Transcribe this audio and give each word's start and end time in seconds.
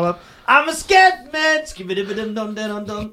was. 0.00 0.16
I'm 0.46 0.68
a 0.68 0.74
scat 0.74 1.32
man. 1.32 1.62
Skibidi 1.62 2.02
dum 2.16 2.34
dum 2.34 2.54
dum 2.54 2.84
dum. 2.84 3.12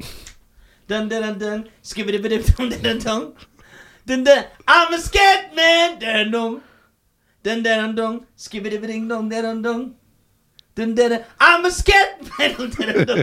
Dun 0.87 1.09
dun 1.09 1.21
dun 1.23 1.39
dun. 1.39 1.69
Skibidi 1.83 2.21
dum 2.21 2.69
dum 2.69 2.81
dum 2.81 2.99
dum. 2.99 3.33
Dun 4.07 4.23
dun. 4.23 4.45
I'm 4.67 4.93
a 4.93 4.99
scat 4.99 5.55
man. 5.55 5.99
Dun 5.99 6.31
dum. 6.31 6.61
Dun 7.43 7.63
dun 7.63 7.95
dun. 7.95 8.25
Skibidi 8.37 8.81
ding 8.87 9.07
dum 9.07 9.29
dum 9.29 9.61
dum. 9.61 9.95
Dun 10.75 10.95
dun. 10.95 11.23
I'm 11.39 11.65
a 11.65 11.71
scat 11.71 12.21
man. 12.37 12.55
Dun 12.57 12.69
dun 12.69 13.05
dun. 13.05 13.19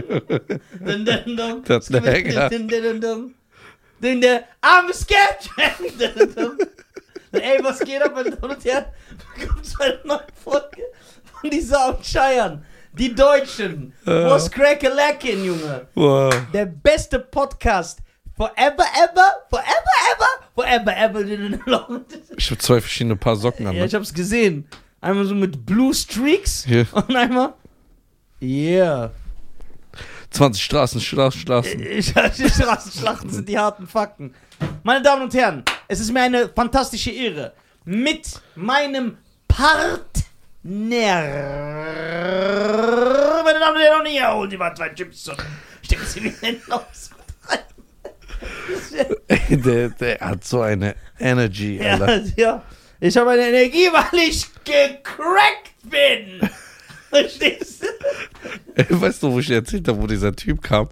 Dun 0.85 1.05
dun 1.05 1.35
dun. 1.35 1.63
That's. 1.63 1.87
Dun 1.87 2.67
dun 2.67 2.99
dun. 2.99 3.35
Dun 4.01 4.19
dun. 4.21 4.43
I'm 4.61 4.89
a 4.89 4.93
scat 4.93 5.49
man. 5.57 5.73
Dun 5.97 6.33
dun. 6.35 6.57
Ey, 7.33 7.57
was 7.63 7.79
geht 7.79 7.99
ab, 7.99 8.11
meine 8.13 8.29
Damen 8.29 8.53
und 8.53 8.63
Herren? 8.63 8.85
Willkommen 9.35 9.63
zu 9.63 9.81
einer 9.81 9.97
neuen 10.05 10.21
Folge 10.43 10.83
von 11.41 11.49
die 11.49 11.61
Soundscheiern. 11.61 12.63
Die 12.95 13.15
Deutschen. 13.15 13.91
Was 14.05 14.51
crack 14.51 14.83
a 14.83 15.29
Junge. 15.31 15.87
Wow. 15.95 16.31
Der 16.53 16.67
beste 16.67 17.17
Podcast. 17.17 17.97
Forever, 18.37 18.85
ever, 19.03 19.31
forever, 19.49 19.65
ever, 20.13 20.27
forever, 20.53 20.95
ever. 20.95 22.01
Ich 22.37 22.51
habe 22.51 22.59
zwei 22.59 22.79
verschiedene 22.79 23.15
Paar 23.15 23.35
Socken 23.35 23.65
an. 23.65 23.73
Ja, 23.73 23.81
Ne? 23.81 23.87
ich 23.87 23.95
hab's 23.95 24.13
gesehen. 24.13 24.67
Einmal 25.01 25.25
so 25.25 25.33
mit 25.33 25.65
Blue 25.65 25.91
Streaks 25.91 26.65
Hier. 26.65 26.85
und 26.91 27.15
einmal. 27.15 27.55
Yeah. 28.39 29.09
20 30.29 30.63
Straßen, 30.63 31.01
Straßen, 31.01 31.41
Straßen. 31.41 32.03
Straßenschlachten 32.03 33.29
sind 33.31 33.49
die 33.49 33.57
harten 33.57 33.87
Fakten. 33.87 34.35
Meine 34.83 35.01
Damen 35.01 35.23
und 35.23 35.33
Herren, 35.33 35.63
es 35.87 35.99
ist 35.99 36.11
mir 36.11 36.21
eine 36.21 36.49
fantastische 36.49 37.11
Ehre, 37.11 37.53
mit 37.85 38.41
meinem 38.55 39.17
Partner, 39.47 40.03
meine 43.43 43.59
Damen 43.59 43.75
und 43.75 43.81
Herren, 43.81 44.01
und 44.01 44.07
hier 44.07 44.33
holen 44.33 44.49
Sie 44.49 44.57
mal 44.57 44.75
zwei 44.75 44.89
Chips 44.89 45.27
und 45.29 45.37
stecken 45.81 46.05
Sie 46.05 46.21
mir 46.21 46.33
in 46.41 46.59
den 46.59 46.61
Haus. 46.71 47.09
der, 49.49 49.89
der 49.89 50.19
hat 50.19 50.43
so 50.43 50.61
eine 50.61 50.95
Energy, 51.19 51.77
Ja, 51.77 51.93
Alter. 51.97 52.23
ja. 52.37 52.61
Ich 52.99 53.15
habe 53.17 53.31
eine 53.31 53.47
Energie, 53.49 53.87
weil 53.91 54.19
ich 54.19 54.45
gecrackt 54.63 55.73
bin. 55.83 56.39
Verstehst 57.09 57.83
du? 57.83 59.01
Weißt 59.01 59.21
du, 59.23 59.31
wo 59.31 59.39
ich 59.39 59.49
erzählt 59.51 59.87
habe, 59.87 60.01
wo 60.01 60.07
dieser 60.07 60.33
Typ 60.35 60.61
kam? 60.61 60.89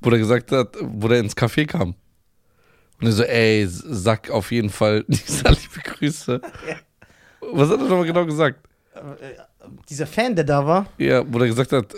Wo 0.00 0.10
der 0.10 0.18
gesagt 0.18 0.52
hat, 0.52 0.76
wo 0.80 1.08
der 1.08 1.20
ins 1.20 1.36
Café 1.36 1.66
kam. 1.66 1.94
Und 3.00 3.06
er 3.06 3.12
so, 3.12 3.22
ey, 3.24 3.66
sag 3.68 4.30
auf 4.30 4.50
jeden 4.52 4.70
Fall 4.70 5.04
Nisa 5.08 5.50
liebe 5.50 5.80
Grüße. 5.84 6.40
Was 7.52 7.68
hat 7.68 7.78
er 7.80 7.84
nochmal 7.88 8.06
genau 8.06 8.24
gesagt? 8.24 8.60
Dieser 9.88 10.06
Fan, 10.06 10.34
der 10.34 10.44
da 10.44 10.64
war, 10.66 10.86
Ja, 10.98 11.22
wo 11.30 11.38
der 11.38 11.48
gesagt 11.48 11.72
hat, 11.72 11.94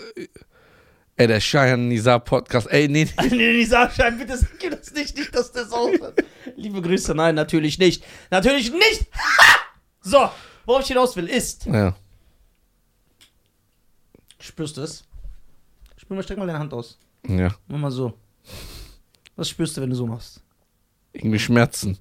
ey, 1.16 1.26
der 1.26 1.38
Cheyenne 1.40 1.84
Nisa 1.84 2.18
Podcast, 2.18 2.66
ey, 2.70 2.88
nee, 2.88 3.04
nee. 3.22 3.28
Nee, 3.30 3.52
die 3.52 3.64
Sachschein, 3.64 4.18
bitte 4.18 4.38
ihr 4.62 4.70
das 4.70 4.92
nicht, 4.92 5.16
nicht, 5.16 5.34
dass 5.34 5.52
der 5.52 5.66
so 5.66 5.90
Liebe 6.56 6.82
Grüße, 6.82 7.14
nein, 7.14 7.34
natürlich 7.34 7.78
nicht. 7.78 8.04
Natürlich 8.30 8.72
nicht! 8.72 9.06
So, 10.00 10.30
worauf 10.64 10.82
ich 10.82 10.88
hinaus 10.88 11.14
will, 11.16 11.26
ist. 11.28 11.66
Ja. 11.66 11.94
Spürst 14.38 14.76
du 14.76 14.82
es? 14.82 15.04
Spür 15.98 16.16
mal, 16.16 16.22
streck 16.22 16.38
mal 16.38 16.46
deine 16.46 16.60
Hand 16.60 16.72
aus. 16.72 16.98
Ja. 17.26 17.54
Mach 17.66 17.78
mal 17.78 17.90
so. 17.90 18.14
Was 19.36 19.50
spürst 19.50 19.76
du, 19.76 19.82
wenn 19.82 19.90
du 19.90 19.96
so 19.96 20.06
machst? 20.06 20.40
Irgendwie 21.18 21.38
Schmerzen. 21.38 21.98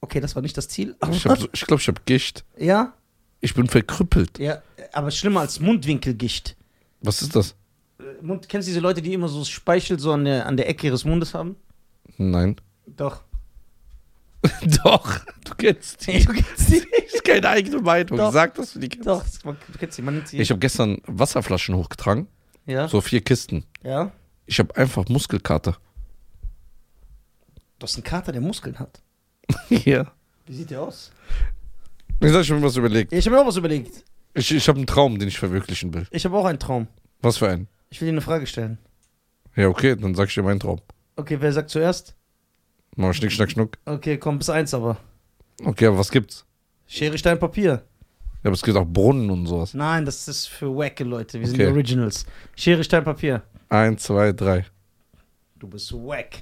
Okay, 0.00 0.20
das 0.20 0.34
war 0.34 0.42
nicht 0.42 0.56
das 0.56 0.68
Ziel. 0.68 0.96
Ich 1.10 1.22
glaube, 1.22 1.48
ich, 1.52 1.60
glaub, 1.62 1.80
ich 1.80 1.88
habe 1.88 2.00
Gicht. 2.04 2.44
ja? 2.58 2.92
Ich 3.40 3.52
bin 3.54 3.68
verkrüppelt. 3.68 4.38
Ja, 4.38 4.62
aber 4.92 5.10
schlimmer 5.10 5.40
als 5.40 5.60
Mundwinkelgicht. 5.60 6.56
Was 7.02 7.20
ist 7.20 7.36
das? 7.36 7.54
Äh, 7.98 8.22
Mund, 8.22 8.48
kennst 8.48 8.66
du 8.66 8.70
diese 8.70 8.80
Leute, 8.80 9.02
die 9.02 9.12
immer 9.12 9.28
so 9.28 9.44
Speichel 9.44 9.98
so 9.98 10.12
an 10.12 10.24
der, 10.24 10.46
an 10.46 10.56
der 10.56 10.66
Ecke 10.68 10.86
ihres 10.86 11.04
Mundes 11.04 11.34
haben? 11.34 11.56
Nein. 12.16 12.56
Doch. 12.86 13.22
Doch, 14.84 15.18
du 15.44 15.54
kennst 15.56 16.06
die. 16.06 16.24
Du 16.24 16.32
kennst 16.32 16.70
die 16.70 16.80
Das 17.04 17.14
ist 17.14 17.24
keine 17.24 17.48
eigene 17.50 17.80
Meinung. 17.82 18.16
Doch. 18.18 18.32
Sag, 18.32 18.54
dass 18.54 18.72
du 18.72 18.78
die 18.78 18.88
kennst. 18.88 19.06
Doch, 19.06 19.22
du 19.42 19.78
kennst 19.78 19.98
die, 19.98 20.02
man 20.02 20.14
nennt 20.14 20.28
sie. 20.28 20.38
Ich 20.38 20.50
habe 20.50 20.58
gestern 20.58 20.98
Wasserflaschen 21.06 21.74
hochgetragen. 21.76 22.26
ja? 22.66 22.88
So 22.88 23.00
vier 23.02 23.20
Kisten. 23.20 23.64
Ja? 23.82 24.10
Ich 24.46 24.58
habe 24.58 24.74
einfach 24.76 25.06
Muskelkater. 25.08 25.76
Du 27.84 27.86
hast 27.86 27.96
einen 27.96 28.04
Kater, 28.04 28.32
der 28.32 28.40
Muskeln 28.40 28.78
hat. 28.78 29.02
Ja. 29.68 30.10
Wie 30.46 30.54
sieht 30.54 30.70
der 30.70 30.80
aus? 30.80 31.12
Ich 32.18 32.32
sag, 32.32 32.40
ich 32.40 32.50
habe 32.50 32.58
mir 32.60 32.66
was 32.66 32.76
überlegt. 32.78 33.12
Ich 33.12 33.26
habe 33.26 33.36
mir 33.36 33.42
auch 33.42 33.46
was 33.46 33.58
überlegt. 33.58 34.02
Ich, 34.32 34.50
ich 34.54 34.66
habe 34.68 34.78
einen 34.78 34.86
Traum, 34.86 35.18
den 35.18 35.28
ich 35.28 35.38
verwirklichen 35.38 35.92
will. 35.92 36.06
Ich 36.10 36.24
habe 36.24 36.34
auch 36.34 36.46
einen 36.46 36.58
Traum. 36.58 36.88
Was 37.20 37.36
für 37.36 37.50
einen? 37.50 37.68
Ich 37.90 38.00
will 38.00 38.06
dir 38.06 38.12
eine 38.12 38.22
Frage 38.22 38.46
stellen. 38.46 38.78
Ja, 39.54 39.68
okay, 39.68 39.96
dann 39.96 40.14
sag 40.14 40.28
ich 40.28 40.34
dir 40.34 40.42
meinen 40.42 40.60
Traum. 40.60 40.80
Okay, 41.16 41.36
wer 41.38 41.52
sagt 41.52 41.68
zuerst? 41.68 42.14
Mach 42.96 43.12
Schnick, 43.12 43.32
Schnack, 43.32 43.50
Schnuck. 43.50 43.76
Okay, 43.84 44.16
komm, 44.16 44.38
bis 44.38 44.48
eins 44.48 44.72
aber. 44.72 44.96
Okay, 45.62 45.84
aber 45.88 45.98
was 45.98 46.10
gibt's? 46.10 46.46
Schere, 46.86 47.18
Stein, 47.18 47.38
Papier. 47.38 47.70
Ja, 47.72 47.82
aber 48.44 48.52
es 48.52 48.62
gibt 48.62 48.78
auch 48.78 48.86
Brunnen 48.86 49.28
und 49.28 49.46
sowas. 49.46 49.74
Nein, 49.74 50.06
das 50.06 50.26
ist 50.26 50.46
für 50.46 50.74
wacke 50.74 51.04
Leute. 51.04 51.38
Wir 51.38 51.46
sind 51.48 51.60
Okay. 51.60 51.70
Originals. 51.70 52.24
Schere, 52.56 52.82
Stein, 52.82 53.04
Papier. 53.04 53.42
Eins, 53.68 54.04
zwei, 54.04 54.32
drei. 54.32 54.64
Du 55.58 55.68
bist 55.68 55.92
wack. 55.92 56.40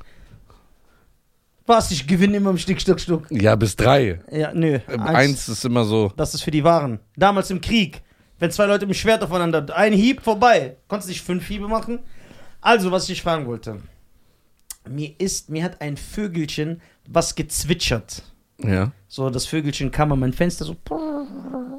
Was? 1.66 1.90
Ich 1.90 2.06
gewinne 2.06 2.36
immer 2.36 2.50
im 2.50 2.58
Schnick, 2.58 2.80
Schnuck, 2.80 3.00
Schnuck. 3.00 3.26
Ja, 3.30 3.54
bis 3.56 3.76
drei. 3.76 4.20
Ja, 4.30 4.52
nö. 4.52 4.80
Äh, 4.88 4.98
Eins 4.98 5.48
ist 5.48 5.64
immer 5.64 5.84
so. 5.84 6.12
Das 6.16 6.34
ist 6.34 6.42
für 6.42 6.50
die 6.50 6.64
Wahren. 6.64 6.98
Damals 7.16 7.50
im 7.50 7.60
Krieg. 7.60 8.02
Wenn 8.38 8.50
zwei 8.50 8.66
Leute 8.66 8.86
mit 8.86 8.96
dem 8.96 8.98
Schwert 8.98 9.22
aufeinander. 9.22 9.64
Ein 9.76 9.92
Hieb 9.92 10.22
vorbei. 10.22 10.76
Konntest 10.88 11.08
du 11.08 11.12
nicht 11.12 11.22
fünf 11.22 11.46
Hiebe 11.46 11.68
machen? 11.68 12.00
Also, 12.60 12.90
was 12.90 13.08
ich 13.08 13.22
fragen 13.22 13.46
wollte. 13.46 13.80
Mir 14.88 15.14
ist, 15.18 15.48
mir 15.50 15.62
hat 15.62 15.80
ein 15.80 15.96
Vögelchen 15.96 16.80
was 17.08 17.34
gezwitschert. 17.34 18.22
Ja. 18.58 18.92
So, 19.08 19.30
das 19.30 19.46
Vögelchen 19.46 19.90
kam 19.90 20.12
an 20.12 20.18
mein 20.18 20.32
Fenster 20.32 20.64
so 20.64 20.76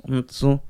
und 0.03 0.31
so 0.31 0.61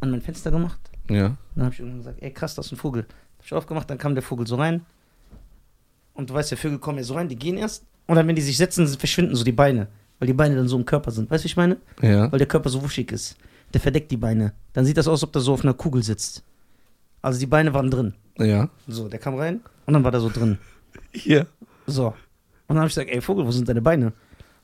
an 0.00 0.10
mein 0.10 0.20
Fenster 0.20 0.50
gemacht. 0.50 0.80
Ja. 1.08 1.36
Dann 1.54 1.64
habe 1.64 1.74
ich 1.74 1.80
irgendwann 1.80 1.98
gesagt, 1.98 2.22
ey 2.22 2.32
krass, 2.32 2.54
das 2.54 2.66
ist 2.66 2.72
ein 2.72 2.76
Vogel. 2.76 3.06
Hab 3.38 3.46
ich 3.46 3.52
aufgemacht, 3.52 3.88
dann 3.88 3.98
kam 3.98 4.14
der 4.14 4.22
Vogel 4.22 4.46
so 4.46 4.56
rein. 4.56 4.84
Und 6.14 6.30
du 6.30 6.34
weißt, 6.34 6.50
der 6.50 6.58
Vögel 6.58 6.78
kommen 6.78 6.98
ja 6.98 7.04
so 7.04 7.14
rein, 7.14 7.28
die 7.28 7.36
gehen 7.36 7.56
erst. 7.56 7.84
Und 8.06 8.16
dann, 8.16 8.26
wenn 8.26 8.36
die 8.36 8.42
sich 8.42 8.56
setzen, 8.56 8.86
verschwinden 8.86 9.34
so 9.34 9.44
die 9.44 9.52
Beine. 9.52 9.88
Weil 10.18 10.26
die 10.26 10.34
Beine 10.34 10.56
dann 10.56 10.68
so 10.68 10.76
im 10.76 10.84
Körper 10.84 11.10
sind. 11.10 11.30
Weißt 11.30 11.44
du, 11.44 11.46
ich 11.46 11.56
meine? 11.56 11.78
Ja. 12.00 12.30
Weil 12.30 12.38
der 12.38 12.48
Körper 12.48 12.68
so 12.68 12.82
wuschig 12.82 13.10
ist. 13.12 13.36
Der 13.72 13.80
verdeckt 13.80 14.10
die 14.10 14.16
Beine. 14.16 14.52
Dann 14.72 14.84
sieht 14.84 14.96
das 14.96 15.08
aus, 15.08 15.20
als 15.20 15.24
ob 15.24 15.32
der 15.32 15.42
so 15.42 15.54
auf 15.54 15.62
einer 15.62 15.74
Kugel 15.74 16.02
sitzt. 16.02 16.42
Also 17.22 17.38
die 17.38 17.46
Beine 17.46 17.72
waren 17.72 17.90
drin. 17.90 18.14
Ja. 18.38 18.68
So, 18.86 19.08
der 19.08 19.18
kam 19.18 19.36
rein 19.36 19.60
und 19.86 19.94
dann 19.94 20.04
war 20.04 20.10
der 20.10 20.20
so 20.20 20.28
drin. 20.28 20.58
Hier. 21.12 21.46
So. 21.86 22.08
Und 22.08 22.14
dann 22.68 22.78
habe 22.78 22.88
ich 22.88 22.94
gesagt, 22.94 23.10
ey 23.10 23.20
Vogel, 23.20 23.46
wo 23.46 23.50
sind 23.50 23.68
deine 23.68 23.82
Beine? 23.82 24.12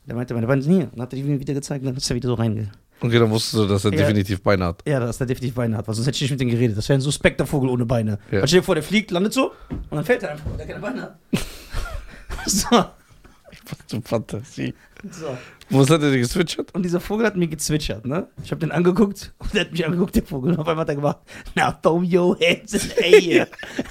Der 0.06 0.14
meinte, 0.16 0.34
meine 0.34 0.46
Beine 0.46 0.62
sind 0.62 0.72
hier. 0.72 0.84
Und 0.84 0.94
dann 0.94 1.02
hat 1.02 1.12
er 1.12 1.16
die 1.16 1.40
wieder 1.40 1.54
gezeigt 1.54 1.82
und 1.82 1.86
dann 1.86 1.96
ist 1.96 2.10
er 2.10 2.16
wieder 2.16 2.28
so 2.28 2.34
reinge. 2.34 2.70
Okay, 3.00 3.18
dann 3.18 3.30
wusstest 3.30 3.54
du, 3.54 3.66
dass 3.66 3.84
er 3.84 3.92
Ja. 3.92 3.98
definitiv 3.98 4.42
Beine 4.42 4.64
hat. 4.66 4.82
Ja, 4.86 4.98
dass 5.00 5.18
der 5.18 5.26
definitiv 5.28 5.54
Beine 5.54 5.76
hat, 5.76 5.86
weil 5.86 5.94
sonst 5.94 6.06
hätte 6.08 6.16
ich 6.16 6.22
nicht 6.22 6.30
mit 6.32 6.40
dem 6.40 6.48
geredet. 6.50 6.76
Das 6.76 6.88
wäre 6.88 6.98
ein 6.98 7.02
suspekter 7.02 7.46
Vogel 7.46 7.70
ohne 7.70 7.86
Beine. 7.86 8.18
Ja. 8.30 8.40
Weil 8.40 8.48
stell 8.48 8.60
dir 8.60 8.64
vor, 8.64 8.74
der 8.74 8.82
fliegt, 8.84 9.10
landet 9.10 9.32
so 9.32 9.52
und 9.70 9.92
dann 9.92 10.04
fällt 10.04 10.22
er 10.24 10.32
einfach, 10.32 10.46
weil 10.50 10.56
der 10.56 10.66
keine 10.66 10.80
Beine 10.80 11.02
hat. 11.02 11.18
so, 12.46 12.66
Was 12.70 13.78
für 13.88 14.02
Fantasie. 14.02 14.74
so. 15.10 15.36
Wo 15.70 15.80
hat 15.82 15.90
er 15.90 15.98
denn 15.98 16.18
geswitcht? 16.18 16.58
Und 16.74 16.82
dieser 16.82 16.98
Vogel 16.98 17.26
hat 17.26 17.36
mir 17.36 17.46
gezwitschert, 17.46 18.06
ne? 18.06 18.26
Ich 18.42 18.50
habe 18.50 18.60
den 18.60 18.72
angeguckt 18.72 19.34
und 19.38 19.52
der 19.54 19.60
hat 19.62 19.72
mich 19.72 19.84
angeguckt, 19.84 20.16
der 20.16 20.22
Vogel. 20.22 20.52
Und 20.52 20.58
auf 20.58 20.66
einmal 20.66 20.82
hat 20.84 20.88
er 20.88 20.94
gemacht, 20.96 21.18
now 21.54 21.70
throw 21.82 22.02
your 22.02 22.36
hands 22.40 22.72
in 22.72 22.80
the 22.80 23.28
air. 23.36 23.48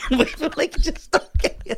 We 0.09 0.17
were 0.39 0.51
like, 0.57 0.75
just 0.83 1.15
okay. 1.15 1.77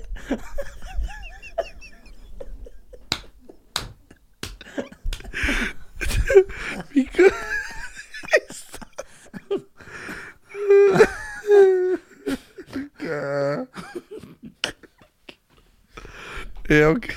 Wie 6.91 7.05
geil. 7.05 7.31
Ja, 16.69 16.89
okay. 16.91 17.15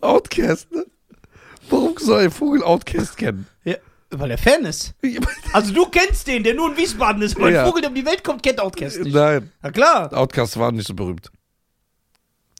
Outcast, 0.00 0.70
ne? 0.72 0.84
Warum 1.68 1.96
soll 1.98 2.24
ein 2.24 2.30
Vogel 2.30 2.62
Outcast 2.62 3.16
kennen? 3.16 3.46
Ja, 3.64 3.76
weil 4.10 4.30
er 4.30 4.38
Fan 4.38 4.64
ist. 4.64 4.94
Also 5.52 5.72
du 5.72 5.86
kennst 5.86 6.26
den, 6.26 6.42
der 6.42 6.54
nur 6.54 6.70
in 6.70 6.76
Wiesbaden 6.76 7.22
ist. 7.22 7.36
Ein 7.38 7.52
Ja. 7.52 7.64
Vogel, 7.66 7.82
der 7.82 7.90
um 7.90 7.94
die 7.94 8.04
Welt 8.04 8.22
kommt, 8.24 8.42
kennt 8.42 8.60
Outcast 8.60 9.00
nicht. 9.00 9.14
Nein, 9.14 9.50
Na 9.62 9.70
klar. 9.70 10.12
Outcasts 10.12 10.56
waren 10.58 10.74
nicht 10.76 10.86
so 10.88 10.94
berühmt. 10.94 11.30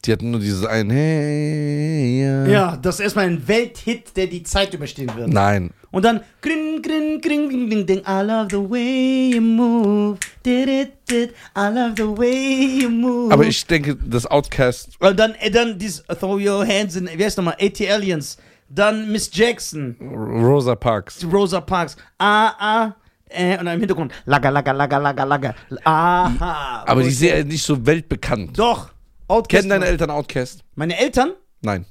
Die 0.05 0.13
hatten 0.13 0.33
nur 0.33 0.41
dieses 0.41 0.65
ein 0.67 0.91
Hey, 0.91 2.23
ja. 2.25 2.47
Ja, 2.47 2.77
das 2.77 2.97
ist 2.97 3.01
erstmal 3.03 3.27
ein 3.27 3.47
Welthit, 3.47 4.17
der 4.17 4.27
die 4.27 4.43
Zeit 4.43 4.75
überstehen 4.75 5.15
wird. 5.15 5.29
Nein. 5.29 5.71
Und 5.93 6.05
dann 6.05 6.23
grin, 6.41 6.83
grin, 6.83 7.21
grin, 7.21 7.49
grin, 7.49 7.71
grin, 7.71 7.87
ding, 7.87 7.99
I 8.01 8.23
love 8.23 8.49
the 8.51 8.57
way 8.69 9.31
you 9.35 9.41
move. 9.41 10.19
Did 10.45 10.69
it, 10.69 10.93
did, 11.09 11.31
I 11.57 11.69
love 11.69 11.95
the 11.97 12.19
way 12.19 12.81
you 12.83 12.89
move. 12.89 13.33
Aber 13.33 13.45
ich 13.45 13.65
denke, 13.65 13.95
das 13.95 14.27
Outcast. 14.27 14.91
Und 14.99 15.17
dann, 15.21 15.37
äh, 15.37 15.53
dann 15.53 15.79
dieses 15.79 16.03
Throw 16.07 16.41
Your 16.41 16.67
Hands 16.67 16.97
in, 16.97 17.09
wie 17.15 17.25
heißt 17.25 17.37
nochmal, 17.37 17.57
AT 17.61 17.81
Aliens. 17.89 18.39
Dann 18.69 19.13
Miss 19.13 19.31
Jackson, 19.33 19.95
Rosa 20.01 20.75
Parks. 20.75 21.25
Rosa 21.31 21.61
Parks. 21.61 21.97
Ah, 22.19 22.49
ah. 22.59 22.95
Äh, 23.29 23.59
und 23.59 23.67
dann 23.67 23.75
im 23.75 23.81
Hintergrund, 23.81 24.13
laga, 24.25 24.49
laga, 24.49 24.73
laga, 24.73 24.99
laga, 24.99 25.25
laga. 25.25 25.55
Aha. 25.85 26.85
Aber 26.87 27.03
die 27.03 27.09
ist 27.09 27.19
sind 27.21 27.29
ja 27.29 27.45
nicht 27.45 27.63
so 27.63 27.87
weltbekannt. 27.87 28.59
Doch. 28.59 28.92
Outcast. 29.33 29.63
Kennen 29.63 29.71
deine 29.71 29.87
Eltern 29.87 30.11
Outcast? 30.11 30.63
Meine 30.75 30.99
Eltern? 30.99 31.33
Nein. 31.63 31.87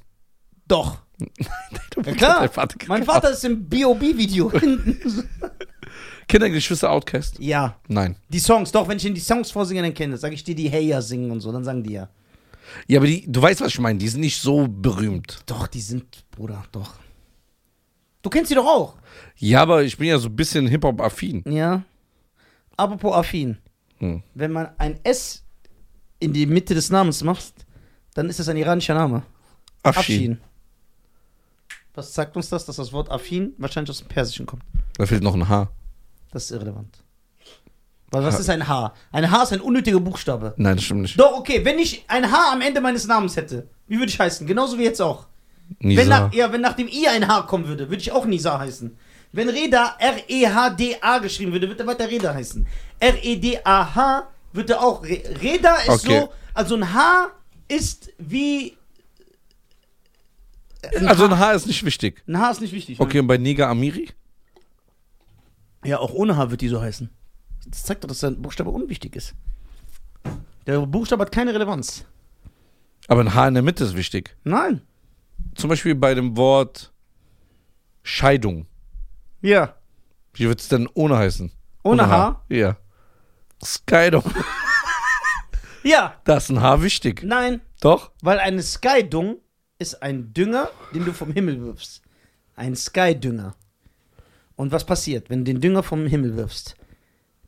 Doch. 0.68 0.98
Du 1.90 2.00
Ja, 2.00 2.14
klar. 2.14 2.48
Vater 2.48 2.76
Mein 2.88 3.04
Vater 3.04 3.30
ist 3.30 3.44
im 3.44 3.68
B.O.B.-Video. 3.68 4.48
Kennen 4.48 4.96
deine 6.28 6.50
Geschwister 6.50 6.90
Outcast? 6.90 7.38
ja. 7.38 7.76
Nein. 7.86 8.16
Die 8.28 8.38
Songs, 8.38 8.72
doch, 8.72 8.88
wenn 8.88 8.96
ich 8.96 9.04
ihnen 9.04 9.14
die 9.14 9.20
Songs 9.20 9.50
vorsinge, 9.50 9.82
dann 9.82 9.92
kenne 9.92 10.14
ich. 10.14 10.20
Sag 10.20 10.32
ich 10.32 10.42
dir, 10.42 10.54
die 10.54 10.70
Hey 10.70 10.86
ja 10.86 11.02
singen 11.02 11.30
und 11.30 11.40
so, 11.40 11.52
dann 11.52 11.64
sagen 11.64 11.82
die 11.82 11.92
ja. 11.92 12.08
Ja, 12.86 12.98
aber 12.98 13.06
die, 13.06 13.30
du 13.30 13.42
weißt, 13.42 13.60
was 13.60 13.68
ich 13.68 13.78
meine. 13.78 13.98
Die 13.98 14.08
sind 14.08 14.20
nicht 14.20 14.40
so 14.40 14.66
berühmt. 14.68 15.40
Doch, 15.46 15.66
die 15.66 15.80
sind, 15.80 16.24
Bruder, 16.30 16.64
doch. 16.72 16.94
Du 18.22 18.30
kennst 18.30 18.48
sie 18.48 18.54
doch 18.54 18.66
auch. 18.66 18.96
Ja, 19.36 19.62
aber 19.62 19.82
ich 19.82 19.98
bin 19.98 20.08
ja 20.08 20.18
so 20.18 20.28
ein 20.28 20.36
bisschen 20.36 20.66
Hip-Hop-affin. 20.68 21.44
Ja. 21.46 21.82
Apropos 22.76 23.14
affin. 23.14 23.58
Hm. 23.98 24.22
Wenn 24.34 24.52
man 24.52 24.70
ein 24.78 24.98
S 25.04 25.44
in 26.22 26.32
die 26.32 26.46
Mitte 26.46 26.74
des 26.74 26.90
Namens 26.90 27.22
macht, 27.22 27.52
dann 28.14 28.28
ist 28.28 28.38
das 28.38 28.48
ein 28.48 28.56
iranischer 28.56 28.94
Name. 28.94 29.22
Afshin. 29.82 30.38
Was 31.94 32.14
sagt 32.14 32.36
uns 32.36 32.48
das, 32.48 32.64
dass 32.64 32.76
das 32.76 32.92
Wort 32.92 33.10
affin 33.10 33.52
wahrscheinlich 33.58 33.90
aus 33.90 33.98
dem 33.98 34.08
Persischen 34.08 34.46
kommt? 34.46 34.62
Da 34.96 35.04
fehlt 35.04 35.22
noch 35.22 35.34
ein 35.34 35.48
H. 35.48 35.68
Das 36.30 36.44
ist 36.44 36.52
irrelevant. 36.52 37.02
Weil 38.10 38.24
was 38.24 38.38
ist 38.38 38.50
ein 38.50 38.68
H? 38.68 38.94
Ein 39.10 39.30
H 39.30 39.42
ist 39.42 39.52
ein 39.52 39.60
unnötiger 39.60 39.98
Buchstabe. 39.98 40.54
Nein, 40.56 40.76
das 40.76 40.84
stimmt 40.84 41.02
nicht. 41.02 41.18
Doch, 41.18 41.32
okay, 41.38 41.64
wenn 41.64 41.78
ich 41.78 42.04
ein 42.08 42.30
H 42.30 42.52
am 42.52 42.60
Ende 42.60 42.80
meines 42.80 43.06
Namens 43.06 43.36
hätte, 43.36 43.68
wie 43.88 43.98
würde 43.98 44.10
ich 44.10 44.18
heißen? 44.18 44.46
Genauso 44.46 44.78
wie 44.78 44.84
jetzt 44.84 45.00
auch. 45.00 45.26
Wenn 45.80 45.88
Nisa. 45.88 46.04
nach, 46.04 46.32
ja, 46.32 46.52
wenn 46.52 46.60
nach 46.60 46.74
dem 46.74 46.88
I 46.88 47.08
ein 47.08 47.26
H 47.26 47.42
kommen 47.42 47.66
würde, 47.66 47.88
würde 47.88 48.02
ich 48.02 48.12
auch 48.12 48.26
Nisa 48.26 48.58
heißen. 48.58 48.96
Wenn 49.32 49.48
Reda 49.48 49.96
R-E-H-D-A 49.98 51.18
geschrieben 51.18 51.52
würde, 51.52 51.68
würde 51.68 51.82
er 51.82 51.86
weiter 51.86 52.08
Reda 52.08 52.34
heißen. 52.34 52.66
R-E-D-A-H 53.00 54.28
wird 54.52 54.70
er 54.70 54.80
auch. 54.82 55.02
Re 55.04 55.22
Reda 55.40 55.76
ist 55.76 55.88
Okay. 55.88 56.20
so, 56.20 56.32
also 56.54 56.74
ein 56.76 56.92
H 56.92 57.28
ist 57.68 58.12
wie. 58.18 58.76
Ein 60.96 61.06
Also 61.08 61.24
ein 61.26 61.38
H 61.38 61.52
ist 61.52 61.66
nicht 61.66 61.84
wichtig. 61.84 62.22
ein 62.26 62.38
H 62.38 62.50
ist 62.50 62.60
nicht 62.60 62.72
wichtig. 62.72 62.98
Okay, 63.00 63.20
und 63.20 63.26
bei 63.28 63.38
Niger 63.38 63.68
Amiri? 63.68 64.10
Ne? 65.84 65.88
Ja, 65.90 65.98
auch 65.98 66.12
ohne 66.12 66.36
H 66.36 66.50
wird 66.50 66.60
die 66.60 66.68
so 66.68 66.80
heißen. 66.80 67.10
Das 67.66 67.84
zeigt 67.84 68.02
doch, 68.04 68.08
dass 68.08 68.20
der 68.20 68.32
Buchstabe 68.32 68.70
unwichtig 68.70 69.14
ist. 69.16 69.34
Der 70.66 70.80
Buchstabe 70.86 71.22
hat 71.22 71.32
keine 71.32 71.54
Relevanz. 71.54 72.04
Aber 73.08 73.20
ein 73.20 73.34
H 73.34 73.48
in 73.48 73.54
der 73.54 73.62
Mitte 73.62 73.84
ist 73.84 73.96
wichtig. 73.96 74.36
Nein. 74.44 74.82
Zum 75.54 75.68
Beispiel 75.70 75.94
bei 75.94 76.14
dem 76.14 76.36
Wort 76.36 76.92
Scheidung. 78.02 78.66
Ja. 79.40 79.74
Wie 80.34 80.46
wird 80.48 80.60
es 80.60 80.68
denn 80.68 80.88
ohne 80.94 81.16
heißen? 81.16 81.50
Ohne 81.82 82.08
H? 82.08 82.42
Ja. 82.48 82.76
Scheidung. 83.62 84.24
Ja. 85.82 86.20
Da 86.24 86.36
ist 86.36 86.48
ein 86.50 86.60
H 86.60 86.82
wichtig. 86.82 87.22
Nein. 87.24 87.60
Doch? 87.80 88.12
Weil 88.22 88.38
eine 88.38 88.62
Skydung 88.62 89.38
ist 89.78 90.02
ein 90.02 90.32
Dünger, 90.32 90.70
den 90.94 91.04
du 91.04 91.12
vom 91.12 91.32
Himmel 91.32 91.60
wirfst. 91.60 92.02
Ein 92.54 92.76
Skydünger. 92.76 93.56
Und 94.54 94.70
was 94.70 94.84
passiert, 94.84 95.28
wenn 95.30 95.44
du 95.44 95.52
den 95.52 95.60
Dünger 95.60 95.82
vom 95.82 96.06
Himmel 96.06 96.36
wirfst? 96.36 96.76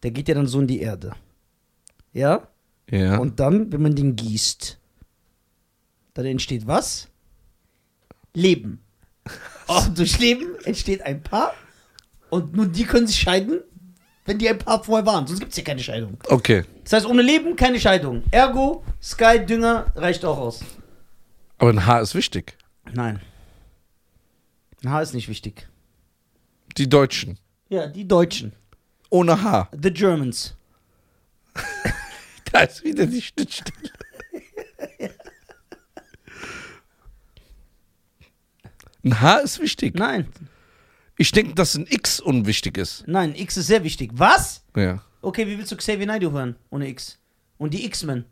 Der 0.02 0.10
geht 0.10 0.28
ja 0.28 0.34
dann 0.34 0.48
so 0.48 0.60
in 0.60 0.66
die 0.66 0.80
Erde. 0.80 1.12
Ja? 2.12 2.48
Ja. 2.90 3.18
Und 3.18 3.38
dann, 3.40 3.72
wenn 3.72 3.82
man 3.82 3.94
den 3.94 4.16
gießt, 4.16 4.78
dann 6.14 6.26
entsteht 6.26 6.66
was? 6.66 7.08
Leben. 8.34 8.80
Und 9.68 9.98
durch 9.98 10.18
Leben 10.18 10.56
entsteht 10.64 11.02
ein 11.02 11.22
Paar. 11.22 11.54
Und 12.30 12.54
nur 12.54 12.66
die 12.66 12.84
können 12.84 13.06
sich 13.06 13.20
scheiden, 13.20 13.60
wenn 14.24 14.38
die 14.38 14.48
ein 14.48 14.58
Paar 14.58 14.82
vorher 14.82 15.04
waren. 15.06 15.26
Sonst 15.26 15.40
gibt 15.40 15.52
es 15.52 15.58
ja 15.58 15.64
keine 15.64 15.82
Scheidung. 15.82 16.16
okay. 16.28 16.64
Das 16.84 16.92
heißt, 16.94 17.06
ohne 17.06 17.22
Leben 17.22 17.56
keine 17.56 17.78
Scheidung. 17.80 18.22
Ergo, 18.30 18.84
Sky-Dünger 19.02 19.86
reicht 19.96 20.24
auch 20.24 20.38
aus. 20.38 20.60
Aber 21.58 21.70
ein 21.70 21.86
H 21.86 22.00
ist 22.00 22.14
wichtig. 22.14 22.56
Nein. 22.92 23.20
Ein 24.82 24.90
H 24.90 25.00
ist 25.02 25.14
nicht 25.14 25.28
wichtig. 25.28 25.68
Die 26.76 26.88
Deutschen. 26.88 27.38
Ja, 27.68 27.86
die 27.86 28.06
Deutschen. 28.06 28.52
Ohne 29.10 29.42
H. 29.42 29.68
The 29.80 29.90
Germans. 29.92 30.54
Da 32.52 32.60
ist 32.60 32.84
wieder 32.84 33.06
die 33.06 33.20
Schnittstelle. 33.20 33.90
Ein 39.04 39.20
H 39.20 39.38
ist 39.38 39.58
wichtig. 39.60 39.94
Nein, 39.96 40.28
Ich 41.16 41.30
denke, 41.30 41.54
dass 41.54 41.74
ein 41.76 41.86
X 41.88 42.18
unwichtig 42.20 42.76
ist. 42.78 43.04
nein, 43.06 43.34
X 43.36 43.56
ist 43.56 43.68
sehr 43.68 43.84
wichtig. 43.84 44.10
Was? 44.14 44.64
Ja. 44.76 45.02
Okay, 45.22 45.46
wie 45.46 45.56
willst 45.56 45.70
du 45.72 45.76
Xavier 45.76 46.06
Naidoo 46.06 46.32
hören 46.32 46.56
ohne 46.70 46.88
X? 46.88 47.18
Und 47.56 47.72
die 47.72 47.84
X-Men. 47.86 48.24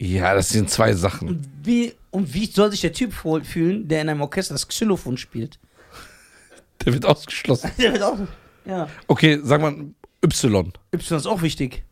Ja, 0.00 0.32
das 0.34 0.50
sind 0.50 0.70
zwei 0.70 0.94
Sachen. 0.94 1.28
Und 1.28 1.48
wie, 1.64 1.92
und 2.10 2.32
wie 2.32 2.46
soll 2.46 2.70
sich 2.70 2.80
der 2.82 2.92
Typ 2.92 3.12
fühlen, 3.12 3.88
der 3.88 4.02
in 4.02 4.08
einem 4.08 4.20
Orchester 4.20 4.54
das 4.54 4.68
Xylophon 4.68 5.16
spielt? 5.18 5.58
Der 6.84 6.92
wird 6.92 7.04
ausgeschlossen. 7.04 7.72
Der 7.78 7.92
wird 7.92 8.02
auch. 8.04 8.16
Ja. 8.64 8.88
Okay, 9.08 9.40
sag 9.42 9.60
mal 9.60 9.74
Y. 10.24 10.72
Y 10.94 11.16
ist 11.16 11.26
auch 11.26 11.42
wichtig. 11.42 11.82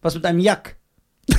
Was 0.00 0.14
mit 0.14 0.24
einem 0.24 0.40
Jack? 0.40 0.76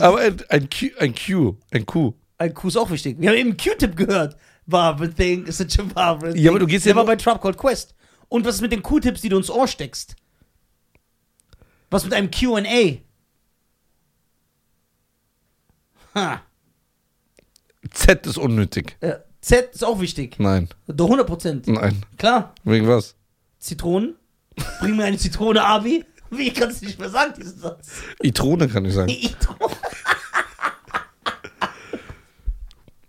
Aber 0.00 0.18
ein, 0.20 0.36
ein, 0.50 0.68
Q, 0.68 0.86
ein 0.98 1.14
Q, 1.14 1.56
ein 1.70 1.86
Q. 1.86 2.12
Ein 2.42 2.54
Q 2.54 2.66
ist 2.68 2.76
auch 2.76 2.90
wichtig. 2.90 3.20
Wir 3.20 3.30
haben 3.30 3.36
eben 3.36 3.56
Q-Tip 3.56 3.94
gehört. 3.94 4.36
Barbara 4.66 5.06
Thing 5.06 5.46
is 5.46 5.58
such 5.58 5.78
a 5.78 5.84
Barbara 5.84 6.34
Ja, 6.34 6.50
aber 6.50 6.58
du 6.58 6.66
gehst 6.66 6.84
ja 6.84 6.90
Der 6.90 6.96
war 6.96 7.04
bei 7.06 7.14
Trap 7.14 7.40
Called 7.40 7.56
Quest. 7.56 7.94
Und 8.28 8.44
was 8.44 8.56
ist 8.56 8.62
mit 8.62 8.72
den 8.72 8.82
Q-Tips, 8.82 9.20
die 9.20 9.28
du 9.28 9.36
ins 9.36 9.48
Ohr 9.48 9.68
steckst? 9.68 10.16
Was 11.88 12.02
mit 12.02 12.12
einem 12.14 12.32
Q&A? 12.32 12.98
Ha. 16.18 16.42
Z 17.90 18.26
ist 18.26 18.38
unnötig. 18.38 18.96
Äh, 19.00 19.18
Z 19.40 19.72
ist 19.74 19.84
auch 19.84 20.00
wichtig. 20.00 20.40
Nein, 20.40 20.68
Doch 20.88 21.06
100 21.06 21.26
Prozent. 21.26 21.68
nein. 21.68 22.02
Klar. 22.18 22.54
Wegen 22.64 22.88
was? 22.88 23.14
Zitronen. 23.60 24.16
Bring 24.80 24.96
mir 24.96 25.04
eine 25.04 25.16
Zitrone, 25.18 25.62
Abi. 25.64 26.04
Wie 26.30 26.52
kannst 26.52 26.82
du 26.82 26.86
nicht 26.86 26.98
mehr 26.98 27.08
sagen, 27.10 27.34
diesen 27.38 27.60
Satz? 27.60 27.92
Itrone 28.20 28.66
kann 28.66 28.84
ich 28.84 28.94
sagen. 28.94 29.10
Zitrone. 29.10 29.76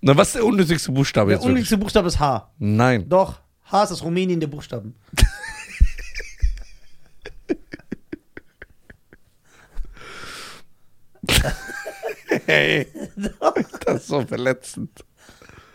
Na, 0.06 0.18
was 0.18 0.28
ist 0.28 0.36
der 0.36 0.46
unnötigste 0.46 0.92
Buchstabe 0.92 1.30
Der 1.30 1.38
jetzt 1.38 1.44
wirklich? 1.44 1.52
unnötigste 1.52 1.78
Buchstabe 1.78 2.10
ist 2.10 2.20
H. 2.20 2.52
Nein. 2.60 3.08
Doch. 3.08 3.40
H 3.72 3.84
ist 3.84 3.90
das 3.90 4.04
Rumänien 4.04 4.38
der 4.42 4.48
Buchstaben. 4.48 4.96
Hey, 12.46 12.88
das 13.86 14.02
ist 14.02 14.08
so 14.08 14.22
verletzend. 14.26 14.90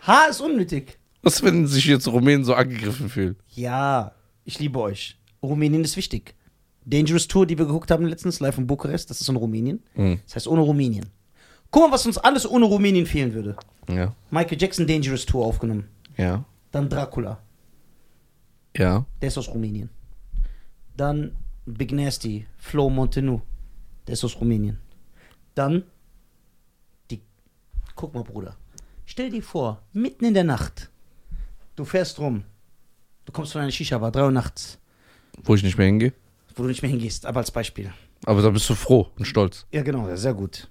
H 0.01 0.25
ist 0.25 0.41
unnötig. 0.41 0.99
Was, 1.21 1.41
wenn 1.41 1.67
sich 1.67 1.85
jetzt 1.85 2.07
Rumänen 2.07 2.43
so 2.43 2.53
angegriffen 2.53 3.09
fühlen? 3.09 3.37
Ja, 3.47 4.13
ich 4.45 4.59
liebe 4.59 4.79
euch. 4.79 5.17
Rumänien 5.41 5.83
ist 5.83 5.97
wichtig. 5.97 6.35
Dangerous 6.85 7.27
Tour, 7.27 7.45
die 7.45 7.57
wir 7.57 7.65
geguckt 7.65 7.91
haben 7.91 8.05
letztens, 8.05 8.39
live 8.39 8.57
in 8.57 8.67
Bukarest, 8.67 9.09
das 9.09 9.21
ist 9.21 9.29
in 9.29 9.35
Rumänien. 9.35 9.83
Hm. 9.93 10.19
Das 10.25 10.35
heißt 10.35 10.47
ohne 10.47 10.61
Rumänien. 10.61 11.05
Guck 11.71 11.83
mal, 11.83 11.91
was 11.93 12.05
uns 12.05 12.17
alles 12.17 12.49
ohne 12.49 12.65
Rumänien 12.65 13.05
fehlen 13.05 13.33
würde. 13.33 13.55
Ja. 13.89 14.13
Michael 14.31 14.61
Jackson 14.61 14.85
Dangerous 14.87 15.25
Tour 15.25 15.45
aufgenommen. 15.45 15.87
Ja. 16.17 16.43
Dann 16.71 16.89
Dracula, 16.89 17.39
Ja. 18.77 19.05
der 19.21 19.27
ist 19.29 19.37
aus 19.37 19.47
Rumänien. 19.49 19.89
Dann 20.95 21.35
Big 21.65 21.91
Nasty, 21.91 22.45
Flo 22.57 22.89
Montenu, 22.89 23.41
der 24.07 24.13
ist 24.13 24.23
aus 24.23 24.39
Rumänien. 24.39 24.77
Dann 25.55 25.83
die. 27.09 27.21
Guck 27.95 28.13
mal, 28.13 28.23
Bruder. 28.23 28.55
Stell 29.05 29.29
dir 29.31 29.41
vor, 29.41 29.81
mitten 29.93 30.25
in 30.25 30.33
der 30.35 30.43
Nacht, 30.43 30.89
du 31.75 31.83
fährst 31.85 32.19
rum, 32.19 32.43
du 33.25 33.31
kommst 33.31 33.53
von 33.53 33.61
einer 33.61 33.71
Shisha-Bar, 33.71 34.11
3 34.11 34.23
Uhr 34.25 34.31
nachts, 34.31 34.77
Wo 35.43 35.55
ich 35.55 35.63
nicht 35.63 35.77
mehr 35.77 35.87
hingehe. 35.87 36.13
wo 36.55 36.61
du 36.63 36.69
nicht 36.69 36.81
mehr 36.83 36.91
hingehst, 36.91 37.25
aber 37.25 37.39
als 37.39 37.49
Beispiel. 37.51 37.91
Aber 38.25 38.41
da 38.43 38.49
bist 38.51 38.69
du 38.69 38.75
froh 38.75 39.07
und 39.17 39.25
stolz. 39.25 39.65
Ja, 39.71 39.81
genau, 39.81 40.13
sehr 40.15 40.33
gut. 40.35 40.69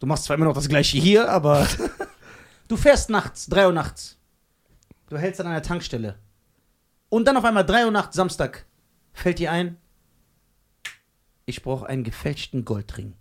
Du 0.00 0.06
machst 0.06 0.24
zwar 0.24 0.36
immer 0.36 0.46
noch 0.46 0.54
das 0.54 0.68
gleiche 0.68 0.98
hier, 0.98 1.30
aber 1.30 1.66
du 2.70 2.76
fährst 2.76 3.10
nachts, 3.10 3.46
3 3.46 3.66
Uhr 3.66 3.72
nachts. 3.72 4.16
Du 5.08 5.18
hältst 5.18 5.40
an 5.40 5.48
einer 5.48 5.62
Tankstelle. 5.62 6.18
Und 7.08 7.24
dann 7.26 7.36
auf 7.36 7.44
einmal 7.44 7.66
3 7.66 7.86
Uhr 7.86 7.90
nachts, 7.90 8.14
Samstag, 8.14 8.64
fällt 9.12 9.40
dir 9.40 9.50
ein, 9.50 9.76
ich 11.46 11.62
brauche 11.62 11.86
einen 11.86 12.04
gefälschten 12.04 12.64
Goldring. 12.64 13.14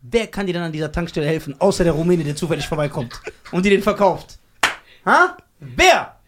Wer 0.00 0.28
kann 0.28 0.46
dir 0.46 0.54
dann 0.54 0.62
an 0.62 0.72
dieser 0.72 0.90
Tankstelle 0.90 1.26
helfen, 1.26 1.60
außer 1.60 1.84
der 1.84 1.92
Rumäne, 1.92 2.24
der 2.24 2.34
zufällig 2.34 2.66
vorbeikommt 2.66 3.20
und 3.52 3.66
dir 3.66 3.70
den 3.70 3.82
verkauft? 3.82 4.38
Ha? 5.04 5.36
Wer? 5.58 6.18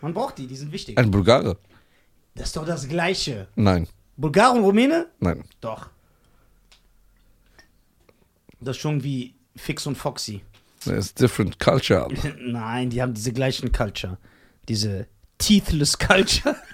Man 0.00 0.12
braucht 0.12 0.38
die, 0.38 0.48
die 0.48 0.56
sind 0.56 0.72
wichtig. 0.72 0.98
Ein 0.98 1.12
Bulgare? 1.12 1.56
Das 2.34 2.48
ist 2.48 2.56
doch 2.56 2.66
das 2.66 2.88
Gleiche. 2.88 3.46
Nein, 3.54 3.86
Bulgar 4.16 4.52
und 4.52 4.64
Rumäne? 4.64 5.06
nein. 5.20 5.44
Doch. 5.60 5.90
Das 8.58 8.76
ist 8.76 8.82
schon 8.82 9.04
wie 9.04 9.36
Fix 9.54 9.86
und 9.86 9.94
Foxy. 9.94 10.42
Es 10.86 11.06
ist 11.06 11.20
different 11.20 11.58
culture. 11.58 12.08
Nein, 12.40 12.90
die 12.90 13.02
haben 13.02 13.14
diese 13.14 13.32
gleichen 13.32 13.72
Culture. 13.72 14.18
Diese 14.68 15.06
Teethless 15.38 15.98
Culture. 15.98 16.56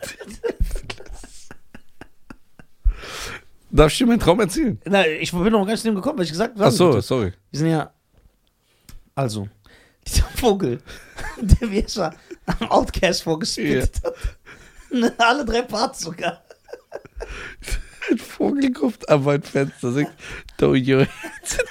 Darf 3.71 3.91
ich 3.91 3.99
dir 3.99 4.07
meinen 4.07 4.21
Traum 4.21 4.39
erzählen? 4.41 4.79
Na, 4.85 5.07
ich 5.07 5.33
bin 5.33 5.45
noch 5.45 5.65
gar 5.65 5.73
nicht 5.73 5.85
dem 5.85 5.95
gekommen, 5.95 6.19
weil 6.19 6.27
ich 6.27 6.31
gesagt 6.31 6.55
habe. 6.57 6.67
Ach 6.67 6.71
so, 6.71 7.01
sorry. 7.01 7.33
Wir 7.51 7.59
sind 7.59 7.71
ja. 7.71 7.91
Also, 9.15 9.49
dieser 10.07 10.25
Vogel, 10.37 10.83
der 11.41 11.69
mir 11.69 11.87
mal 11.97 12.15
am 12.47 12.71
Outcast 12.71 13.23
vorgespitzt 13.23 14.05
hat. 14.05 14.15
Ne, 14.91 15.13
Alle 15.19 15.45
drei 15.45 15.63
Parts 15.63 16.01
sogar. 16.01 16.43
Ein 18.11 18.19
Vogel 18.19 18.73
kommt 18.73 19.09
an 19.09 19.25
mein 19.25 19.43
Fenster, 19.43 19.93
sagt, 19.93 20.13
do 20.59 20.73
your 20.73 21.07
hands 21.07 21.57
in 21.59 21.65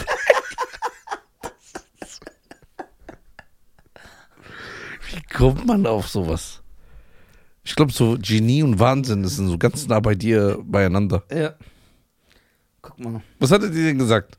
Wie 5.12 5.20
kommt 5.34 5.66
man 5.66 5.86
auf 5.86 6.08
sowas? 6.08 6.62
Ich 7.64 7.76
glaube, 7.76 7.92
so 7.92 8.18
Genie 8.20 8.64
und 8.64 8.80
Wahnsinn 8.80 9.26
sind 9.28 9.48
so 9.48 9.58
ganz 9.58 9.88
nah 9.88 10.00
bei 10.00 10.16
dir 10.16 10.60
beieinander. 10.64 11.24
Ja. 11.32 11.54
Guck 12.82 13.00
mal. 13.00 13.22
Was 13.40 13.52
hat 13.52 13.62
er 13.62 13.70
dir 13.70 13.86
denn 13.86 14.00
gesagt? 14.00 14.38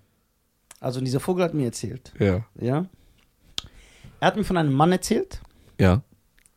Also, 0.81 1.01
dieser 1.01 1.21
Vogel 1.21 1.45
hat 1.45 1.55
mir 1.55 1.67
erzählt. 1.67 2.13
Ja. 2.19 2.45
Ja. 2.61 2.87
Er 4.19 4.27
hat 4.27 4.37
mir 4.37 4.45
von 4.45 4.57
einem 4.57 4.73
Mann 4.73 4.93
erzählt, 4.93 5.41
Ja. 5.79 6.03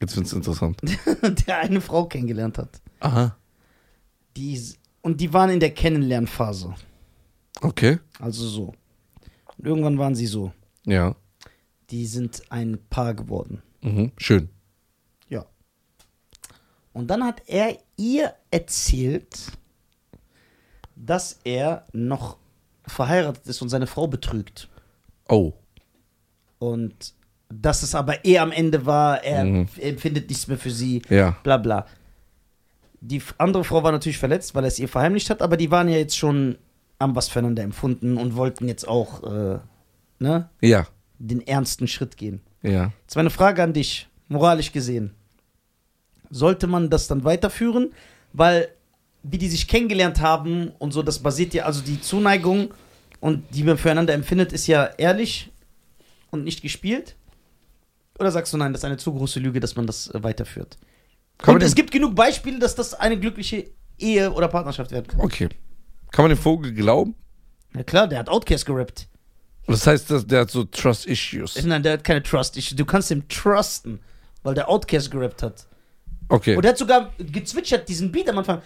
Jetzt 0.02 0.18
wird's 0.18 0.34
interessant. 0.34 0.82
der 1.48 1.60
eine 1.60 1.80
Frau 1.82 2.06
kennengelernt 2.06 2.58
hat. 2.58 2.82
Aha. 3.00 3.36
Die, 4.36 4.62
und 5.02 5.22
die 5.22 5.32
waren 5.34 5.50
in 5.50 5.60
der 5.60 5.72
Kennenlernphase. 5.72 6.76
Okay. 7.62 8.00
Also 8.20 8.46
so. 8.48 8.74
Und 9.58 9.66
irgendwann 9.66 9.98
waren 9.98 10.14
sie 10.16 10.28
so. 10.28 10.52
Ja. 10.86 11.16
Die 11.92 12.06
sind 12.06 12.44
ein 12.50 12.78
Paar 12.90 13.14
geworden. 13.14 13.62
Mhm. 13.86 14.12
Schön. 14.18 14.50
Ja. 15.30 15.46
Und 16.94 17.08
dann 17.08 17.24
hat 17.24 17.42
er 17.48 17.78
ihr 17.98 18.34
erzählt, 18.52 19.38
dass 20.96 21.40
er 21.44 21.86
noch 21.94 22.38
verheiratet 22.88 23.46
ist 23.48 23.62
und 23.62 23.70
seine 23.70 23.88
Frau 23.88 24.08
betrügt. 24.08 24.70
Oh. 25.28 25.54
Und 26.60 27.14
dass 27.50 27.84
es 27.84 27.96
aber 27.96 28.26
er 28.26 28.42
am 28.42 28.52
Ende 28.52 28.86
war, 28.86 29.24
er 29.24 29.44
Mhm. 29.46 29.68
empfindet 29.80 30.30
nichts 30.30 30.48
mehr 30.48 30.58
für 30.58 30.72
sie, 30.72 31.02
Ja. 31.10 31.38
bla 31.44 31.58
bla. 31.58 31.86
Die 33.02 33.22
andere 33.38 33.64
Frau 33.64 33.84
war 33.84 33.92
natürlich 33.92 34.18
verletzt, 34.18 34.56
weil 34.56 34.64
er 34.64 34.68
es 34.70 34.80
ihr 34.80 34.88
verheimlicht 34.90 35.30
hat, 35.30 35.42
aber 35.42 35.58
die 35.58 35.70
waren 35.70 35.90
ja 35.90 35.98
jetzt 35.98 36.18
schon 36.18 36.58
am 36.98 37.16
was 37.16 37.28
füreinander 37.28 37.62
empfunden 37.62 38.18
und 38.18 38.36
wollten 38.36 38.68
jetzt 38.68 38.88
auch 38.88 39.22
äh, 39.24 39.60
ne, 40.20 40.50
Ja. 40.62 40.88
den 41.20 41.46
ernsten 41.46 41.88
Schritt 41.88 42.18
gehen. 42.18 42.42
Ja. 42.66 42.92
Jetzt 43.02 43.16
meine 43.16 43.30
Frage 43.30 43.64
an 43.64 43.74
dich, 43.74 44.08
moralisch 44.28 44.72
gesehen. 44.72 45.14
Sollte 46.30 46.68
man 46.68 46.90
das 46.90 47.08
dann 47.08 47.24
weiterführen? 47.24 47.94
Weil, 48.34 48.70
wie 49.24 49.38
die 49.38 49.48
sich 49.48 49.68
kennengelernt 49.68 50.20
haben 50.20 50.72
und 50.80 50.92
so, 50.92 51.02
das 51.02 51.20
basiert 51.20 51.54
ja, 51.54 51.66
also 51.66 51.82
die 51.82 52.02
Zuneigung 52.02 52.74
und 53.20 53.44
die 53.52 53.64
man 53.64 53.78
füreinander 53.78 54.14
empfindet, 54.14 54.52
ist 54.52 54.68
ja 54.68 54.86
ehrlich 54.98 55.52
und 56.32 56.44
nicht 56.44 56.62
gespielt. 56.62 57.16
Oder 58.20 58.32
sagst 58.32 58.54
du 58.54 58.58
nein, 58.58 58.74
das 58.74 58.82
ist 58.82 58.86
eine 58.86 58.98
zu 58.98 59.14
große 59.14 59.40
Lüge, 59.40 59.60
dass 59.60 59.76
man 59.76 59.88
das 59.88 60.10
äh, 60.10 60.24
weiterführt? 60.24 60.78
Kann 61.38 61.56
und 61.56 61.64
es 61.64 61.76
gibt 61.76 61.92
genug 61.92 62.16
Beispiele, 62.16 62.60
dass 62.60 62.76
das 62.76 62.94
eine 62.94 63.20
glückliche 63.20 63.72
Ehe 63.98 64.32
oder 64.32 64.48
Partnerschaft 64.48 64.92
werden 64.92 65.08
kann. 65.08 65.20
Okay. 65.20 65.50
Kann 66.12 66.24
man 66.24 66.30
dem 66.30 66.38
Vogel 66.38 66.74
glauben? 66.74 67.16
Ja 67.74 67.84
klar, 67.84 68.08
der 68.08 68.20
hat 68.20 68.30
Outcast 68.30 68.66
gerappt. 68.66 69.08
Das 69.68 69.88
heißt, 69.88 70.12
dass 70.12 70.28
der 70.28 70.42
hat 70.42 70.52
so 70.52 70.64
Trust 70.66 71.08
Issues. 71.08 71.64
Nein, 71.64 71.82
der 71.82 71.94
hat 71.94 72.04
keine 72.04 72.22
Trust. 72.22 72.58
Ich, 72.58 72.76
du 72.76 72.86
kannst 72.86 73.10
ihm 73.12 73.28
trusten, 73.28 74.00
weil 74.44 74.54
der 74.54 74.70
Outcast 74.70 75.10
gerappt 75.10 75.42
hat. 75.44 75.66
Okay. 76.28 76.56
Und 76.56 76.64
er 76.64 76.72
hat 76.72 76.78
sogar 76.78 77.12
gezwitschert, 77.18 77.88
diesen 77.88 78.12
Beat 78.12 78.30
am 78.30 78.38
Anfang. 78.40 78.62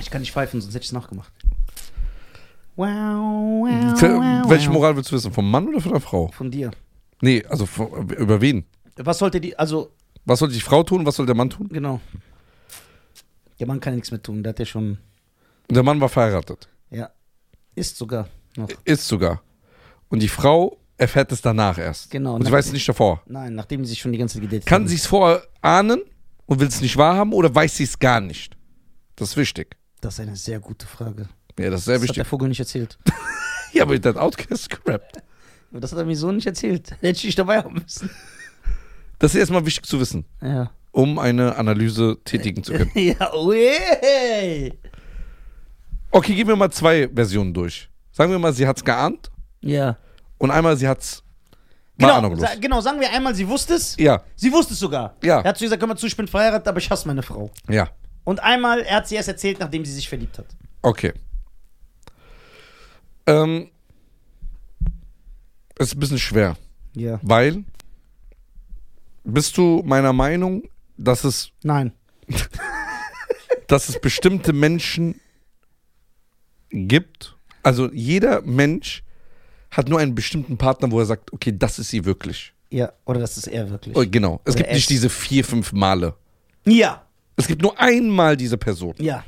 Ich 0.00 0.10
kann 0.10 0.20
nicht 0.20 0.32
pfeifen, 0.32 0.60
sonst 0.60 0.74
hätte 0.74 0.82
ich 0.82 0.88
es 0.88 0.92
nachgemacht. 0.92 1.32
Wow, 2.76 2.86
wow, 2.86 4.02
wow, 4.02 4.50
welche. 4.50 4.70
Moral 4.70 4.96
willst 4.96 5.10
du 5.10 5.16
wissen? 5.16 5.32
Vom 5.32 5.50
Mann 5.50 5.68
oder 5.68 5.80
von 5.80 5.92
der 5.92 6.00
Frau? 6.00 6.28
Von 6.28 6.50
dir. 6.50 6.70
Nee, 7.20 7.44
also 7.48 7.66
von, 7.66 8.08
über 8.10 8.40
wen? 8.40 8.64
Was 8.96 9.18
sollte 9.18 9.40
die, 9.40 9.58
also, 9.58 9.92
Was 10.24 10.38
soll 10.38 10.48
die 10.50 10.60
Frau 10.60 10.82
tun? 10.82 11.04
Was 11.04 11.16
soll 11.16 11.26
der 11.26 11.34
Mann 11.34 11.50
tun? 11.50 11.68
genau. 11.70 12.00
Der 13.60 13.66
Mann 13.66 13.80
kann 13.80 13.92
ja 13.92 13.96
nichts 13.96 14.10
mehr 14.10 14.22
tun, 14.22 14.42
der 14.42 14.50
hat 14.50 14.58
ja 14.58 14.64
schon, 14.64 14.98
Der 15.70 15.82
Mann 15.82 16.00
war 16.00 16.08
verheiratet. 16.08 16.68
ja, 16.90 17.10
ist 17.74 17.96
sogar 17.96 18.28
noch. 18.56 18.68
Ist 18.84 19.06
sogar. 19.08 19.42
Und 20.08 20.20
die 20.20 20.28
Frau 20.28 20.78
erfährt 20.98 21.32
es 21.32 21.40
danach 21.40 21.78
erst. 21.78 22.10
Genau. 22.10 22.34
Und 22.34 22.44
sie 22.44 22.52
weiß 22.52 22.66
es 22.66 22.72
nicht 22.72 22.88
davor. 22.88 23.22
Nein, 23.26 23.54
nachdem 23.54 23.82
die 23.82 23.88
sich 23.88 23.98
schon 24.00 24.12
die 24.12 24.18
ganze 24.18 24.34
Zeit 24.34 24.42
gedatet 24.42 24.66
Kann 24.66 24.82
haben. 24.82 24.88
sie 24.88 24.96
es 24.96 25.06
vorher 25.06 25.42
ahnen 25.62 26.02
und 26.46 26.60
will 26.60 26.68
es 26.68 26.80
nicht 26.80 26.96
wahrhaben 26.96 27.32
oder 27.32 27.54
weiß 27.54 27.76
sie 27.78 27.84
es 27.84 27.98
gar 27.98 28.20
nicht? 28.20 28.56
Das 29.16 29.30
ist 29.30 29.36
wichtig. 29.36 29.76
Das 30.00 30.14
ist 30.14 30.20
eine 30.20 30.36
sehr 30.36 30.60
gute 30.60 30.86
Frage. 30.86 31.28
Ja, 31.58 31.70
das 31.70 31.80
ist 31.80 31.84
sehr 31.86 31.94
Das 31.94 32.02
hat 32.02 32.02
wichtig. 32.02 32.14
der 32.16 32.24
Vogel 32.24 32.48
nicht 32.48 32.60
erzählt. 32.60 32.98
Ja, 33.74 33.84
aber 33.84 33.98
der 33.98 34.12
hat 34.12 34.20
Outcast 34.20 34.68
gerappt. 34.68 35.22
Aber 35.70 35.80
Das 35.80 35.92
hat 35.92 35.98
er 35.98 36.04
mir 36.04 36.14
so 36.14 36.30
nicht 36.30 36.46
erzählt. 36.46 36.90
Hätte 37.00 37.08
ich 37.20 37.24
nicht 37.24 37.38
dabei 37.38 37.56
haben 37.56 37.72
müssen. 37.72 38.10
Das 39.18 39.32
ist 39.34 39.40
erstmal 39.40 39.64
wichtig 39.64 39.86
zu 39.86 39.98
wissen, 39.98 40.26
Ja. 40.42 40.70
Um 40.92 41.18
eine 41.18 41.56
Analyse 41.56 42.18
tätigen 42.24 42.62
zu 42.62 42.72
können. 42.72 42.90
Ja, 42.94 43.32
yeah. 43.34 44.70
Okay, 46.10 46.34
gehen 46.34 46.46
wir 46.46 46.56
mal 46.56 46.70
zwei 46.70 47.08
Versionen 47.12 47.52
durch. 47.54 47.88
Sagen 48.12 48.30
wir 48.30 48.38
mal, 48.38 48.52
sie 48.52 48.66
hat 48.66 48.76
es 48.76 48.84
geahnt 48.84 49.30
Ja. 49.62 49.96
und 50.38 50.50
einmal 50.50 50.76
sie 50.76 50.86
hat 50.86 51.00
es 51.00 51.22
Genau, 51.98 52.14
ahnungslos. 52.14 52.50
sa 52.50 52.56
genau, 52.56 52.80
sagen 52.80 53.00
wir 53.00 53.10
einmal, 53.10 53.34
sie 53.34 53.46
wusste 53.48 53.74
es. 53.74 53.96
Ja, 53.98 54.22
Sie 54.34 54.50
wusste 54.52 54.72
es 54.74 54.80
sogar. 54.80 55.14
Ja. 55.22 55.40
Er 55.40 55.50
hat 55.50 55.56
zu 55.58 55.64
ihr 55.64 55.68
gesagt, 55.68 55.80
komm 55.80 55.88
mal 55.90 55.96
zu, 55.96 56.06
ich 56.06 56.16
bin 56.16 56.26
verheiratet, 56.26 56.66
aber 56.68 56.78
ich 56.78 56.90
hasse 56.90 57.06
meine 57.08 57.22
Frau. 57.22 57.50
ja. 57.68 57.88
Und 58.24 58.38
einmal, 58.40 58.80
er 58.82 58.96
hat 58.98 59.08
sie 59.08 59.16
erst 59.16 59.26
erzählt, 59.28 59.58
nachdem 59.58 59.84
sie 59.84 59.92
sich 59.92 60.08
verliebt 60.08 60.38
hat. 60.38 60.46
Okay. 60.82 61.12
Ähm, 63.26 63.68
es 65.76 65.88
ist 65.88 65.94
ein 65.96 66.00
bisschen 66.00 66.18
schwer, 66.18 66.56
Ja. 66.94 67.18
weil 67.22 67.64
bist 69.24 69.56
du 69.56 69.82
meiner 69.84 70.12
Meinung, 70.12 70.62
dass 71.02 71.24
es, 71.24 71.50
Nein. 71.62 71.92
dass 73.66 73.88
es 73.88 74.00
bestimmte 74.00 74.52
Menschen 74.52 75.20
gibt? 76.70 77.36
Also 77.62 77.90
jeder 77.92 78.42
Mensch 78.42 79.02
hat 79.70 79.88
nur 79.88 79.98
einen 80.00 80.14
bestimmten 80.14 80.56
Partner, 80.58 80.90
wo 80.90 81.00
er 81.00 81.06
sagt, 81.06 81.32
okay, 81.32 81.54
das 81.56 81.78
ist 81.78 81.90
sie 81.90 82.04
wirklich. 82.04 82.52
Ja, 82.70 82.92
oder 83.04 83.20
das 83.20 83.36
ist 83.36 83.46
er 83.48 83.68
wirklich. 83.70 83.94
Oh, 83.96 84.04
genau. 84.10 84.40
Es 84.44 84.54
Oder 84.54 84.62
gibt 84.62 84.74
nicht 84.74 84.84
es. 84.84 84.88
diese 84.88 85.10
vier, 85.10 85.44
fünf 85.44 85.72
Male. 85.72 86.14
Ja. 86.66 87.04
Es 87.36 87.46
gibt 87.46 87.60
nur 87.62 87.78
einmal 87.78 88.36
diese 88.36 88.56
Person. 88.56 88.94
Ja. 88.98 89.24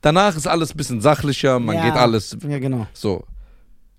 Danach 0.00 0.36
ist 0.36 0.46
alles 0.46 0.72
ein 0.72 0.76
bisschen 0.76 1.00
sachlicher, 1.00 1.58
man 1.60 1.76
ja. 1.76 1.84
geht 1.84 1.94
alles 1.94 2.36
Ja, 2.46 2.58
genau. 2.58 2.86
so. 2.92 3.24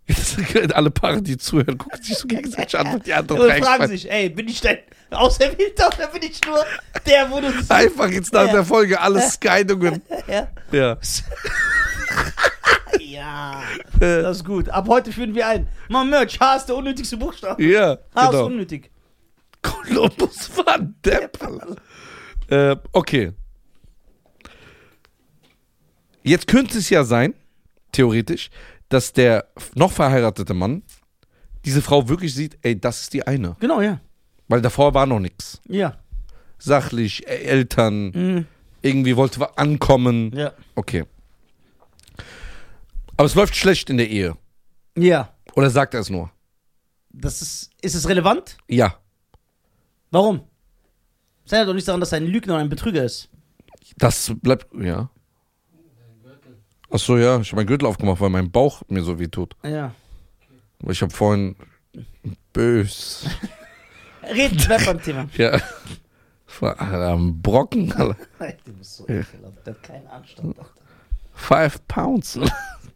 Alle 0.74 0.92
Paare, 0.92 1.22
die 1.22 1.38
zuhören, 1.38 1.78
gucken 1.78 2.02
sich 2.02 2.18
so 2.18 2.28
gegenseitig 2.28 2.78
an 2.78 2.94
und 2.96 3.06
die 3.06 3.14
anderen 3.14 3.42
Und 3.42 3.52
fragen 3.64 3.88
sich, 3.88 4.10
ey, 4.10 4.30
bin 4.30 4.48
ich 4.48 4.62
dein 4.62 4.80
Auserwählter 5.12 5.88
oder 5.88 6.08
bin 6.08 6.24
ich 6.24 6.42
nur 6.46 6.64
der, 7.06 7.30
wo 7.30 7.40
du... 7.40 7.48
Einfach 7.70 8.10
jetzt 8.10 8.34
nach 8.34 8.48
Ja. 8.48 8.54
der 8.54 8.66
Folge 8.66 9.00
alles 9.00 9.34
Skydungen. 9.34 10.02
Ja. 10.28 10.48
Ja. 10.72 10.98
ja. 13.00 13.64
Das 14.00 14.38
ist 14.38 14.46
gut. 14.46 14.70
Ab 14.70 14.88
heute 14.88 15.12
führen 15.12 15.34
wir 15.34 15.48
ein. 15.48 15.68
Mal 15.88 16.06
Merch, 16.06 16.40
H 16.40 16.58
ist 16.58 16.66
der 16.66 16.76
unnötigste 16.76 17.18
Buchstabe. 17.18 17.64
Ja, 17.64 17.98
H 18.16 18.24
ist 18.26 18.32
genau. 18.32 18.46
unnötig. 18.46 18.92
Kolumbus 19.62 20.56
war 20.58 20.76
ein 20.76 20.96
Depp. 21.04 21.38
Äh, 22.50 22.76
okay. 22.92 23.34
Jetzt 26.24 26.48
könnte 26.48 26.78
es 26.78 26.90
ja 26.90 27.04
sein, 27.04 27.34
theoretisch, 27.92 28.50
dass 28.90 29.14
der 29.14 29.46
noch 29.76 29.92
verheiratete 29.92 30.54
Mann 30.54 30.84
diese 31.66 31.82
Frau 31.82 32.08
wirklich 32.10 32.34
sieht, 32.34 32.58
ey, 32.62 32.80
das 32.80 33.02
ist 33.02 33.14
die 33.14 33.26
eine. 33.28 33.56
Genau, 33.60 33.82
ja. 33.82 34.00
Weil 34.48 34.62
davor 34.62 34.94
war 34.94 35.06
noch 35.06 35.20
nichts. 35.20 35.62
Ja. 35.68 35.98
Sachlich, 36.58 37.28
äh, 37.28 37.36
Eltern, 37.44 38.12
Mhm. 38.12 38.46
irgendwie 38.82 39.16
wollte 39.16 39.40
was 39.42 39.58
ankommen. 39.58 40.32
Ja. 40.36 40.54
Okay. 40.76 41.06
Aber 43.18 43.26
es 43.26 43.36
läuft 43.36 43.56
schlecht 43.56 43.90
in 43.90 43.98
der 43.98 44.10
Ehe. 44.10 44.38
Ja. 44.98 45.34
Oder 45.56 45.70
sagt 45.70 45.94
er 45.94 46.00
es 46.00 46.10
nur? 46.10 46.32
Das 47.12 47.42
ist, 47.42 47.72
ist 47.82 47.96
es 47.96 48.08
relevant? 48.08 48.58
Ja. 48.68 48.96
Warum? 50.12 50.42
Das 51.44 51.54
ändert 51.54 51.70
doch 51.70 51.74
nicht 51.74 51.88
daran, 51.88 52.00
dass 52.00 52.12
er 52.12 52.18
ein 52.18 52.28
Lügner 52.28 52.56
und 52.56 52.62
ein 52.62 52.70
Betrüger 52.70 53.04
ist. 53.04 53.30
Das 53.98 54.32
bleibt, 54.42 54.68
ja. 54.80 55.10
Ach 56.92 57.00
so, 57.00 57.18
ja, 57.18 57.40
ich 57.40 57.50
habe 57.50 57.58
meinen 57.58 57.68
Gürtel 57.68 57.88
aufgemacht, 57.88 58.20
weil 58.20 58.30
mein 58.30 58.52
Bauch 58.52 58.82
mir 58.88 59.04
so 59.04 59.20
weh 59.20 59.28
tut. 59.28 59.56
Ja. 59.64 59.94
Aber 60.82 60.92
Ich 60.92 61.02
habe 61.02 61.14
vorhin 61.14 61.56
bös. 62.54 63.28
Reden, 64.24 64.58
bleib 64.66 64.86
beim 64.86 65.02
Thema. 65.02 65.30
Ja. 65.36 65.60
Ein 66.62 67.42
Brocken, 67.42 67.92
Alter. 67.94 68.18
Du 68.66 68.74
bist 68.74 68.98
so 68.98 69.04
ekelhaft. 69.08 69.66
Der 69.66 69.74
hat 69.76 69.84
keinen 69.84 70.08
Anstand. 70.08 70.58
Alter. 70.58 70.70
Five 71.34 71.88
pounds. 71.88 72.40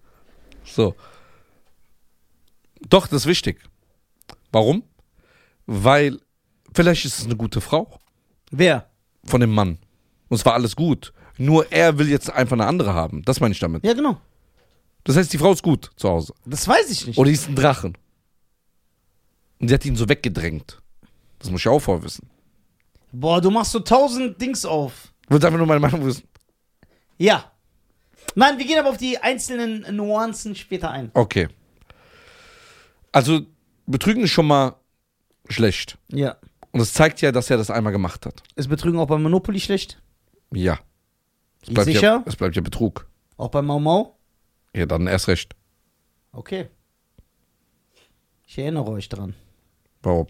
so. 0.66 0.96
Doch, 2.90 3.08
das 3.08 3.22
ist 3.22 3.28
wichtig. 3.28 3.62
Warum? 4.52 4.84
Weil 5.66 6.20
vielleicht 6.74 7.06
ist 7.06 7.20
es 7.20 7.26
eine 7.26 7.36
gute 7.38 7.62
Frau 7.62 8.00
Wer? 8.52 8.90
von 9.24 9.40
dem 9.40 9.52
Mann. 9.52 9.78
Und 10.28 10.38
es 10.38 10.46
war 10.46 10.54
alles 10.54 10.76
gut. 10.76 11.14
Nur 11.38 11.72
er 11.72 11.98
will 11.98 12.10
jetzt 12.10 12.30
einfach 12.30 12.54
eine 12.54 12.66
andere 12.66 12.94
haben. 12.94 13.24
Das 13.24 13.40
meine 13.40 13.54
ich 13.54 13.60
damit. 13.60 13.84
Ja, 13.86 13.94
genau. 13.94 14.18
Das 15.04 15.18
heißt, 15.18 15.34
die 15.34 15.38
Frau 15.38 15.52
ist 15.52 15.64
gut 15.64 15.92
zu 15.96 16.10
Hause. 16.10 16.34
Das 16.46 16.68
weiß 16.68 16.90
ich 16.92 17.08
nicht. 17.08 17.18
Oder 17.18 17.28
die 17.28 17.34
ist 17.34 17.50
ein 17.50 17.56
Drachen. 17.56 17.98
Und 19.60 19.68
sie 19.68 19.74
hat 19.74 19.86
ihn 19.86 19.96
so 19.96 20.08
weggedrängt. 20.08 20.82
Das 21.40 21.50
muss 21.50 21.62
ich 21.62 21.68
auch 21.68 21.80
vorher 21.80 22.04
wissen. 22.04 22.30
Boah, 23.12 23.42
du 23.42 23.52
machst 23.52 23.72
so 23.72 23.80
tausend 23.80 24.42
Dings 24.42 24.66
auf. 24.66 25.14
Ich 25.26 25.32
wollte 25.32 25.48
einfach 25.48 25.58
nur 25.58 25.68
meine 25.68 25.80
Meinung 25.80 26.06
wissen. 26.06 26.24
Ja. 27.18 27.52
Nein, 28.36 28.58
wir 28.58 28.66
gehen 28.66 28.80
aber 28.80 28.90
auf 28.90 28.98
die 28.98 29.18
einzelnen 29.18 29.96
Nuancen 29.96 30.56
später 30.56 30.90
ein. 30.90 31.12
Okay. 31.14 31.50
Also, 33.12 33.42
Betrügen 33.86 34.24
ist 34.24 34.32
schon 34.32 34.48
mal 34.48 34.76
schlecht. 35.50 35.98
Ja. 36.10 36.38
Und 36.72 36.80
es 36.80 36.94
zeigt 36.94 37.22
ja, 37.22 37.32
dass 37.32 37.50
er 37.50 37.58
das 37.58 37.70
einmal 37.70 37.94
gemacht 37.94 38.26
hat. 38.26 38.42
Ist 38.56 38.70
Betrügen 38.70 39.00
auch 39.00 39.08
bei 39.08 39.18
Monopoly 39.18 39.60
schlecht? 39.60 40.02
Ja. 40.52 40.80
Es 41.64 41.74
bleibt 41.74 41.86
Sicher? 41.88 42.02
Ja, 42.02 42.24
es 42.26 42.36
bleibt 42.36 42.56
ja 42.56 42.62
Betrug. 42.62 43.08
Auch 43.38 43.50
bei 43.50 43.62
Mau 43.62 43.80
Mau? 43.80 44.18
Ja, 44.76 44.86
dann 44.86 45.08
erst 45.08 45.28
recht. 45.28 45.56
Okay. 46.32 46.68
Ich 48.46 48.58
erinnere 48.58 48.90
euch 48.92 49.10
dran. 49.10 49.34
Warum? 50.02 50.28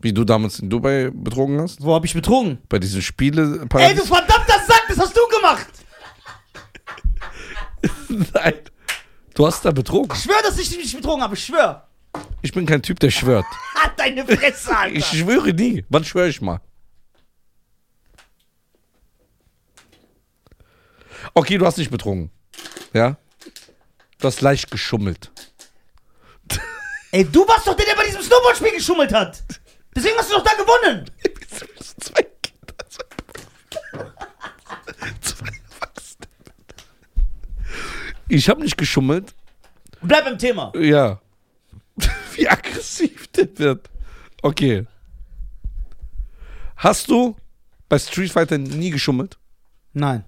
Wie 0.00 0.12
du 0.12 0.24
damals 0.24 0.60
in 0.60 0.70
Dubai 0.70 1.10
betrogen 1.12 1.60
hast? 1.60 1.82
Wo 1.82 1.92
habe 1.94 2.06
ich 2.06 2.14
betrogen? 2.14 2.58
Bei 2.68 2.78
diesen 2.78 3.02
Spiele. 3.02 3.66
Ey, 3.74 3.94
du 3.94 4.04
verdammter 4.04 4.60
Sack, 4.66 4.84
das 4.88 4.98
hast 4.98 5.16
du 5.16 5.20
gemacht! 5.36 5.66
Nein. 8.34 8.54
Du 9.34 9.46
hast 9.46 9.64
da 9.64 9.72
betrogen. 9.72 10.10
Ich 10.14 10.22
schwör, 10.22 10.40
dass 10.42 10.58
ich 10.58 10.68
dich 10.68 10.78
nicht 10.78 10.96
betrogen 10.96 11.22
habe, 11.22 11.34
ich 11.34 11.44
schwör. 11.44 11.88
Ich 12.42 12.52
bin 12.52 12.66
kein 12.66 12.82
Typ, 12.82 13.00
der 13.00 13.10
schwört. 13.10 13.44
Hat 13.74 13.98
deine 13.98 14.24
Fresse, 14.24 14.76
Alter. 14.76 14.96
Ich 14.96 15.06
schwöre 15.06 15.52
nie. 15.52 15.84
Wann 15.88 16.04
schwöre 16.04 16.28
ich 16.28 16.40
mal? 16.40 16.60
Okay, 21.34 21.58
du 21.58 21.66
hast 21.66 21.78
nicht 21.78 21.90
betrogen. 21.90 22.30
Ja? 22.92 23.16
Du 24.18 24.26
hast 24.26 24.40
leicht 24.40 24.70
geschummelt. 24.70 25.30
Ey, 27.12 27.24
du 27.24 27.46
warst 27.46 27.66
doch 27.66 27.74
der, 27.74 27.86
der 27.86 27.94
bei 27.96 28.04
diesem 28.04 28.22
Snowboard-Spiel 28.22 28.72
geschummelt 28.72 29.12
hat. 29.12 29.42
Deswegen 29.94 30.16
hast 30.18 30.30
du 30.30 30.34
doch 30.34 30.44
da 30.44 30.52
gewonnen. 30.54 31.10
Zwei 32.00 32.22
Kinder. 32.42 32.74
Zwei 35.20 35.46
Erwachsene. 35.80 36.26
Ich 38.28 38.48
habe 38.48 38.60
nicht 38.62 38.76
geschummelt. 38.76 39.34
Bleib 40.02 40.26
im 40.26 40.38
Thema. 40.38 40.72
Ja. 40.76 41.20
Wie 42.34 42.48
aggressiv 42.48 43.28
der 43.28 43.58
wird. 43.58 43.88
Okay. 44.42 44.86
Hast 46.76 47.08
du 47.10 47.34
bei 47.88 47.98
Street 47.98 48.30
Fighter 48.30 48.58
nie 48.58 48.90
geschummelt? 48.90 49.38
Nein. 49.94 50.24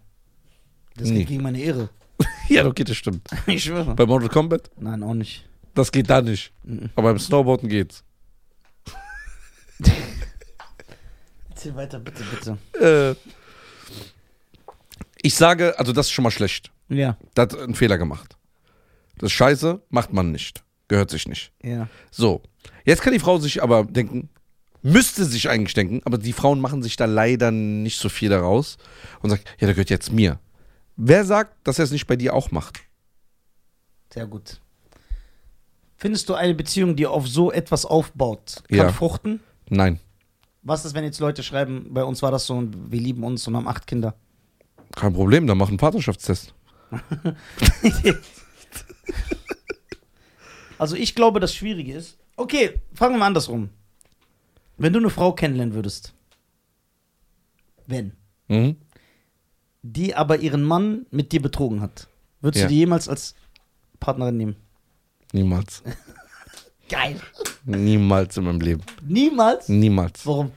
Das 1.00 1.08
Nee. 1.10 1.18
geht 1.20 1.28
gegen 1.28 1.42
meine 1.42 1.60
Ehre. 1.60 1.88
ja, 2.48 2.66
okay, 2.66 2.84
das 2.84 2.96
stimmt. 2.96 3.26
Ich 3.46 3.64
schwöre. 3.64 3.94
Bei 3.94 4.06
Mortal 4.06 4.28
Kombat? 4.28 4.70
Nein, 4.78 5.02
auch 5.02 5.14
nicht. 5.14 5.48
Das 5.74 5.90
geht 5.92 6.10
da 6.10 6.20
nicht. 6.20 6.52
Mhm. 6.64 6.90
Aber 6.94 7.08
beim 7.10 7.18
Snowboarden 7.18 7.68
geht's. 7.68 8.04
Erzähl 11.50 11.74
weiter, 11.76 11.98
bitte, 12.00 12.22
bitte. 12.24 12.58
Äh, 12.80 13.14
ich 15.22 15.34
sage, 15.34 15.78
also 15.78 15.92
das 15.92 16.06
ist 16.06 16.12
schon 16.12 16.22
mal 16.22 16.30
schlecht. 16.30 16.70
Ja, 16.88 17.16
Da 17.34 17.42
hat 17.42 17.56
einen 17.58 17.74
Fehler 17.74 17.98
gemacht. 17.98 18.36
Das 19.18 19.30
scheiße, 19.32 19.80
macht 19.90 20.12
man 20.12 20.32
nicht. 20.32 20.64
Gehört 20.88 21.10
sich 21.10 21.28
nicht. 21.28 21.52
ja. 21.62 21.88
So, 22.10 22.42
jetzt 22.84 23.02
kann 23.02 23.12
die 23.12 23.18
Frau 23.20 23.38
sich 23.38 23.62
aber 23.62 23.84
denken, 23.84 24.28
müsste 24.82 25.24
sich 25.24 25.48
eigentlich 25.48 25.74
denken, 25.74 26.00
aber 26.04 26.18
die 26.18 26.32
Frauen 26.32 26.60
machen 26.60 26.82
sich 26.82 26.96
da 26.96 27.04
leider 27.04 27.50
nicht 27.52 27.98
so 27.98 28.08
viel 28.08 28.28
daraus 28.30 28.76
und 29.20 29.30
sagt, 29.30 29.44
ja, 29.60 29.66
der 29.66 29.74
gehört 29.74 29.90
jetzt 29.90 30.10
mir. 30.12 30.40
Wer 31.02 31.24
sagt, 31.24 31.66
dass 31.66 31.78
er 31.78 31.84
es 31.84 31.90
nicht 31.92 32.06
bei 32.06 32.16
dir 32.16 32.34
auch 32.34 32.50
macht? 32.50 32.80
Sehr 34.12 34.26
gut. 34.26 34.60
Findest 35.96 36.28
du 36.28 36.34
eine 36.34 36.54
Beziehung, 36.54 36.94
die 36.94 37.06
auf 37.06 37.26
so 37.26 37.50
etwas 37.50 37.86
aufbaut, 37.86 38.62
kann 38.68 38.76
Ja. 38.76 38.92
fruchten? 38.92 39.40
Nein, 39.70 39.98
Was 40.62 40.84
ist, 40.84 40.92
wenn 40.94 41.04
jetzt 41.04 41.20
Leute 41.20 41.42
schreiben, 41.42 41.86
bei 41.94 42.04
uns 42.04 42.20
war 42.20 42.30
das 42.30 42.44
so 42.46 42.54
und 42.54 42.92
wir 42.92 43.00
lieben 43.00 43.24
uns 43.24 43.46
und 43.48 43.56
haben 43.56 43.66
acht 43.66 43.86
Kinder? 43.86 44.14
kein 44.94 45.14
Problem, 45.14 45.46
dann 45.46 45.56
mach 45.56 45.68
einen 45.68 45.78
Partnerschaftstest. 45.78 46.52
Also 50.78 50.96
ich 50.96 51.14
glaube, 51.14 51.40
das 51.40 51.54
Schwierige 51.54 51.92
ist. 51.92 52.16
Okay, 52.36 52.80
fangen 52.94 53.18
wir 53.18 53.24
andersrum. 53.26 53.68
Wenn 54.78 54.92
du 54.94 54.98
eine 54.98 55.10
Frau 55.10 55.32
kennenlernen 55.34 55.74
würdest, 55.74 56.14
wenn, 57.86 58.12
Mhm. 58.48 58.76
Die 59.82 60.14
aber 60.14 60.38
ihren 60.38 60.62
Mann 60.62 61.06
mit 61.10 61.32
dir 61.32 61.40
betrogen 61.42 61.80
hat, 61.80 62.08
würdest 62.40 62.62
Ja. 62.62 62.68
du 62.68 62.74
die 62.74 62.78
jemals 62.80 63.08
als 63.08 63.34
Partnerin 63.98 64.36
nehmen? 64.36 64.56
Niemals. 65.32 65.82
Geil. 66.88 67.20
Niemals 67.64 68.36
in 68.36 68.44
meinem 68.44 68.60
Leben. 68.60 68.82
Niemals? 69.02 69.68
Niemals. 69.68 70.26
Warum? 70.26 70.50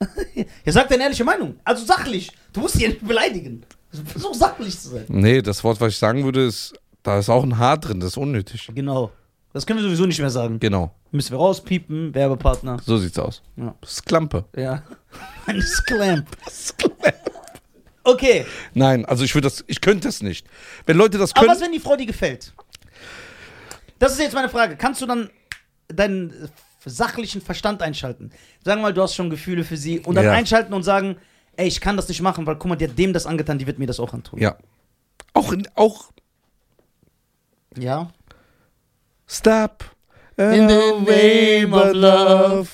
ja, 0.64 0.72
sag 0.72 0.88
deine 0.88 1.02
ehrliche 1.04 1.24
Meinung. 1.24 1.56
Also 1.64 1.84
sachlich. 1.84 2.30
Du 2.52 2.60
musst 2.60 2.74
sie 2.76 2.84
ja 2.84 2.88
nicht 2.88 3.06
beleidigen. 3.06 3.64
Versuch 4.04 4.34
sachlich 4.34 4.78
zu 4.78 4.90
sein. 4.90 5.04
Nee, 5.08 5.42
das 5.42 5.62
Wort, 5.64 5.80
was 5.80 5.92
ich 5.92 5.98
sagen 5.98 6.24
würde, 6.24 6.46
ist, 6.46 6.74
da 7.02 7.18
ist 7.18 7.28
auch 7.28 7.42
ein 7.42 7.58
Haar 7.58 7.78
drin, 7.78 7.98
das 8.00 8.10
ist 8.10 8.16
unnötig. 8.16 8.70
Genau. 8.74 9.10
Das 9.52 9.66
können 9.66 9.80
wir 9.80 9.84
sowieso 9.84 10.06
nicht 10.06 10.20
mehr 10.20 10.30
sagen. 10.30 10.60
Genau, 10.60 10.92
Müssen 11.10 11.32
wir 11.32 11.38
rauspiepen, 11.38 12.14
Werbepartner. 12.14 12.78
so 12.84 12.96
sieht's 12.98 13.18
aus. 13.18 13.42
Ja. 13.56 13.74
Das 13.80 13.92
ist 13.92 14.06
Klampe. 14.06 14.44
Ja. 14.56 14.82
Ein 15.46 15.60
Sclamp. 15.60 16.28
Okay. 18.04 18.46
Nein, 18.74 19.04
also 19.04 19.24
ich 19.24 19.34
würde 19.34 19.46
das, 19.48 19.64
ich 19.66 19.80
könnte 19.80 20.08
das 20.08 20.22
nicht. 20.22 20.46
Wenn 20.86 20.96
Leute 20.96 21.18
das 21.18 21.32
Aber 21.32 21.40
können, 21.40 21.52
was, 21.52 21.60
wenn 21.60 21.72
die 21.72 21.80
Frau 21.80 21.96
dir 21.96 22.06
gefällt? 22.06 22.52
Das 23.98 24.12
ist 24.12 24.20
jetzt 24.20 24.34
meine 24.34 24.48
Frage. 24.48 24.76
Kannst 24.76 25.02
du 25.02 25.06
dann 25.06 25.30
deinen 25.88 26.48
sachlichen 26.84 27.42
Verstand 27.42 27.82
einschalten? 27.82 28.30
Sagen 28.64 28.80
wir 28.80 28.84
mal, 28.88 28.94
du 28.94 29.02
hast 29.02 29.14
schon 29.14 29.28
Gefühle 29.30 29.64
für 29.64 29.76
sie 29.76 30.00
und 30.00 30.14
dann 30.14 30.24
Ja. 30.24 30.32
einschalten 30.32 30.72
und 30.72 30.82
sagen, 30.84 31.16
ey, 31.56 31.66
ich 31.68 31.80
kann 31.80 31.96
das 31.96 32.08
nicht 32.08 32.22
machen, 32.22 32.46
weil 32.46 32.56
guck 32.56 32.68
mal, 32.68 32.76
die 32.76 32.88
hat 32.88 32.96
dem 32.98 33.12
das 33.12 33.26
angetan, 33.26 33.58
die 33.58 33.66
wird 33.66 33.78
mir 33.78 33.86
das 33.86 34.00
auch 34.00 34.14
antun. 34.14 34.40
ja. 34.40 34.56
Auch, 35.34 35.52
in, 35.52 35.68
auch 35.76 36.10
Ja. 37.76 38.10
Stop. 39.30 39.84
In 40.36 40.68
the 40.68 40.92
name 41.06 41.72
of 41.74 41.92
love, 41.94 42.68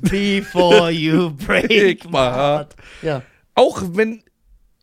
before 0.00 0.90
you 0.90 1.30
break 1.46 2.04
my 2.10 2.18
heart. 2.18 2.74
Ja. 3.00 3.22
Auch 3.54 3.82
wenn 3.92 4.22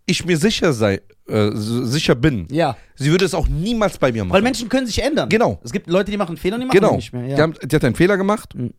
ich 0.05 0.25
mir 0.25 0.37
sicher 0.37 0.71
sei, 0.73 1.01
äh, 1.27 1.51
sicher 1.53 2.15
bin, 2.15 2.47
Ja. 2.49 2.77
sie 2.95 3.11
würde 3.11 3.25
es 3.25 3.33
auch 3.33 3.47
niemals 3.47 3.97
bei 3.97 4.11
mir 4.11 4.23
machen. 4.23 4.33
Weil 4.33 4.41
Menschen 4.41 4.69
können 4.69 4.87
sich 4.87 5.03
ändern. 5.03 5.27
Genau. 5.29 5.59
Es 5.63 5.71
gibt 5.71 5.87
Leute, 5.87 6.09
die 6.11 6.17
machen 6.17 6.37
Fehler 6.37 6.55
und 6.55 6.61
die 6.61 6.67
machen 6.67 6.79
genau. 6.79 6.95
nicht 6.95 7.11
mehr. 7.13 7.27
Ja. 7.27 7.35
die, 7.35 7.41
haben, 7.41 7.53
die 7.63 7.75
hat 7.75 7.83
einen 7.83 7.95
Fehler 7.95 8.17
gemacht. 8.17 8.55
Mhm. 8.55 8.73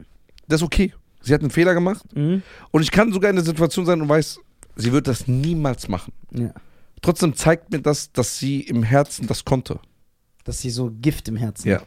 Das 0.49 0.61
ist 0.61 0.65
okay. 0.65 0.93
Sie 1.21 1.35
hat 1.35 1.43
einen 1.43 1.51
Fehler 1.51 1.75
gemacht. 1.75 2.05
Mhm. 2.17 2.43
Und 2.71 2.83
ich 2.83 2.91
kann 2.91 3.13
sogar 3.13 3.31
in 3.31 3.37
der 3.37 3.45
Situation 3.45 3.85
sein 3.87 4.01
und 4.01 4.09
weiß, 4.09 4.41
sie 4.77 4.91
wird 4.93 5.07
das 5.07 5.29
niemals 5.29 5.87
machen. 5.89 6.13
ja. 6.33 6.51
Trotzdem 7.03 7.35
zeigt 7.35 7.71
mir 7.71 7.81
das, 7.81 8.13
dass 8.13 8.39
sie 8.39 8.61
im 8.61 8.83
Herzen 8.83 9.27
das 9.27 9.43
konnte. 9.45 9.79
Dass 10.45 10.61
sie 10.61 10.69
so 10.69 10.91
Gift 11.01 11.29
im 11.29 11.37
Herzen 11.37 11.69
Ja. 11.69 11.77
hat. 11.81 11.87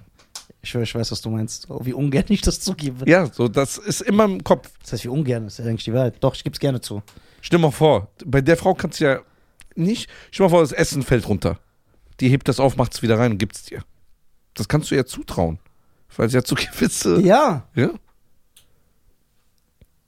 Ich 0.65 0.73
ich 0.73 0.95
weiß, 0.95 1.11
was 1.11 1.21
du 1.21 1.29
meinst. 1.29 1.69
Oh, 1.69 1.81
wie 1.83 1.91
ungern 1.91 2.23
ich 2.29 2.39
das 2.39 2.61
zugebe. 2.61 3.07
Ja, 3.07 3.25
so, 3.25 3.49
das 3.49 3.77
ist 3.77 4.01
immer 4.01 4.23
im 4.23 4.43
Kopf. 4.45 4.71
Das 4.81 4.93
heißt, 4.93 5.03
wie 5.03 5.09
ungern, 5.09 5.43
das 5.43 5.59
ist 5.59 5.65
ja 5.65 5.69
eigentlich 5.69 5.83
die 5.83 5.93
Wahrheit. 5.93 6.15
Doch, 6.21 6.35
ich 6.35 6.43
gebe 6.43 6.53
es 6.53 6.59
gerne 6.59 6.79
zu. 6.79 7.03
Stell 7.41 7.59
dir 7.59 7.63
mal 7.63 7.71
vor, 7.71 8.07
bei 8.25 8.39
der 8.39 8.55
Frau 8.55 8.73
kannst 8.73 9.01
du 9.01 9.03
ja 9.03 9.19
nicht, 9.75 10.09
stell 10.31 10.45
dir 10.45 10.49
mal 10.49 10.57
vor, 10.57 10.61
das 10.61 10.71
Essen 10.71 11.03
fällt 11.03 11.27
runter. 11.27 11.59
Die 12.21 12.29
hebt 12.29 12.47
das 12.47 12.61
auf, 12.61 12.77
macht 12.77 12.93
es 12.93 13.01
wieder 13.01 13.19
rein 13.19 13.33
und 13.33 13.39
gibt 13.39 13.57
es 13.57 13.63
dir. 13.63 13.83
Das 14.53 14.69
kannst 14.69 14.89
du 14.89 14.95
ihr 14.95 15.05
zutrauen. 15.05 15.59
Weil 16.15 16.29
sie 16.29 16.37
hat 16.37 16.47
so 16.47 16.55
gewisse. 16.55 17.19
Ja. 17.19 17.67
Ja? 17.75 17.89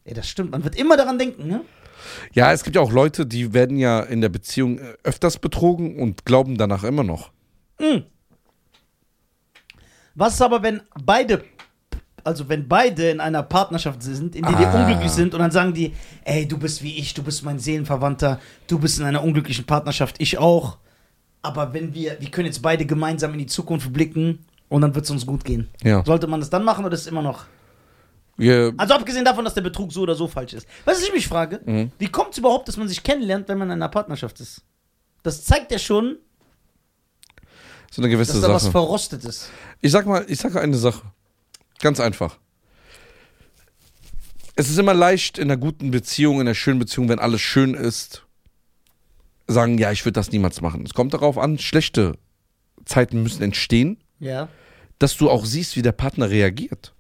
Ja, 0.06 0.14
das 0.14 0.30
stimmt. 0.30 0.52
Man 0.52 0.64
wird 0.64 0.78
immer 0.78 0.96
daran 0.96 1.20
denken, 1.20 1.48
ne? 1.48 1.66
ja, 2.32 2.54
es 2.54 2.64
gibt 2.64 2.78
ja 2.78 2.82
auch 2.82 2.94
Leute, 2.94 3.26
die 3.26 3.54
werden 3.54 3.78
ja 3.78 4.00
in 4.00 4.22
der 4.22 4.30
Beziehung 4.30 4.80
äh, 4.80 4.94
öfters 5.04 5.38
betrogen 5.38 6.00
und 6.00 6.24
glauben 6.24 6.58
danach 6.58 6.86
immer 6.86 7.04
noch. 7.04 7.32
Was 10.16 10.34
ist 10.36 10.42
aber, 10.42 10.64
wenn 10.64 10.82
beide 11.04 11.44
also 12.24 12.50
wenn 12.50 12.68
beide 12.68 13.12
in 13.12 13.20
einer 13.20 13.44
Partnerschaft 13.44 14.02
sind, 14.02 14.36
in 14.36 14.42
der 14.42 14.54
die 14.54 14.66
Ah. 14.66 14.82
unglücklich 14.82 15.12
sind 15.12 15.36
und 15.36 15.40
dann 15.42 15.52
sagen 15.52 15.76
die, 15.76 15.94
ey, 16.24 16.48
du 16.48 16.58
bist 16.58 16.82
wie 16.82 16.98
ich, 16.98 17.14
du 17.14 17.22
bist 17.22 17.44
mein 17.44 17.60
Seelenverwandter, 17.60 18.40
du 18.66 18.80
bist 18.80 19.00
in 19.00 19.06
einer 19.06 19.24
unglücklichen 19.24 19.66
Partnerschaft, 19.66 20.16
ich 20.18 20.40
auch. 20.40 20.80
Aber 21.44 21.72
wenn 21.76 21.94
wir, 21.94 22.18
wir 22.20 22.32
können 22.32 22.48
jetzt 22.48 22.64
beide 22.64 22.84
gemeinsam 22.88 23.32
in 23.34 23.38
die 23.38 23.46
Zukunft 23.46 23.94
blicken 23.94 24.40
und 24.70 24.82
dann 24.82 24.96
wird 24.96 25.06
es 25.06 25.12
uns 25.12 25.24
gut 25.24 25.46
gehen. 25.46 25.70
Ja. 25.84 26.04
Sollte 26.04 26.26
man 26.26 26.40
das 26.40 26.50
dann 26.50 26.64
machen 26.64 26.84
oder 26.84 26.96
ist 26.96 27.02
es 27.02 27.08
immer 27.08 27.22
noch? 27.22 27.46
Wir, 28.38 28.74
Also 28.78 28.96
abgesehen 28.96 29.24
davon, 29.24 29.46
dass 29.46 29.54
der 29.54 29.62
Betrug 29.62 29.94
so 29.94 30.02
oder 30.02 30.16
so 30.16 30.28
falsch 30.28 30.54
ist. 30.54 30.68
Was 30.84 31.04
ich 31.04 31.14
mich 31.14 31.28
frage, 31.28 31.62
Mhm. 31.64 31.92
wie 32.00 32.08
kommt 32.08 32.32
es 32.32 32.40
überhaupt, 32.40 32.68
dass 32.68 32.76
man 32.78 32.88
sich 32.88 33.04
kennenlernt, 33.04 33.48
wenn 33.50 33.60
man 33.60 33.68
in 33.70 33.74
einer 33.74 33.90
Partnerschaft 33.90 34.40
ist? 34.42 34.64
Das 35.22 35.44
zeigt 35.44 35.72
ja 35.72 35.78
schon, 35.78 36.18
so 37.92 38.02
eine 38.02 38.10
gewisse 38.10 38.34
dass 38.34 38.42
da 38.42 38.50
was 38.54 38.64
Sache. 38.64 38.72
verrostet 38.72 39.24
ist. 39.26 39.50
Ich 39.82 39.92
sag 39.92 40.06
mal, 40.06 40.26
ich 40.28 40.40
sage 40.40 40.60
eine 40.60 40.78
Sache. 40.78 41.02
Ganz 41.80 42.00
einfach. 42.00 42.38
Es 44.56 44.70
ist 44.70 44.78
immer 44.78 44.94
leicht 44.94 45.38
in 45.38 45.46
einer 45.46 45.58
guten 45.58 45.92
Beziehung, 45.92 46.36
in 46.36 46.42
einer 46.42 46.56
schönen 46.56 46.80
Beziehung, 46.80 47.10
wenn 47.10 47.20
alles 47.20 47.42
schön 47.42 47.74
ist, 47.74 48.26
sagen, 49.48 49.78
ja, 49.78 49.92
ich 49.92 50.06
würde 50.06 50.14
das 50.14 50.32
niemals 50.32 50.62
machen. 50.62 50.84
Es 50.86 50.94
kommt 50.94 51.14
darauf 51.14 51.38
an, 51.38 51.58
schlechte 51.60 52.18
Zeiten 52.86 53.22
müssen 53.22 53.44
entstehen, 53.44 53.98
Ja. 54.20 54.48
dass 54.98 55.18
du 55.18 55.30
auch 55.30 55.46
siehst, 55.46 55.76
wie 55.76 55.82
der 55.82 55.92
Partner 55.92 56.30
reagiert. 56.30 56.94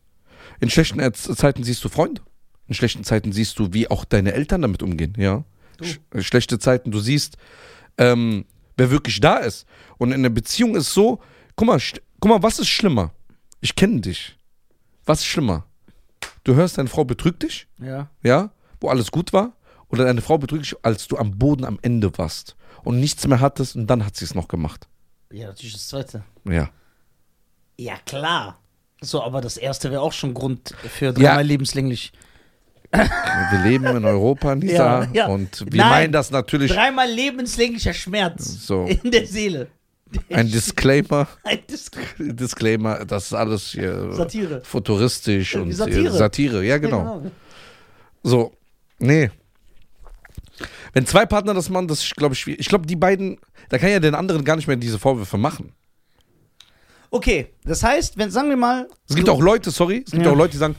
In 0.60 0.70
schlechten 0.70 1.00
Erz- 1.00 1.34
Zeiten 1.36 1.64
siehst 1.64 1.84
du 1.84 1.90
Freunde. 1.90 2.22
In 2.68 2.74
schlechten 2.76 3.04
Zeiten 3.04 3.32
siehst 3.32 3.58
du, 3.60 3.74
wie 3.74 3.90
auch 3.90 4.06
deine 4.06 4.34
Eltern 4.34 4.62
damit 4.62 4.84
umgehen, 4.84 5.14
ja. 5.18 5.44
Sch 5.82 6.00
schlechte 6.20 6.60
Zeiten, 6.60 6.92
du 6.92 7.00
siehst, 7.00 7.38
ähm, 7.98 8.46
wer 8.78 8.92
wirklich 8.92 9.20
da 9.20 9.38
ist. 9.38 9.66
Und 9.98 10.12
in 10.12 10.24
der 10.24 10.30
Beziehung 10.30 10.76
ist 10.76 10.94
so, 10.94 11.20
guck 11.56 11.68
mal, 11.68 11.80
guck 12.20 12.30
mal, 12.30 12.44
was 12.44 12.60
ist 12.60 12.68
schlimmer? 12.70 13.12
Ich 13.62 13.76
kenne 13.76 14.02
dich. 14.02 14.38
Was 15.06 15.20
ist 15.20 15.26
schlimmer? 15.26 15.66
Du 16.44 16.56
hörst, 16.56 16.78
deine 16.78 16.90
Frau 16.90 17.04
betrügt 17.06 17.44
dich, 17.44 17.68
Ja. 17.80 18.10
ja, 18.24 18.52
wo 18.80 18.90
alles 18.90 19.12
gut 19.12 19.34
war, 19.34 19.54
oder 19.90 20.06
deine 20.06 20.22
Frau 20.22 20.38
betrügt 20.38 20.66
dich, 20.66 20.76
als 20.84 21.08
du 21.08 21.18
am 21.18 21.38
Boden 21.38 21.66
am 21.66 21.80
Ende 21.82 22.16
warst 22.18 22.56
und 22.84 23.00
nichts 23.00 23.26
mehr 23.28 23.40
hattest 23.40 23.76
und 23.76 23.88
dann 23.88 24.06
hat 24.06 24.16
sie 24.16 24.26
es 24.26 24.36
noch 24.36 24.48
gemacht. 24.48 24.88
Ja, 25.32 25.48
natürlich 25.48 25.74
das 25.74 25.88
zweite. 25.88 26.24
Ja. 26.48 26.70
Ja, 27.78 27.96
klar. 28.06 28.60
So, 29.02 29.22
aber 29.24 29.42
das 29.42 29.58
erste 29.58 29.92
wäre 29.92 30.02
auch 30.02 30.14
schon 30.14 30.34
Grund 30.34 30.74
für 30.90 31.14
dreimal 31.14 31.46
lebenslänglich. 31.46 32.14
Wir 32.92 33.60
leben 33.64 33.86
in 33.86 34.06
Europa, 34.06 34.56
Nisa, 34.56 35.04
Ja, 35.04 35.08
ja. 35.14 35.28
und 35.28 35.66
wir 35.72 35.82
Nein. 35.82 35.90
meinen 35.90 36.12
das 36.14 36.32
natürlich. 36.32 36.72
Dreimal 36.72 37.10
lebenslänglicher 37.10 37.94
Schmerz 37.94 38.66
So. 38.66 38.86
in 38.86 39.12
der 39.12 39.26
Seele. 39.26 39.68
Ein 40.30 40.50
Disclaimer, 40.50 41.28
Ein 41.44 41.60
Dis 41.70 41.90
Disclaimer, 42.18 43.04
das 43.06 43.26
ist 43.26 43.34
alles 43.34 43.64
hier 43.72 44.12
Satire. 44.14 44.62
futuristisch 44.64 45.56
Ja, 45.56 45.62
und 45.62 45.72
Satire. 45.74 45.96
Satire. 46.12 46.18
Satire, 46.18 46.64
ja 46.66 46.78
genau. 46.78 47.24
So, 48.24 48.54
nee. 49.00 49.30
Wenn 50.94 51.06
zwei 51.06 51.26
Partner 51.26 51.54
das 51.54 51.70
machen, 51.70 51.88
das 51.88 52.02
ist, 52.04 52.16
glaube 52.16 52.34
ich, 52.34 52.40
schwierig. 52.40 52.62
Ich 52.62 52.70
glaube, 52.70 52.86
die 52.88 52.96
beiden, 52.96 53.38
da 53.70 53.78
kann 53.78 53.90
ja 53.90 54.00
den 54.00 54.16
anderen 54.16 54.46
gar 54.46 54.56
nicht 54.56 54.68
mehr 54.68 54.78
diese 54.78 54.98
Vorwürfe 55.00 55.38
machen. 55.38 55.74
Okay, 57.12 57.48
das 57.66 57.84
heißt, 57.84 58.18
wenn, 58.18 58.32
sagen 58.32 58.50
wir 58.50 58.58
mal. 58.58 58.88
Es 59.10 59.16
gibt 59.16 59.28
auch 59.30 59.42
Leute, 59.42 59.72
sorry, 59.72 60.04
es 60.06 60.12
gibt 60.12 60.24
Ja. 60.26 60.32
auch 60.32 60.36
Leute, 60.36 60.52
die 60.54 60.58
sagen, 60.58 60.76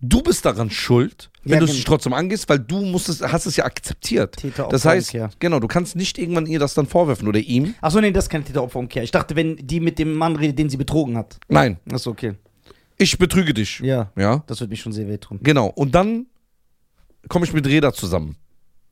du 0.00 0.22
bist 0.22 0.44
daran 0.44 0.70
schuld, 0.70 1.30
wenn 1.44 1.54
Ja, 1.54 1.58
du 1.60 1.64
es 1.66 1.84
trotzdem 1.84 2.12
angehst, 2.12 2.48
weil 2.48 2.58
du 2.58 2.80
musstest, 2.82 3.22
hast 3.22 3.46
es 3.46 3.56
ja 3.56 3.64
akzeptiert. 3.64 4.36
Täter, 4.36 4.68
das 4.70 4.84
heißt, 4.84 5.08
Umkehr. 5.14 5.30
genau, 5.38 5.60
du 5.60 5.66
kannst 5.68 5.96
nicht 5.96 6.18
irgendwann 6.18 6.46
ihr 6.46 6.58
das 6.58 6.74
dann 6.74 6.86
vorwerfen 6.86 7.26
oder 7.28 7.38
ihm. 7.40 7.74
Achso, 7.80 8.00
nee, 8.00 8.10
das 8.12 8.24
ist 8.26 8.30
keine 8.30 8.44
Täteropferumkehr. 8.44 9.02
Ich 9.02 9.10
dachte, 9.10 9.34
wenn 9.36 9.56
die 9.56 9.80
mit 9.80 9.98
dem 9.98 10.14
Mann 10.14 10.36
redet, 10.36 10.58
den 10.58 10.68
sie 10.70 10.76
betrogen 10.76 11.16
hat. 11.16 11.38
Nein, 11.48 11.78
Achso, 11.92 12.10
okay. 12.10 12.34
ich 12.96 13.18
betrüge 13.18 13.54
dich. 13.54 13.80
Ja, 13.80 14.12
Ja, 14.16 14.42
das 14.46 14.60
wird 14.60 14.70
mich 14.70 14.80
schon 14.80 14.92
sehr 14.92 15.08
wehtun. 15.08 15.38
genau. 15.42 15.66
Und 15.68 15.94
dann 15.94 16.26
komme 17.28 17.44
ich 17.46 17.52
mit 17.52 17.66
Reda 17.66 17.92
zusammen. 17.92 18.36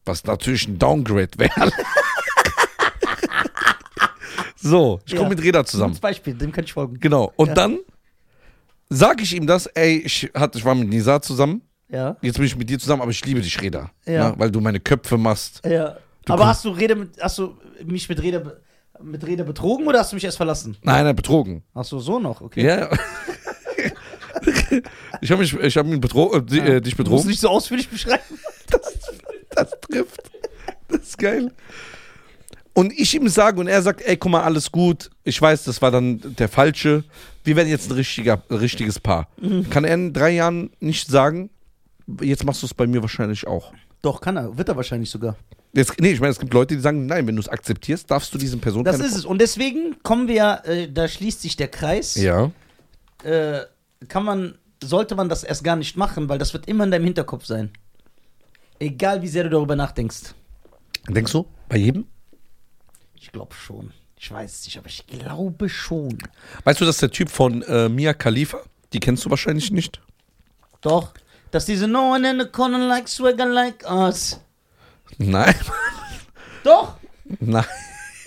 Was 0.05 0.25
natürlich 0.25 0.69
ein 0.69 0.79
Downgrade 0.79 1.31
wäre. 1.37 1.71
so, 4.57 5.01
ich 5.05 5.12
komme 5.14 5.25
Ja. 5.25 5.29
mit 5.37 5.42
Reda 5.42 5.64
zusammen. 5.64 5.90
Gutes 5.92 6.01
Beispiel, 6.01 6.35
dem 6.35 6.53
kann 6.53 6.64
ich 6.64 6.73
folgen. 6.73 6.99
Genau. 7.01 7.33
Und 7.37 7.49
Ja. 7.49 7.55
dann 7.55 7.79
sage 8.88 9.22
ich 9.22 9.35
ihm 9.35 9.46
das, 9.46 9.66
ey, 9.66 9.99
ich, 9.99 10.31
hatte, 10.35 10.59
ich 10.59 10.64
war 10.64 10.75
mit 10.75 10.88
Nisa 10.88 11.20
zusammen, 11.20 11.62
Ja. 11.88 12.16
jetzt 12.22 12.37
bin 12.37 12.44
ich 12.46 12.57
mit 12.57 12.68
dir 12.70 12.79
zusammen, 12.79 13.03
aber 13.03 13.11
ich 13.11 13.25
liebe 13.25 13.40
dich, 13.40 13.61
Reda. 13.61 13.90
Ja. 14.07 14.35
weil 14.38 14.51
du 14.51 14.61
meine 14.61 14.81
Köpfe 14.81 15.16
machst. 15.18 15.61
Ja. 15.64 15.96
Du 16.25 16.33
Aber 16.33 16.46
hast 16.46 16.64
du, 16.64 16.70
Rede 16.70 16.94
mit, 16.96 17.11
hast 17.20 17.38
du 17.38 17.57
mich 17.85 18.09
mit 18.09 18.20
Rede, 18.22 18.40
be- 18.40 18.61
mit 19.03 19.25
Rede 19.27 19.44
betrogen 19.44 19.87
oder 19.87 20.01
hast 20.01 20.11
du 20.12 20.16
mich 20.16 20.25
erst 20.25 20.37
verlassen? 20.38 20.77
Nein, 20.83 21.05
nein, 21.05 21.14
betrogen. 21.14 21.62
Achso, 21.75 21.99
so 22.01 22.18
noch, 22.18 22.40
okay. 22.40 22.64
Ja. 22.66 22.88
ich 25.20 25.31
habe 25.31 25.44
ich 25.44 25.77
hab 25.77 25.87
ihn 25.87 26.01
betro 26.01 26.35
äh, 26.37 26.42
di- 26.42 26.59
äh, 26.59 26.81
dich 26.81 26.94
Du 26.94 27.03
musst 27.03 27.11
betrogen. 27.11 27.27
nicht 27.29 27.40
so 27.40 27.49
ausführlich 27.49 27.88
beschreiben. 27.88 28.22
Das 29.55 29.70
trifft. 29.81 30.31
Das 30.88 31.01
ist 31.01 31.16
geil. 31.18 31.51
Und 32.75 32.92
ich 32.92 33.14
ihm 33.14 33.27
sage 33.29 33.59
und 33.59 33.68
er 33.68 33.81
sagt, 33.81 34.03
ey, 34.03 34.18
guck 34.18 34.31
mal, 34.33 34.42
alles 34.42 34.70
gut. 34.70 35.09
Ich 35.25 35.40
weiß, 35.40 35.64
das 35.64 35.81
war 35.81 35.90
dann 35.90 36.20
der 36.37 36.51
falsche. 36.51 37.05
Wir 37.46 37.54
werden 37.54 37.68
jetzt 37.68 37.90
ein 37.90 37.94
richtiger, 37.94 38.42
richtiges 38.50 38.98
Paar. 38.98 39.28
Mhm. 39.40 39.70
Kann 39.70 39.85
er 39.85 39.94
in 39.94 40.12
drei 40.12 40.30
Jahren 40.30 40.70
nicht 40.80 41.09
sagen, 41.09 41.50
jetzt 42.20 42.44
machst 42.44 42.62
du 42.62 42.66
es 42.66 42.74
bei 42.74 42.88
mir 42.88 43.02
wahrscheinlich 43.02 43.46
auch. 43.46 43.72
Doch, 44.02 44.20
kann 44.20 44.37
er. 44.37 44.59
Wird 44.59 44.68
er 44.68 44.76
wahrscheinlich 44.76 45.11
sogar. 45.11 45.37
Jetzt, 45.72 46.00
nee, 46.00 46.11
ich 46.11 46.20
meine, 46.20 46.32
es 46.32 46.40
gibt 46.40 46.52
Leute, 46.52 46.74
die 46.74 46.80
sagen, 46.80 47.06
nein, 47.06 47.26
wenn 47.26 47.37
du 47.37 47.40
es 47.40 47.48
akzeptierst, 47.48 48.11
darfst 48.11 48.35
du 48.35 48.38
diesen 48.38 48.61
Person 48.61 48.85
Das 48.85 48.98
ist 48.98 49.14
es. 49.14 49.24
Und 49.24 49.40
deswegen 49.40 49.96
kommen 50.02 50.26
wir 50.26 50.35
ja, 50.35 50.54
äh, 50.64 50.90
da 50.90 51.06
schließt 51.06 51.40
sich 51.40 51.54
der 51.56 51.68
Kreis. 51.68 52.16
Ja. 52.16 52.50
Äh, 53.22 53.61
kann 54.09 54.24
man, 54.24 54.59
sollte 54.82 55.14
man 55.14 55.28
das 55.28 55.44
erst 55.44 55.62
gar 55.62 55.76
nicht 55.76 55.96
machen, 55.96 56.28
weil 56.28 56.38
das 56.38 56.52
wird 56.52 56.66
immer 56.66 56.82
in 56.82 56.90
deinem 56.90 57.04
Hinterkopf 57.04 57.46
sein. 57.46 57.70
Egal 58.80 59.22
wie 59.22 59.28
sehr 59.28 59.44
du 59.44 59.50
darüber 59.50 59.76
nachdenkst. 59.76 60.35
Denkst 61.09 61.32
du? 61.32 61.46
Bei 61.68 61.76
jedem? 61.76 62.06
Ich 63.14 63.30
glaube 63.30 63.54
schon. 63.54 63.92
Ich 64.18 64.31
weiß 64.31 64.61
es 64.61 64.64
nicht, 64.64 64.79
aber 64.79 64.87
ich 64.88 65.07
glaube 65.07 65.68
schon. 65.68 66.16
Weißt 66.64 66.81
du, 66.81 66.85
dass 66.85 66.98
der 66.98 67.11
Typ 67.11 67.31
von 67.31 67.62
äh, 67.62 67.88
Mia 67.88 68.14
Khalifa, 68.14 68.61
die 68.92 69.00
kennst 69.00 69.24
du 69.24 69.31
wahrscheinlich 69.31 69.70
nicht. 69.70 70.00
Doch. 70.81 71.12
Dass 71.50 71.66
diese 71.66 71.87
No 71.87 72.12
one 72.14 72.29
in 72.31 72.40
the 72.40 72.46
corner 72.46 72.79
like 72.87 73.09
swagger 73.09 73.46
like 73.46 73.85
us. 73.90 74.40
Nein. 75.18 75.55
Doch, 76.64 76.96
Nein. 77.40 77.64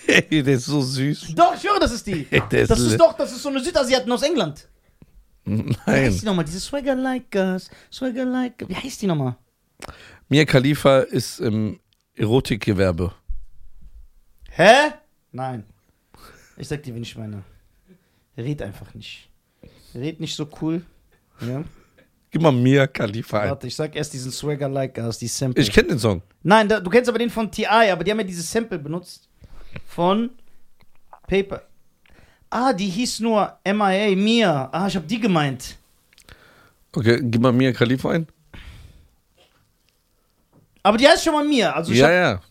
Ey, 0.07 0.43
der 0.43 0.55
ist 0.55 0.65
so 0.65 0.81
süß. 0.81 1.33
doch, 1.35 1.55
ich 1.55 1.63
höre, 1.63 1.79
das 1.79 1.91
ist 1.91 2.07
die. 2.07 2.23
Der 2.51 2.61
ist 2.61 2.69
Das 2.71 2.79
ist 2.79 2.97
doch, 2.99 3.13
das 3.17 3.31
ist 3.31 3.41
so 3.43 3.49
eine 3.49 3.59
Südasiatin 3.63 4.11
aus 4.11 4.21
England. 4.23 4.67
Wie 5.45 5.63
Nein. 5.63 5.75
heißt 5.85 6.21
die 6.21 6.25
nochmal? 6.25 6.45
Diese 6.45 6.59
Swagger 6.59 6.95
like 6.95 7.33
us, 7.35 7.69
Swagger 7.91 8.25
like. 8.25 8.63
Wie 8.67 8.75
heißt 8.75 9.01
die 9.01 9.07
nochmal? 9.07 9.35
Mia 10.29 10.45
Khalifa 10.45 10.99
ist 10.99 11.39
im 11.39 11.79
Erotikgewerbe. 12.15 13.13
Hä? 14.51 14.93
Nein. 15.31 15.65
Ich 16.59 16.67
sag 16.67 16.83
dir, 16.83 16.93
wen 16.93 17.01
ich 17.01 17.15
meine. 17.15 17.43
Red 18.37 18.61
einfach 18.61 18.93
nicht. 18.93 19.29
Red 19.95 20.19
nicht 20.19 20.35
so 20.35 20.47
cool. 20.61 20.83
Ja. 21.41 21.63
Gib 22.31 22.41
mal 22.41 22.51
Mia 22.51 22.85
Khalifa 22.85 23.39
ein. 23.39 23.49
Warte, 23.49 23.67
ich 23.67 23.75
sag 23.75 23.95
erst 23.95 24.13
diesen 24.13 24.31
Swagger 24.31 24.67
like 24.67 24.97
us, 24.97 25.17
die 25.17 25.27
Sample. 25.27 25.63
Ich 25.63 25.71
kenne 25.71 25.87
den 25.87 25.99
Song. 25.99 26.21
Nein, 26.43 26.67
da, 26.67 26.81
du 26.81 26.89
kennst 26.89 27.09
aber 27.09 27.17
den 27.17 27.29
von 27.29 27.49
TI, 27.49 27.65
aber 27.65 28.03
die 28.03 28.11
haben 28.11 28.19
ja 28.19 28.25
dieses 28.25 28.51
Sample 28.51 28.77
benutzt. 28.77 29.29
Von 29.85 30.31
Paper. 31.27 31.63
Ah, 32.49 32.73
die 32.73 32.87
hieß 32.87 33.21
nur 33.21 33.57
MIA, 33.65 34.15
Mia. 34.15 34.69
Ah, 34.71 34.87
ich 34.87 34.95
hab 34.97 35.07
die 35.07 35.19
gemeint. 35.19 35.77
Okay, 36.91 37.19
gib 37.23 37.41
mal 37.41 37.53
Mia 37.53 37.71
Khalifa 37.71 38.11
ein. 38.11 38.27
Aber 40.83 40.97
die 40.97 41.07
heißt 41.07 41.23
schon 41.23 41.33
mal 41.33 41.45
Mia. 41.45 41.71
Also 41.71 41.93
ja, 41.93 42.05
hab 42.05 42.11
ja. 42.11 42.41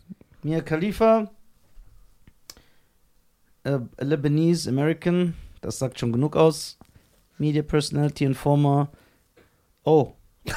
Mia 0.43 0.61
Khalifa. 0.63 1.31
Äh, 3.69 3.81
Lebanese 4.03 4.71
American. 4.71 5.35
Das 5.61 5.79
sagt 5.79 5.99
schon 5.99 6.13
genug 6.13 6.37
aus. 6.37 6.79
Media 7.37 7.63
Personality 7.63 8.25
Informer. 8.25 8.91
Oh. 9.85 10.15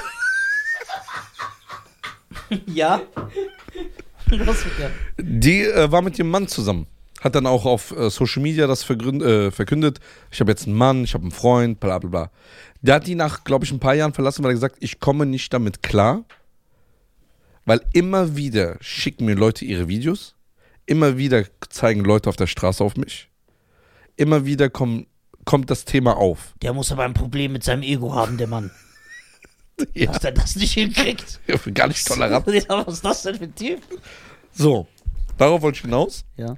ja. 2.67 3.02
Die 5.19 5.63
äh, 5.63 5.91
war 5.91 6.02
mit 6.02 6.17
ihrem 6.17 6.30
Mann 6.30 6.47
zusammen. 6.47 6.88
Hat 7.19 7.36
dann 7.36 7.45
auch 7.47 7.65
auf 7.65 7.91
äh, 7.91 8.10
Social 8.10 8.41
Media 8.41 8.65
das 8.65 8.89
äh, 8.89 9.52
verkündet. 9.52 10.00
Ich 10.32 10.39
habe 10.39 10.52
jetzt 10.52 10.65
einen 10.65 10.78
Mann, 10.78 11.04
ich 11.04 11.13
habe 11.13 11.24
einen 11.24 11.32
Freund, 11.32 11.82
bla 11.82 12.00
bla 12.00 12.10
bla. 12.10 12.32
Der 12.82 12.95
hat 12.95 13.08
die 13.08 13.15
nach, 13.15 13.43
glaube 13.43 13.65
ich, 13.65 13.71
ein 13.71 13.80
paar 13.80 13.93
Jahren 13.93 14.13
verlassen, 14.13 14.43
weil 14.43 14.52
er 14.52 14.56
gesagt 14.56 14.78
ich 14.80 15.02
komme 15.02 15.26
nicht 15.26 15.52
damit 15.54 15.84
klar. 15.84 16.24
Weil 17.65 17.82
immer 17.91 18.38
wieder 18.38 18.78
schicken 18.80 19.26
mir 19.26 19.36
Leute 19.36 19.65
ihre 19.65 19.89
Videos. 19.89 20.36
Immer 20.91 21.17
wieder 21.17 21.45
zeigen 21.69 22.04
Leute 22.04 22.27
auf 22.27 22.36
der 22.36 22.47
Straße 22.47 22.84
auf 22.84 22.97
mich. 22.97 23.30
Immer 24.17 24.45
wieder 24.45 24.69
komm, 24.69 25.08
kommt 25.45 25.69
das 25.69 25.86
Thema 25.86 26.17
auf. 26.17 26.54
Der 26.62 26.73
muss 26.73 26.91
aber 26.91 27.06
ein 27.06 27.13
Problem 27.13 27.54
mit 27.54 27.63
seinem 27.63 27.82
Ego 27.82 28.13
haben, 28.13 28.38
der 28.38 28.47
Mann. 28.47 28.71
Ja, 29.93 30.12
Dass 30.12 30.23
er 30.25 30.34
das 30.34 30.58
nicht 30.58 30.73
hinkriegt. 30.73 31.39
gar 31.73 31.88
nicht 31.88 32.06
tolerant. 32.06 32.45
Ja, 32.47 32.86
was 32.86 32.95
ist 32.95 33.06
das 33.06 33.23
denn 33.23 33.36
für 33.36 33.45
ein 33.45 33.56
Typ? 33.56 33.82
So, 34.51 34.86
darauf 35.38 35.62
wollte 35.62 35.77
ich 35.77 35.82
hinaus, 35.84 36.25
Ja. 36.36 36.56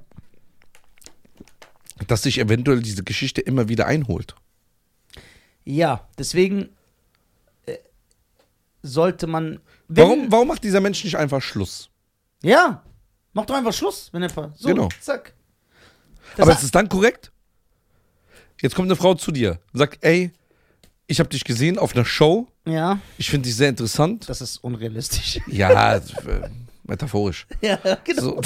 dass 2.08 2.24
sich 2.24 2.38
eventuell 2.38 2.82
diese 2.82 3.04
Geschichte 3.04 3.40
immer 3.40 3.68
wieder 3.68 3.86
einholt. 3.86 4.34
Ja, 5.64 6.08
deswegen 6.18 6.70
sollte 8.82 9.28
man. 9.28 9.60
Warum, 9.86 10.30
warum 10.32 10.48
macht 10.48 10.64
dieser 10.64 10.80
Mensch 10.80 11.04
nicht 11.04 11.16
einfach 11.16 11.40
Schluss? 11.40 11.88
Ja. 12.42 12.82
Mach 13.34 13.44
doch 13.46 13.54
einfach 13.56 13.72
Schluss, 13.72 14.08
wenn 14.12 14.22
er. 14.22 14.30
So, 14.56 14.68
Genau. 14.68 14.88
zack. 15.00 15.34
Das 16.36 16.44
Aber 16.46 16.52
ist 16.52 16.62
es 16.62 16.70
dann 16.70 16.88
korrekt? 16.88 17.30
Jetzt 18.62 18.74
kommt 18.74 18.86
eine 18.88 18.96
Frau 18.96 19.14
zu 19.14 19.30
dir 19.30 19.58
und 19.72 19.78
sagt, 19.78 19.98
ey, 20.02 20.32
ich 21.06 21.18
habe 21.20 21.28
dich 21.28 21.44
gesehen 21.44 21.78
auf 21.78 21.94
einer 21.94 22.04
Show, 22.04 22.48
ja, 22.66 22.98
ich 23.18 23.28
finde 23.28 23.46
dich 23.46 23.56
sehr 23.56 23.68
interessant. 23.68 24.26
das 24.28 24.40
ist 24.40 24.56
unrealistisch. 24.64 25.38
Ja, 25.48 25.96
äh, 25.96 26.00
metaphorisch. 26.84 27.46
ja, 27.60 27.76
genau. 28.04 28.22
So. 28.22 28.40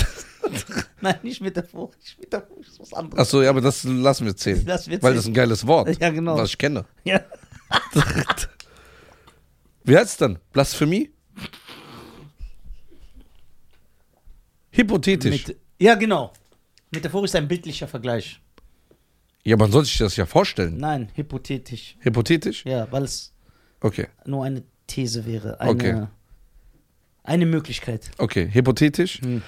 Nein, 1.00 1.18
nicht 1.22 1.40
metaphorisch. 1.40 2.16
Metaphorisch 2.18 2.66
ist 2.68 2.80
was 2.80 2.92
anderes. 2.94 3.20
Achso, 3.20 3.42
ja, 3.42 3.50
aber 3.50 3.60
das 3.60 3.84
lassen 3.84 4.26
wir 4.26 4.34
zählen. 4.36 4.64
Das 4.66 4.88
wird 4.88 5.02
Weil 5.02 5.14
das 5.14 5.24
ist 5.24 5.28
ein 5.28 5.34
geiles 5.34 5.64
Wort, 5.66 6.00
Ja, 6.00 6.10
genau. 6.10 6.36
was 6.36 6.48
ich 6.50 6.58
kenne. 6.58 6.84
Ja. 7.04 7.20
Wie 9.84 9.96
heißt 9.96 10.10
es 10.10 10.16
dann? 10.16 10.38
Blasphemie? 10.52 11.10
Hypothetisch. 14.78 15.48
Mit, 15.48 15.56
ja, 15.78 15.94
genau. 15.94 16.32
Metaphorisch 16.90 17.30
ist 17.30 17.36
ein 17.36 17.48
bildlicher 17.48 17.86
Vergleich. 17.88 18.40
ja, 19.44 19.56
man 19.56 19.70
soll 19.72 19.84
sich 19.84 19.98
das 19.98 20.16
ja 20.16 20.24
vorstellen. 20.26 20.76
Nein, 20.78 21.10
hypothetisch. 21.14 21.96
Hypothetisch? 22.00 22.64
Ja, 22.64 22.90
weil 22.90 23.02
es 23.04 23.34
Okay, 23.80 24.06
nur 24.24 24.44
eine 24.44 24.62
These 24.86 25.24
wäre. 25.26 25.60
Eine, 25.60 25.70
Okay. 25.70 26.06
eine 27.22 27.46
Möglichkeit. 27.46 28.10
okay, 28.18 28.48
hypothetisch. 28.52 29.20
Hm. 29.20 29.42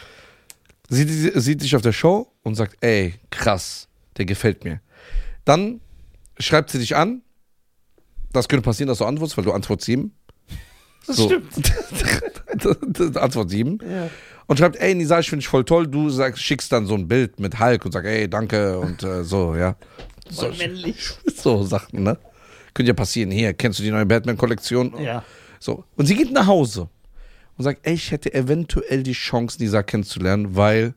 Sieht, 0.89 1.09
sieht 1.41 1.63
dich 1.63 1.75
auf 1.77 1.83
der 1.83 1.93
Show 1.93 2.31
und 2.43 2.55
sagt, 2.57 2.77
ey, 2.81 3.15
krass, 3.31 3.89
der 4.17 4.25
gefällt 4.25 4.65
mir. 4.65 4.81
Dann 5.45 5.81
schreibt 6.39 6.71
sie 6.71 6.79
dich 6.79 6.97
an. 6.97 7.23
Das 8.33 8.49
könnte 8.49 8.65
passieren, 8.65 8.89
dass 8.89 8.99
du 8.99 9.05
antwortest, 9.05 9.37
weil 9.37 9.45
du 9.45 9.53
Antwort 9.53 9.83
7. 9.83 10.13
Das 11.07 11.17
So. 11.17 11.27
stimmt. 11.27 13.17
Antwort 13.17 13.51
7. 13.51 13.79
Ja. 13.89 14.11
Und 14.51 14.59
schreibt, 14.59 14.75
ey, 14.81 14.97
Nisa, 14.97 15.21
ich 15.21 15.31
finde 15.31 15.43
dich 15.43 15.49
voll 15.49 15.65
toll. 15.65 15.87
Du 15.87 16.11
sagst, 16.11 16.43
schickst 16.43 16.73
dann 16.73 16.85
so 16.85 16.95
ein 16.97 17.07
Bild 17.07 17.39
mit 17.39 17.61
Hulk 17.61 17.85
und 17.85 17.93
sagst, 17.93 18.09
ey, 18.09 18.29
danke 18.29 18.81
und 18.81 19.01
äh, 19.05 19.23
so, 19.23 19.55
ja. 19.55 19.77
Voll 20.29 20.53
männlich. 20.57 20.97
So 21.37 21.63
Sachen, 21.63 22.03
ne? 22.03 22.19
Könnte 22.75 22.89
ja 22.91 22.95
passieren. 22.95 23.31
Hier, 23.31 23.55
kennst 23.55 23.79
du 23.79 23.85
die 23.85 23.93
neue 23.93 24.07
Batman-Kollektion? 24.07 25.01
Ja. 25.01 25.23
So. 25.61 25.85
Und 25.97 26.07
sie 26.07 26.17
geht 26.17 26.33
nach 26.33 26.49
Hause 26.49 26.89
und 27.57 27.63
sagt, 27.65 27.87
ey, 27.87 27.95
ich 27.95 28.11
hätte 28.11 28.35
eventuell 28.35 29.05
die 29.05 29.13
Chance, 29.13 29.59
Nisa 29.63 29.85
kennenzulernen, 29.85 30.57
weil, 30.57 30.95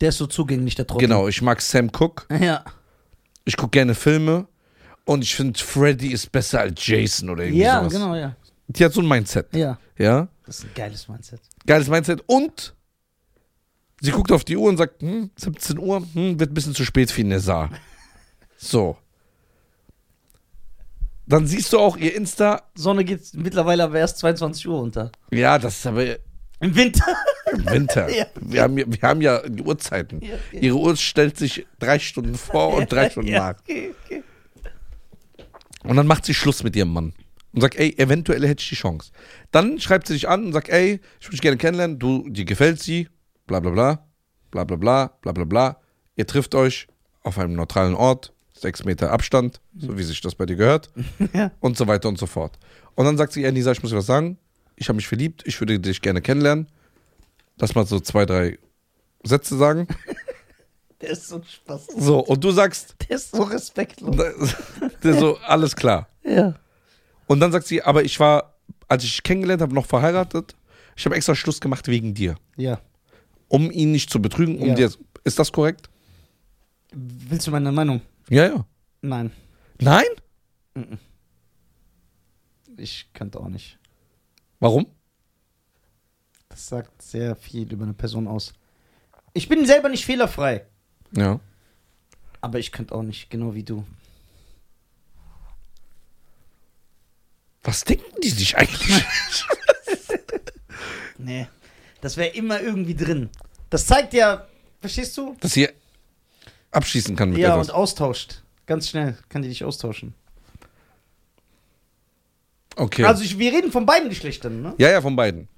Der 0.00 0.08
ist 0.08 0.18
so 0.18 0.26
zugänglich, 0.26 0.74
der 0.74 0.86
Trottel. 0.88 1.06
genau, 1.06 1.28
ich 1.28 1.40
mag 1.42 1.60
Sam 1.62 1.90
Cook, 1.96 2.26
Ja. 2.40 2.64
ich 3.44 3.56
gucke 3.56 3.70
gerne 3.70 3.94
Filme 3.94 4.48
und 5.04 5.22
ich 5.22 5.34
finde, 5.34 5.58
Freddy 5.60 6.08
ist 6.12 6.30
besser 6.32 6.60
als 6.60 6.84
Jason 6.84 7.30
oder 7.30 7.44
irgendwie 7.44 7.62
Ja, 7.62 7.78
sowas. 7.80 7.92
genau, 7.92 8.14
ja. 8.16 8.34
Die 8.76 8.84
hat 8.84 8.92
so 8.92 9.00
ein 9.00 9.08
Mindset, 9.08 9.54
Ja. 9.54 9.78
ja? 9.98 10.28
Das 10.46 10.58
ist 10.60 10.64
ein 10.64 10.70
geiles 10.74 11.08
Mindset. 11.08 11.40
Geiles 11.66 11.88
Mindset 11.88 12.22
und 12.26 12.74
sie 14.00 14.10
guckt 14.12 14.30
auf 14.32 14.44
die 14.44 14.56
Uhr 14.56 14.68
und 14.68 14.76
sagt, 14.76 15.02
hm, 15.02 15.30
17 15.36 15.78
Uhr, 15.78 16.00
hm, 16.14 16.38
wird 16.38 16.50
ein 16.50 16.54
bisschen 16.54 16.74
zu 16.74 16.84
spät 16.84 17.10
für 17.10 17.24
Nisa. 17.24 17.70
So. 18.62 18.98
Dann 21.26 21.46
siehst 21.46 21.72
du 21.72 21.78
auch 21.78 21.96
ihr 21.96 22.14
Insta. 22.14 22.62
Sonne 22.74 23.04
geht 23.04 23.22
mittlerweile 23.34 23.84
aber 23.84 23.98
erst 23.98 24.18
22 24.18 24.68
Uhr 24.68 24.80
unter. 24.82 25.10
Ja, 25.30 25.58
das 25.58 25.78
ist 25.78 25.86
aber 25.86 26.04
Im 26.60 26.74
Winter. 26.76 27.06
im 27.52 27.64
Winter. 27.70 28.08
Ja. 28.14 28.26
wir, 28.40 28.62
haben, 28.62 28.76
ja- 28.78 28.84
wir 28.86 29.00
haben 29.08 29.22
ja 29.22 29.48
die 29.48 29.62
Uhrzeiten. 29.62 30.20
Ja, 30.20 30.34
ja. 30.52 30.60
Ihre 30.60 30.76
Uhr 30.76 30.94
stellt 30.96 31.36
sich 31.38 31.66
drei 31.78 31.98
Stunden 31.98 32.34
vor 32.34 32.74
und 32.74 32.92
drei 32.92 33.08
Stunden 33.08 33.30
ja, 33.30 33.52
nach. 33.52 33.60
okay, 33.60 33.94
okay. 34.04 34.22
Und 35.84 35.96
dann 35.96 36.06
macht 36.06 36.26
sie 36.26 36.34
Schluss 36.34 36.62
mit 36.62 36.76
ihrem 36.76 36.92
Mann. 36.92 37.14
Und 37.52 37.60
sagt, 37.62 37.76
ey, 37.76 37.94
eventuell 37.98 38.46
hätte 38.46 38.62
ich 38.62 38.68
die 38.68 38.74
Chance. 38.76 39.10
Dann 39.50 39.80
schreibt 39.80 40.06
sie 40.06 40.12
dich 40.14 40.28
an 40.28 40.44
und 40.46 40.52
sagt, 40.52 40.68
ey, 40.68 41.00
ich 41.18 41.26
würde 41.26 41.32
dich 41.32 41.40
gerne 41.40 41.56
kennenlernen, 41.56 41.98
du, 41.98 42.28
dir 42.28 42.44
gefällt 42.44 42.80
sie, 42.80 43.08
bla 43.46 43.58
bla 43.60 43.70
bla, 43.72 44.06
bla 44.52 44.64
bla 44.64 44.76
bla, 44.76 45.06
bla 45.22 45.32
bla 45.32 45.44
bla. 45.44 45.80
Ihr 46.16 46.26
trifft 46.26 46.54
euch 46.54 46.86
auf 47.22 47.38
einem 47.38 47.54
neutralen 47.54 47.94
Ort, 47.94 48.32
sechs 48.54 48.84
Meter 48.84 49.10
Abstand, 49.10 49.60
so 49.76 49.98
wie 49.98 50.02
sich 50.04 50.20
das 50.20 50.34
bei 50.36 50.46
dir 50.46 50.56
gehört, 50.56 50.90
Ja. 51.32 51.50
und 51.60 51.76
so 51.76 51.86
weiter 51.88 52.08
und 52.08 52.18
so 52.18 52.26
fort. 52.26 52.58
Und 52.94 53.04
dann 53.06 53.16
sagt 53.16 53.32
sie, 53.32 53.44
ey, 53.44 53.50
Nisa, 53.52 53.72
ich 53.72 53.82
muss 53.82 53.90
dir 53.90 53.96
was 53.98 54.06
sagen, 54.06 54.38
ich 54.76 54.88
habe 54.88 54.96
mich 54.96 55.08
verliebt, 55.08 55.42
ich 55.46 55.58
würde 55.60 55.78
dich 55.80 56.00
gerne 56.02 56.20
kennenlernen. 56.22 56.68
Lass 57.58 57.74
mal 57.74 57.84
so 57.86 57.98
zwei, 58.00 58.24
drei 58.26 58.58
Sätze 59.24 59.56
sagen. 59.58 59.88
Der 61.00 61.10
ist 61.10 61.28
so 61.28 61.36
ein 61.36 61.44
Spaß. 61.44 61.86
So, 61.96 62.18
und 62.20 62.44
du 62.44 62.50
sagst, 62.50 62.94
Der 63.08 63.16
ist 63.16 63.34
so 63.34 63.42
respektlos. 63.42 64.16
der 65.02 65.14
so, 65.14 65.38
alles 65.38 65.74
klar. 65.74 66.08
Ja. 66.22 66.54
Und 67.30 67.38
dann 67.38 67.52
sagt 67.52 67.68
sie, 67.68 67.80
aber 67.80 68.02
ich 68.02 68.18
war, 68.18 68.56
als 68.88 69.04
ich 69.04 69.22
kennengelernt 69.22 69.62
habe, 69.62 69.72
noch 69.72 69.86
verheiratet. 69.86 70.56
Ich 70.96 71.04
habe 71.04 71.14
extra 71.14 71.36
Schluss 71.36 71.60
gemacht 71.60 71.86
wegen 71.86 72.12
dir. 72.12 72.34
Ja. 72.56 72.80
Um 73.46 73.70
ihn 73.70 73.92
nicht 73.92 74.10
zu 74.10 74.20
betrügen, 74.20 74.58
um 74.58 74.70
Ja. 74.70 74.74
dir. 74.74 74.90
Ist 75.22 75.38
das 75.38 75.52
korrekt? 75.52 75.88
Willst 76.90 77.46
du 77.46 77.52
meine 77.52 77.70
Meinung? 77.70 78.00
Ja, 78.28 78.46
ja. 78.48 78.66
Nein. 79.00 79.30
Nein? 79.80 80.06
Ich 82.76 83.12
könnte 83.12 83.38
auch 83.38 83.48
nicht. 83.48 83.78
Warum? 84.58 84.86
Das 86.48 86.66
sagt 86.66 87.00
sehr 87.00 87.36
viel 87.36 87.72
über 87.72 87.84
eine 87.84 87.94
Person 87.94 88.26
aus. 88.26 88.54
Ich 89.34 89.48
bin 89.48 89.64
selber 89.66 89.88
nicht 89.88 90.04
fehlerfrei. 90.04 90.66
Ja. 91.12 91.38
Aber 92.40 92.58
ich 92.58 92.72
könnte 92.72 92.92
auch 92.92 93.04
nicht, 93.04 93.30
genau 93.30 93.54
wie 93.54 93.62
du. 93.62 93.84
Was 97.62 97.84
denken 97.84 98.20
die 98.22 98.30
sich 98.30 98.56
eigentlich? 98.56 99.04
Nee. 101.22 101.48
Das 102.00 102.16
wäre 102.16 102.34
immer 102.34 102.60
irgendwie 102.60 102.94
drin. 102.94 103.28
Das 103.68 103.86
zeigt 103.86 104.14
ja, 104.14 104.46
verstehst 104.80 105.16
du? 105.16 105.36
Dass 105.40 105.52
sie 105.52 105.68
abschließen 106.70 107.14
kann 107.14 107.30
mit 107.30 107.38
ja, 107.38 107.52
etwas. 107.52 107.68
und 107.68 107.74
austauscht. 107.74 108.42
Ganz 108.66 108.88
schnell 108.88 109.18
kann 109.28 109.42
die 109.42 109.48
dich 109.48 109.64
austauschen. 109.64 110.14
Okay. 112.76 113.04
Also 113.04 113.22
ich, 113.22 113.38
wir 113.38 113.52
reden 113.52 113.70
von 113.70 113.84
beiden 113.84 114.08
Geschlechtern, 114.08 114.62
ne? 114.62 114.74
ja, 114.78 114.90
ja, 114.90 115.02
von 115.02 115.14
beiden. 115.14 115.48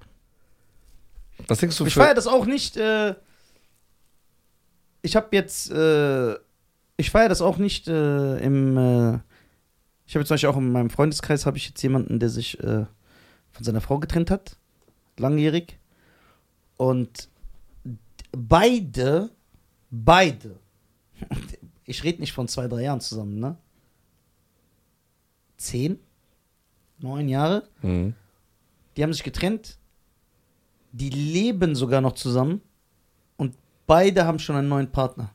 Was 1.47 1.59
denkst 1.59 1.77
du 1.77 1.87
Ich 1.87 1.95
feiere 1.95 2.15
das 2.15 2.27
auch 2.27 2.47
nicht. 2.47 2.77
Äh, 2.77 3.15
ich 5.03 5.15
habe 5.17 5.29
jetzt. 5.33 5.71
Äh, 5.71 6.35
ich 6.97 7.11
feiere 7.11 7.29
das 7.29 7.41
auch 7.41 7.59
nicht 7.59 7.89
äh, 7.89 8.39
im. 8.39 9.23
Ich 10.13 10.17
habe 10.17 10.27
zum 10.27 10.35
Beispiel 10.35 10.51
auch 10.51 10.59
in 10.59 10.71
meinem 10.71 10.91
Freundeskreis 10.91 11.47
habe 11.47 11.57
ich 11.57 11.69
jetzt 11.69 11.83
jemanden, 11.83 12.21
der 12.21 12.29
sich 12.29 12.61
äh, 12.61 12.85
von 13.51 13.65
seiner 13.65 13.81
Frau 13.81 13.99
getrennt 13.99 14.31
hat, 14.31 14.59
langjährig. 15.17 15.79
Und 16.77 17.31
beide, 18.31 19.31
beide. 19.91 20.61
Ich 21.85 22.05
rede 22.05 22.21
nicht 22.21 22.33
von 22.33 22.47
zwei, 22.47 22.69
drei 22.69 22.83
Jahren 22.83 23.01
zusammen, 23.01 23.41
ne? 23.41 23.57
Zehn, 25.57 25.99
neun 26.99 27.29
Jahre. 27.29 27.67
Mhm. 27.81 28.15
Die 28.97 29.03
haben 29.03 29.13
sich 29.13 29.25
getrennt. 29.25 29.79
Die 30.93 31.11
leben 31.11 31.75
sogar 31.75 32.03
noch 32.03 32.13
zusammen. 32.13 32.61
Und 33.39 33.57
beide 33.87 34.27
haben 34.27 34.39
schon 34.39 34.57
einen 34.57 34.69
neuen 34.69 34.93
Partner. 34.93 35.35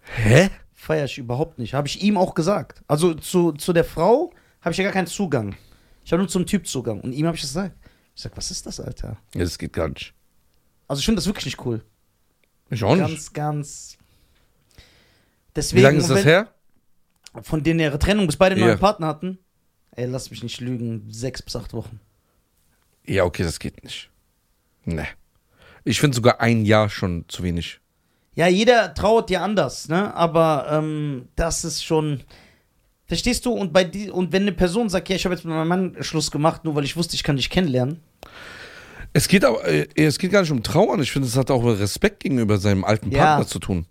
Hä? 0.00 0.50
Feier 0.78 1.06
ich 1.06 1.18
überhaupt 1.18 1.58
nicht. 1.58 1.74
Habe 1.74 1.88
ich 1.88 2.02
ihm 2.02 2.16
auch 2.16 2.34
gesagt. 2.34 2.82
Also 2.86 3.12
zu, 3.12 3.50
zu 3.50 3.72
der 3.72 3.84
Frau 3.84 4.32
habe 4.60 4.70
ich 4.70 4.78
ja 4.78 4.84
gar 4.84 4.92
keinen 4.92 5.08
Zugang. 5.08 5.56
Ich 6.04 6.12
habe 6.12 6.22
nur 6.22 6.28
zum 6.28 6.46
Typ 6.46 6.68
Zugang. 6.68 7.00
Und 7.00 7.12
ihm 7.12 7.26
habe 7.26 7.34
ich 7.34 7.42
das 7.42 7.50
gesagt. 7.50 7.76
Ich 8.14 8.22
sag, 8.22 8.36
was 8.36 8.52
ist 8.52 8.64
das, 8.64 8.78
Alter? 8.78 9.18
Ja, 9.34 9.40
das 9.40 9.58
geht 9.58 9.72
gar 9.72 9.88
nicht. 9.88 10.14
Also 10.86 11.00
ich 11.00 11.04
finde 11.04 11.16
das 11.16 11.26
wirklich 11.26 11.46
nicht 11.46 11.64
cool. 11.66 11.84
Ich 12.70 12.84
auch 12.84 12.94
nicht. 12.94 13.08
Ganz, 13.08 13.32
ganz. 13.32 13.98
Wie 14.76 14.82
Deswegen, 15.56 15.82
lange 15.82 15.98
ist 15.98 16.10
das 16.10 16.24
her? 16.24 16.54
Von 17.42 17.64
denen 17.64 17.80
ihre 17.80 17.98
Trennung, 17.98 18.26
bis 18.26 18.36
beide 18.36 18.54
einen 18.54 18.62
Ja. 18.62 18.68
neuen 18.68 18.78
Partner 18.78 19.08
hatten. 19.08 19.38
Ey, 19.96 20.06
lass 20.06 20.30
mich 20.30 20.44
nicht 20.44 20.60
lügen. 20.60 21.08
Sechs 21.10 21.42
bis 21.42 21.56
acht 21.56 21.72
Wochen. 21.72 21.98
Ja, 23.04 23.24
okay, 23.24 23.42
das 23.42 23.58
geht 23.58 23.82
nicht. 23.82 24.10
Ne. 24.84 25.08
Ich 25.82 25.98
finde 26.00 26.14
sogar 26.14 26.40
ein 26.40 26.64
Jahr 26.64 26.88
schon 26.88 27.24
zu 27.26 27.42
wenig. 27.42 27.80
Ja, 28.38 28.46
jeder 28.46 28.94
trauert 28.94 29.30
dir 29.30 29.42
anders, 29.42 29.88
ne? 29.88 30.14
Aber 30.14 30.68
ähm, 30.70 31.26
das 31.34 31.64
ist 31.64 31.84
schon. 31.84 32.20
Verstehst 33.06 33.44
du? 33.46 33.52
Und 33.52 33.72
bei 33.72 33.82
die, 33.82 34.10
und 34.10 34.30
wenn 34.30 34.42
eine 34.42 34.52
Person 34.52 34.88
sagt, 34.88 35.08
ja, 35.08 35.16
ich 35.16 35.24
habe 35.24 35.34
jetzt 35.34 35.44
mit 35.44 35.52
meinem 35.52 35.66
Mann 35.66 35.96
Schluss 36.04 36.30
gemacht, 36.30 36.62
nur 36.64 36.76
weil 36.76 36.84
ich 36.84 36.96
wusste, 36.96 37.16
ich 37.16 37.24
kann 37.24 37.34
dich 37.36 37.50
kennenlernen. 37.50 38.00
Es 39.12 39.26
geht 39.26 39.44
aber, 39.44 39.66
äh, 39.66 39.88
es 39.96 40.18
geht 40.18 40.30
gar 40.30 40.42
nicht 40.42 40.52
um 40.52 40.62
Trauern. 40.62 41.02
Ich 41.02 41.10
finde, 41.10 41.26
es 41.26 41.36
hat 41.36 41.50
auch 41.50 41.64
mit 41.64 41.80
Respekt 41.80 42.20
gegenüber 42.20 42.58
seinem 42.58 42.84
alten 42.84 43.10
Ja. 43.10 43.24
Partner 43.24 43.46
zu 43.48 43.58
tun. 43.58 43.86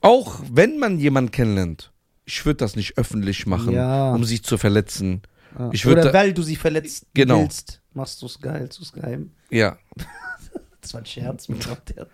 Auch 0.00 0.38
wenn 0.52 0.78
man 0.78 1.00
jemanden 1.00 1.32
kennenlernt, 1.32 1.90
ich 2.24 2.46
würde 2.46 2.58
das 2.58 2.76
nicht 2.76 2.96
öffentlich 2.98 3.46
machen, 3.46 3.72
Ja. 3.74 4.14
um 4.14 4.22
sich 4.22 4.44
zu 4.44 4.58
verletzen. 4.58 5.22
Ja. 5.58 5.70
Ich 5.72 5.84
Oder 5.86 6.12
weil 6.12 6.32
du 6.34 6.42
sie 6.42 6.54
verletzt 6.54 7.06
Genau. 7.14 7.40
willst, 7.40 7.80
machst 7.94 8.22
du 8.22 8.26
es 8.26 8.38
geil, 8.40 8.68
es 8.70 8.92
geheim. 8.92 9.32
Ja, 9.50 9.76
Das 10.82 10.94
war 10.94 11.00
ein 11.00 11.06
Scherz. 11.06 11.46
der- 11.46 12.06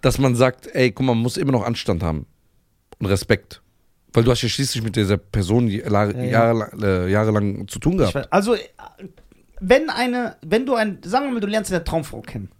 dass 0.00 0.18
man 0.18 0.34
sagt, 0.36 0.68
ey, 0.74 0.92
guck 0.92 1.06
mal, 1.06 1.14
man 1.14 1.22
muss 1.22 1.36
immer 1.36 1.52
noch 1.52 1.64
Anstand 1.64 2.02
haben 2.02 2.26
und 2.98 3.06
Respekt. 3.06 3.62
Weil 4.12 4.24
du 4.24 4.30
hast 4.30 4.42
ja 4.42 4.48
schließlich 4.48 4.82
mit 4.82 4.96
dieser 4.96 5.16
Person 5.18 5.68
Jahre, 5.68 6.14
Ja, 6.16 6.22
ja. 6.24 6.30
Jahre, 6.52 6.70
äh, 7.06 7.10
jahrelang 7.10 7.68
zu 7.68 7.78
tun 7.78 7.98
gehabt. 7.98 8.16
weiß- 8.16 8.28
Also, 8.30 8.54
äh, 8.54 8.60
wenn 9.60 9.90
eine, 9.90 10.36
wenn 10.46 10.64
du 10.64 10.74
ein, 10.74 10.98
sagen 11.04 11.26
wir 11.26 11.32
mal, 11.32 11.40
du 11.40 11.46
lernst 11.46 11.70
deine 11.70 11.84
Traumfrau 11.84 12.20
kennen. 12.22 12.50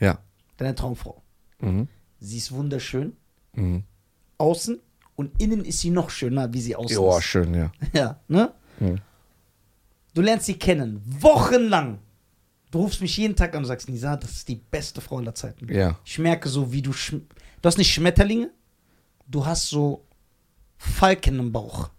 Ja. 0.00 0.18
Deine 0.56 0.74
Traumfrau. 0.74 1.22
Mhm. 1.60 1.88
Sie 2.20 2.38
ist 2.38 2.50
wunderschön. 2.52 3.14
Mhm. 3.54 3.82
Außen 4.38 4.80
und 5.16 5.40
innen 5.40 5.64
ist 5.64 5.80
sie 5.80 5.90
noch 5.90 6.08
schöner, 6.10 6.52
wie 6.52 6.60
sie 6.60 6.76
außen 6.76 6.96
Ja, 7.02 7.20
schön, 7.20 7.52
ja. 7.54 7.72
Ja, 7.92 8.20
ne? 8.28 8.52
Mhm. 8.80 8.98
Du 10.14 10.22
lernst 10.22 10.46
sie 10.46 10.54
kennen, 10.58 11.02
wochenlang. 11.20 11.98
Du 12.70 12.78
rufst 12.80 13.00
mich 13.00 13.16
jeden 13.16 13.36
Tag 13.36 13.54
an 13.54 13.60
und 13.60 13.64
sagst, 13.66 13.88
Nisa, 13.88 14.16
das 14.16 14.32
ist 14.32 14.48
die 14.48 14.56
beste 14.56 15.00
Frau 15.00 15.18
aller 15.18 15.34
Zeiten. 15.34 15.72
Ja. 15.72 15.98
Ich 16.04 16.18
merke 16.18 16.48
so, 16.48 16.72
wie 16.72 16.82
du. 16.82 16.90
Du 16.92 17.20
hast 17.66 17.78
nicht 17.78 17.92
Schmetterlinge, 17.92 18.50
du 19.28 19.46
hast 19.46 19.68
so 19.68 20.04
Falken 20.76 21.38
im 21.38 21.52
Bauch. 21.52 21.90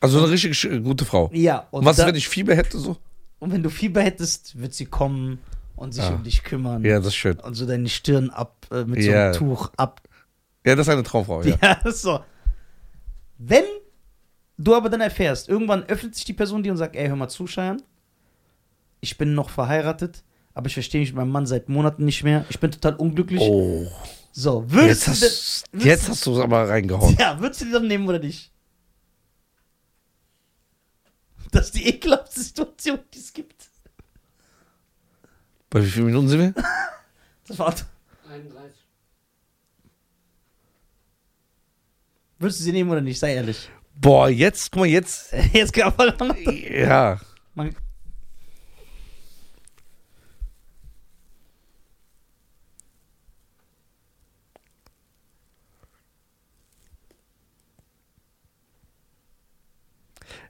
Also 0.00 0.18
eine 0.22 0.30
richtig 0.30 0.60
gute 0.84 1.04
Frau. 1.04 1.30
Ja, 1.32 1.66
und, 1.70 1.80
Und 1.80 1.84
was, 1.86 1.96
da, 1.96 2.06
wenn 2.06 2.14
ich 2.14 2.28
Fieber 2.28 2.54
hätte 2.54 2.78
so? 2.78 2.96
und 3.38 3.52
wenn 3.52 3.62
du 3.62 3.70
Fieber 3.70 4.02
hättest, 4.02 4.58
wird 4.58 4.74
sie 4.74 4.86
kommen 4.86 5.38
und 5.74 5.92
sich 5.92 6.04
Ah. 6.04 6.14
um 6.14 6.22
dich 6.22 6.42
kümmern. 6.44 6.84
Ja, 6.84 6.98
das 6.98 7.08
ist 7.08 7.16
schön. 7.16 7.38
Und 7.40 7.54
so 7.54 7.66
deine 7.66 7.88
Stirn 7.88 8.30
ab, 8.30 8.66
äh, 8.70 8.84
mit 8.84 9.02
Ja. 9.02 9.32
so 9.34 9.40
einem 9.40 9.48
Tuch 9.56 9.70
ab. 9.76 10.02
Ja, 10.64 10.74
das 10.74 10.86
ist 10.86 10.92
eine 10.92 11.02
Traumfrau, 11.02 11.42
ja. 11.42 11.56
Ja, 11.62 11.74
das 11.82 11.96
ist 11.96 12.02
so. 12.02 12.20
Wenn 13.38 13.64
du 14.58 14.74
aber 14.74 14.88
dann 14.88 15.00
erfährst, 15.00 15.48
irgendwann 15.48 15.82
öffnet 15.84 16.14
sich 16.14 16.24
die 16.24 16.32
Person 16.34 16.62
dir 16.62 16.72
und 16.72 16.78
sagt, 16.78 16.94
ey, 16.96 17.08
hör 17.08 17.16
mal 17.16 17.28
zu, 17.28 17.46
Scheiern. 17.46 17.82
Ich 19.06 19.18
bin 19.18 19.34
noch 19.34 19.50
verheiratet, 19.50 20.24
aber 20.52 20.66
ich 20.66 20.74
verstehe 20.74 21.00
mich 21.00 21.10
mit 21.10 21.18
meinem 21.18 21.30
Mann 21.30 21.46
seit 21.46 21.68
Monaten 21.68 22.04
nicht 22.04 22.24
mehr. 22.24 22.44
Ich 22.50 22.58
bin 22.58 22.72
total 22.72 22.96
unglücklich. 22.96 23.40
Oh. 23.40 23.86
So, 24.32 24.62
Jetzt 24.64 24.72
würdest 24.74 25.06
du 25.06 25.10
hast, 25.12 25.64
denn- 25.72 25.80
jetzt 25.80 26.08
hast 26.08 26.26
du 26.26 26.32
es 26.34 26.40
aber 26.40 26.68
reingehauen. 26.68 27.16
Ja, 27.20 27.38
würdest 27.38 27.60
du 27.60 27.66
die 27.66 27.70
dann 27.70 27.86
nehmen 27.86 28.08
oder 28.08 28.18
nicht? 28.18 28.50
Das 31.52 31.66
ist 31.66 31.76
die 31.76 31.86
ekelhafte 31.86 32.40
Situation, 32.40 32.98
die 33.14 33.18
es 33.20 33.32
gibt. 33.32 33.54
Bei 35.70 35.80
wie 35.80 35.88
vielen 35.88 36.06
Minuten 36.06 36.28
sind 36.28 36.40
wir? 36.40 36.54
Das 37.48 37.60
war, 37.60 37.72
31. 38.28 38.76
würdest 42.40 42.58
du 42.58 42.64
sie 42.64 42.72
nehmen 42.72 42.90
oder 42.90 43.00
nicht? 43.00 43.20
Sei 43.20 43.34
ehrlich. 43.34 43.70
Boah, 43.94 44.28
jetzt, 44.28 44.72
guck 44.72 44.80
mal, 44.80 44.86
jetzt. 44.86 45.32
Jetzt 45.52 45.72
kann 45.72 45.92
man. 45.96 46.12
Ja. 46.68 47.20
Man, 47.54 47.74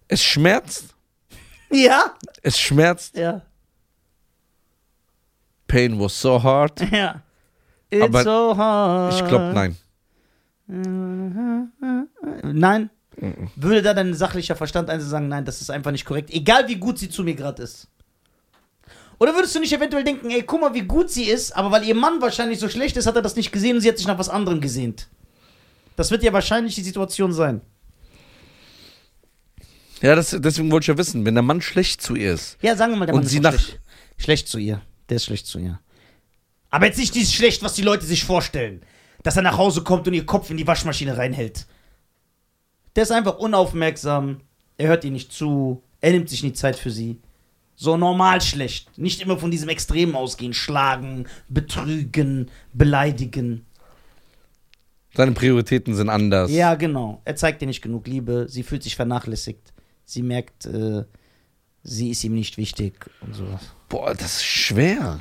Es 0.09 0.23
schmerzt. 0.23 0.95
ja? 1.71 2.15
Es 2.43 2.59
schmerzt. 2.59 3.17
Ja. 3.17 3.43
Pain 5.67 5.99
was 5.99 6.21
so 6.21 6.43
hard. 6.43 6.81
Ja. 6.93 7.23
It's 7.91 8.03
Aber 8.03 8.23
so 8.23 8.57
hard. 8.57 9.15
Ich 9.15 9.27
glaube, 9.27 9.53
nein. 9.55 9.77
Nein? 12.43 12.91
Würde 13.57 13.83
da 13.83 13.95
dein 13.95 14.15
sachlicher 14.15 14.57
Verstand 14.57 14.91
einzeln 14.91 15.11
sagen, 15.11 15.29
nein, 15.29 15.45
das 15.45 15.61
ist 15.61 15.71
einfach 15.71 15.91
nicht 15.93 16.05
korrekt, 16.05 16.31
egal 16.31 16.69
wie 16.69 16.77
gut 16.77 16.99
sie 16.99 17.09
zu 17.09 17.23
mir 17.25 17.35
gerade 17.35 17.63
ist? 17.63 17.89
Oder 19.19 19.35
würdest 19.35 19.55
du 19.55 19.61
nicht 19.61 19.73
eventuell 19.73 20.05
denken, 20.05 20.29
ey, 20.31 20.43
guck 20.43 20.61
mal, 20.61 20.75
wie 20.75 20.83
gut 20.83 21.11
sie 21.11 21.25
ist, 21.25 21.57
aber 21.57 21.71
weil 21.71 21.85
ihr 21.85 21.95
Mann 21.95 22.21
wahrscheinlich 22.21 22.59
so 22.59 22.69
schlecht 22.69 22.97
ist, 22.99 23.07
hat 23.07 23.17
er 23.17 23.23
das 23.23 23.37
nicht 23.37 23.53
gesehen 23.53 23.77
und 23.77 23.81
sie 23.81 23.89
hat 23.89 23.97
sich 23.97 24.07
nach 24.07 24.19
was 24.19 24.29
anderem 24.29 24.61
gesehnt? 24.61 25.09
Das 25.97 26.11
wird 26.11 26.23
ja 26.23 26.33
wahrscheinlich 26.35 26.75
die 26.75 26.83
Situation 26.83 27.33
sein. 27.33 27.63
Ja, 30.03 30.15
das, 30.15 30.37
deswegen 30.39 30.71
wollte 30.71 30.85
ich 30.85 30.89
ja 30.89 30.99
wissen, 30.99 31.25
wenn 31.25 31.35
der 31.35 31.43
Mann 31.43 31.63
schlecht 31.63 32.03
zu 32.03 32.15
ihr 32.17 32.35
ist. 32.35 32.59
Ja, 32.63 32.77
sagen 32.77 32.93
wir 32.93 32.99
mal, 32.99 33.07
der 33.07 33.15
Mann 33.15 33.25
sie 33.25 33.37
ist 33.37 33.45
doch 33.45 33.53
nach- 33.53 33.59
schlecht. 33.59 33.81
schlecht 34.19 34.49
zu 34.49 34.59
ihr. 34.59 34.83
Der 35.09 35.17
ist 35.17 35.25
schlecht 35.25 35.47
zu 35.47 35.59
ihr. 35.59 35.81
Aber 36.71 36.87
jetzt 36.87 36.99
nicht 36.99 37.15
dieses 37.15 37.33
schlecht, 37.33 37.63
was 37.63 37.75
die 37.75 37.83
Leute 37.83 38.05
sich 38.05 38.25
vorstellen. 38.25 38.83
Dass 39.23 39.37
er 39.37 39.43
nach 39.43 39.57
Hause 39.57 39.83
kommt 39.83 40.07
und 40.07 40.15
ihr 40.15 40.27
Kopf 40.27 40.51
in 40.51 40.57
die 40.57 40.67
Waschmaschine 40.67 41.17
reinhält. 41.17 41.67
Der 42.95 43.05
ist 43.05 43.11
einfach 43.13 43.39
unaufmerksam. 43.39 44.41
Er 44.77 44.89
hört 44.89 45.05
ihr 45.05 45.11
nicht 45.11 45.33
zu. 45.33 45.83
Er 46.01 46.13
nimmt 46.13 46.29
sich 46.29 46.43
nie 46.43 46.53
Zeit 46.53 46.77
für 46.77 46.91
sie. 46.91 47.19
So 47.75 47.97
normal 47.97 48.41
schlecht. 48.41 48.99
Nicht 48.99 49.21
immer 49.23 49.39
von 49.39 49.51
diesem 49.51 49.69
Extremen 49.69 50.15
ausgehen. 50.15 50.53
Schlagen, 50.55 51.27
betrügen, 51.49 52.51
beleidigen. 52.73 53.65
Seine 55.15 55.33
Prioritäten 55.33 55.95
sind 55.95 56.09
anders. 56.11 56.51
Ja, 56.51 56.75
genau. 56.75 57.23
Er 57.25 57.37
zeigt 57.37 57.63
ihr 57.63 57.69
nicht 57.69 57.83
genug 57.83 58.07
Liebe. 58.07 58.47
Sie 58.49 58.63
fühlt 58.63 58.83
sich 58.83 58.97
vernachlässigt. 58.97 59.73
Sie 60.09 60.23
merkt, 60.23 60.65
äh, 60.67 61.05
sie 61.83 62.11
ist 62.11 62.23
ihm 62.25 62.35
nicht 62.35 62.57
wichtig 62.57 63.11
und 63.21 63.35
sowas. 63.35 63.61
Boah, 63.89 64.15
das 64.15 64.37
ist 64.37 64.45
schwer. 64.45 65.21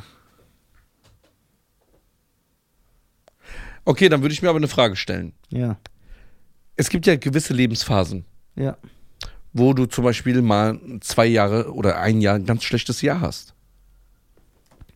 Okay, 3.83 4.09
dann 4.09 4.21
würde 4.21 4.33
ich 4.33 4.41
mir 4.41 4.49
aber 4.49 4.57
eine 4.57 4.67
Frage 4.67 4.95
stellen. 4.95 5.33
Ja, 5.49 5.77
Es 6.75 6.89
gibt 6.89 7.05
ja 7.07 7.15
gewisse 7.15 7.53
Lebensphasen, 7.53 8.25
ja. 8.55 8.77
wo 9.53 9.73
du 9.73 9.85
zum 9.85 10.03
Beispiel 10.03 10.41
mal 10.41 10.79
zwei 11.01 11.25
Jahre 11.25 11.71
oder 11.73 11.99
ein 11.99 12.21
Jahr 12.21 12.35
ein 12.35 12.45
ganz 12.45 12.63
schlechtes 12.63 13.01
Jahr 13.01 13.21
hast. 13.21 13.53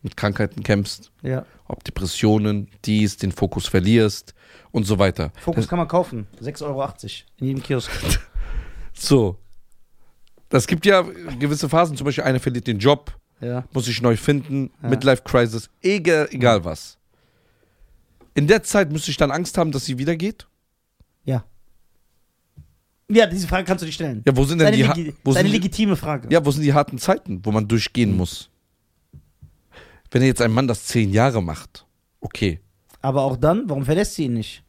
Mit 0.02 0.16
Krankheiten 0.16 0.62
kämpfst, 0.62 1.10
Ja. 1.22 1.44
ob 1.66 1.84
Depressionen, 1.84 2.68
dies, 2.84 3.16
den 3.16 3.32
Fokus 3.32 3.66
verlierst 3.66 4.34
und 4.72 4.84
so 4.84 4.98
weiter. 4.98 5.32
Fokus 5.40 5.68
kann 5.68 5.78
man 5.78 5.88
kaufen. 5.88 6.26
6,80 6.40 6.62
Euro 6.64 6.88
in 7.38 7.46
jedem 7.46 7.62
Kiosk. 7.62 7.90
So. 8.92 9.38
Das 10.50 10.66
gibt 10.66 10.84
ja 10.84 11.02
gewisse 11.38 11.68
Phasen, 11.68 11.96
zum 11.96 12.04
Beispiel 12.04 12.24
einer 12.24 12.40
verliert 12.40 12.66
den 12.66 12.78
Job, 12.78 13.16
Ja. 13.40 13.64
muss 13.72 13.86
sich 13.86 14.02
neu 14.02 14.16
finden, 14.16 14.70
Ja. 14.82 14.88
Midlife 14.90 15.22
Crisis, 15.22 15.70
egal, 15.80 16.28
egal 16.30 16.64
was. 16.64 16.98
In 18.34 18.46
der 18.46 18.62
Zeit 18.62 18.92
müsste 18.92 19.10
ich 19.10 19.16
dann 19.16 19.30
Angst 19.30 19.56
haben, 19.58 19.72
dass 19.72 19.84
sie 19.86 19.96
wieder 19.98 20.16
geht? 20.16 20.46
Ja. 21.24 21.44
Ja, 23.08 23.26
diese 23.26 23.48
Frage 23.48 23.64
kannst 23.64 23.82
du 23.82 23.86
dir 23.86 23.92
stellen. 23.92 24.22
Ja, 24.24 24.36
wo 24.36 24.44
sind 24.44 24.60
denn 24.60 24.72
die, 24.72 24.82
legi 24.82 25.14
wo 25.24 25.32
sind 25.32 25.46
die, 25.46 25.50
legitime 25.52 25.96
Frage. 25.96 26.28
ja, 26.30 26.44
wo 26.44 26.50
sind 26.52 26.62
die 26.62 26.72
harten 26.74 26.98
Zeiten, 26.98 27.40
wo 27.44 27.50
man 27.50 27.66
durchgehen 27.66 28.16
muss? 28.16 28.50
Wenn 30.12 30.22
jetzt 30.22 30.42
ein 30.42 30.52
Mann 30.52 30.66
das 30.68 30.84
zehn 30.86 31.12
Jahre 31.12 31.42
macht, 31.42 31.86
okay. 32.20 32.60
Aber 33.02 33.22
auch 33.22 33.36
dann, 33.36 33.68
warum 33.68 33.84
verlässt 33.84 34.14
sie 34.14 34.24
ihn 34.26 34.34
nicht? 34.34 34.62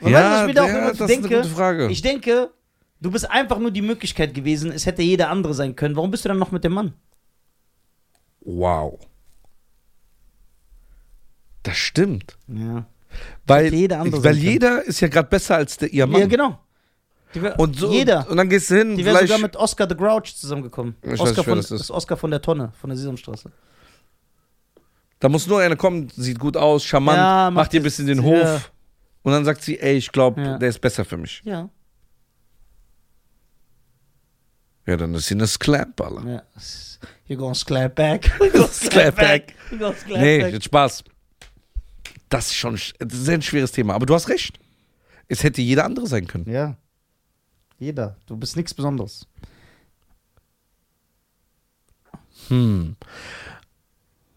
Und 0.00 0.10
ja, 0.10 0.18
weißt 0.18 0.26
du, 0.26 0.30
was 0.30 0.40
ich 0.42 0.46
mir 0.48 0.54
da 0.54 0.62
auch 0.62 0.68
ja, 0.68 0.78
immer 0.78 0.92
das 0.92 1.10
ist 1.10 1.18
eine 1.18 1.28
gute 1.28 1.48
Frage. 1.54 1.88
Ich 1.90 2.02
denke, 2.02 2.50
du 3.00 3.10
bist 3.10 3.30
einfach 3.30 3.58
nur 3.58 3.70
die 3.70 3.82
Möglichkeit 3.82 4.34
gewesen, 4.34 4.72
es 4.72 4.86
hätte 4.86 5.02
jeder 5.02 5.28
andere 5.30 5.54
sein 5.54 5.76
können. 5.76 5.96
Warum 5.96 6.10
bist 6.10 6.24
du 6.24 6.28
dann 6.28 6.38
noch 6.38 6.52
mit 6.52 6.64
dem 6.64 6.72
Mann? 6.72 6.94
wow. 8.40 8.98
Das 11.62 11.76
stimmt. 11.76 12.38
Ja. 12.46 12.86
Weil, 13.46 13.74
jeder 13.74 14.00
andere 14.00 14.22
weil 14.22 14.36
jeder 14.36 14.82
ist 14.84 15.00
ja 15.00 15.08
gerade 15.08 15.28
besser 15.28 15.56
als 15.56 15.76
der, 15.78 15.92
ihr 15.92 16.06
Mann. 16.06 16.20
Ja, 16.20 16.26
genau. 16.28 16.60
Wär, 17.32 17.58
Und 17.58 17.76
so, 17.76 17.90
jeder. 17.90 18.28
Und 18.30 18.36
dann 18.36 18.48
gehst 18.48 18.70
du 18.70 18.76
hin, 18.76 18.96
Die 18.96 19.04
wäre 19.04 19.18
sogar 19.18 19.38
mit 19.38 19.56
Oscar 19.56 19.88
the 19.88 19.96
Grouch 19.96 20.36
zusammengekommen. 20.36 20.94
Ich 21.02 21.10
weiß 21.12 21.20
Oscar 21.20 21.28
nicht, 21.30 21.36
wer 21.38 21.44
von, 21.44 21.56
das 21.58 21.70
ist. 21.72 21.90
Oscar 21.90 22.16
von 22.16 22.30
der 22.30 22.40
Tonne, 22.40 22.72
von 22.80 22.88
der 22.90 22.96
Sesamstraße. 22.96 23.50
Da 25.18 25.28
muss 25.28 25.46
nur 25.48 25.60
einer 25.60 25.76
kommen, 25.76 26.08
sieht 26.14 26.38
gut 26.38 26.56
aus, 26.56 26.84
charmant, 26.84 27.16
Ja, 27.18 27.44
macht 27.50 27.54
macht 27.54 27.72
dir 27.72 27.80
ein 27.80 27.82
bisschen 27.82 28.06
den 28.06 28.18
ja. 28.18 28.24
Hof. 28.24 28.72
Und 29.22 29.32
dann 29.32 29.44
sagt 29.44 29.62
sie, 29.62 29.80
ey, 29.80 29.96
ich 29.96 30.12
glaube, 30.12 30.40
Ja. 30.40 30.58
der 30.58 30.68
ist 30.68 30.78
besser 30.80 31.04
für 31.04 31.16
mich. 31.16 31.42
Ja. 31.44 31.68
Ja, 34.86 34.96
dann 34.96 35.14
ist 35.14 35.26
sie 35.26 35.34
eine 35.34 35.46
Sclamp, 35.46 36.00
Alter. 36.00 36.28
ja. 36.28 36.42
You 37.28 37.36
gonna 37.36 37.54
slap 37.54 37.94
back. 37.96 38.30
You 38.40 38.50
gonna 38.52 38.68
Slap 38.68 39.16
back. 39.16 39.54
You 39.70 39.78
gonna 39.78 39.94
slap 39.96 40.20
Nee, 40.20 40.38
back. 40.40 40.52
jetzt 40.52 40.64
Spaß. 40.66 41.04
Das 42.28 42.46
ist 42.46 42.54
schon 42.54 42.74
das 42.98 43.18
ist 43.18 43.28
ein 43.28 43.42
schweres 43.42 43.72
Thema. 43.72 43.94
Aber 43.94 44.06
du 44.06 44.14
hast 44.14 44.28
recht. 44.28 44.58
Es 45.28 45.42
hätte 45.42 45.60
jeder 45.60 45.84
andere 45.84 46.06
sein 46.06 46.26
können. 46.28 46.48
Ja. 46.48 46.76
Jeder. 47.78 48.16
Du 48.26 48.36
bist 48.36 48.56
nichts 48.56 48.72
Besonderes. 48.74 49.26
Hm. 52.48 52.96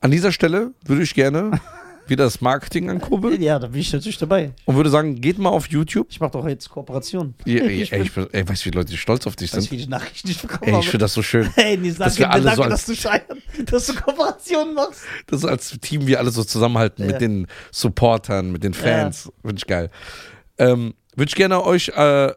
An 0.02 0.12
dieser 0.12 0.32
Stelle 0.32 0.74
würde 0.86 1.04
ich 1.04 1.14
gerne 1.14 1.60
wieder 2.10 2.24
das 2.26 2.42
Marketing 2.42 2.90
ankurbeln 2.90 3.42
Ja, 3.42 3.60
da 3.60 3.68
bin 3.68 3.82
ich 3.82 3.92
natürlich 3.94 4.18
dabei. 4.18 4.52
und 4.66 4.76
würde 4.76 4.90
sagen, 4.90 5.20
geht 5.22 5.38
mal 5.38 5.50
auf 5.50 5.68
YouTube. 5.68 6.08
Ich 6.10 6.20
mache 6.20 6.32
doch 6.32 6.48
jetzt 6.48 6.70
Kooperation. 6.70 7.34
Ja, 7.46 7.62
ey, 7.64 7.82
ich 7.84 7.92
ey, 7.94 8.02
ich 8.02 8.14
bin, 8.14 8.28
ey, 8.32 8.48
weißt 8.48 8.66
du, 8.66 8.70
wie 8.72 8.76
Leute 8.76 8.98
stolz 8.98 9.26
auf 9.28 9.36
dich 9.36 9.52
sind? 9.52 9.70
wie 9.72 9.78
die 9.78 9.88
Nachrichten 9.88 10.30
ich 10.30 10.42
bekommen 10.42 10.74
Ey, 10.74 10.80
ich 10.80 10.86
finde 10.90 11.04
das 11.06 11.14
so 11.14 11.22
schön. 11.22 11.50
Hey, 11.56 11.78
Nils, 11.78 11.98
dass 11.98 12.16
danke, 12.16 12.20
wir 12.20 12.32
alle 12.32 12.44
danke 12.44 12.56
so 12.58 12.64
als- 12.64 12.72
dass 12.74 12.86
du 12.86 12.96
scheiern, 12.96 13.42
dass 13.66 13.86
du 13.88 13.94
Kooperationen 13.96 14.74
machst. 14.74 15.02
Das 15.28 15.40
ist 15.44 15.46
als 15.50 15.70
Team 15.82 16.08
wir 16.08 16.20
alle 16.20 16.32
so 16.32 16.44
zusammenhalten 16.44 17.04
Ja. 17.06 17.12
mit 17.12 17.22
den 17.22 17.48
Supportern, 17.72 18.52
mit 18.52 18.64
den 18.64 18.74
Fans. 18.74 19.32
Finde 19.42 19.58
ich 19.58 19.68
geil. 19.68 19.90
Ähm, 20.58 20.94
Würde 21.16 21.30
ich 21.30 21.36
gerne 21.36 21.64
euch 21.64 21.90
äh, 21.90 22.32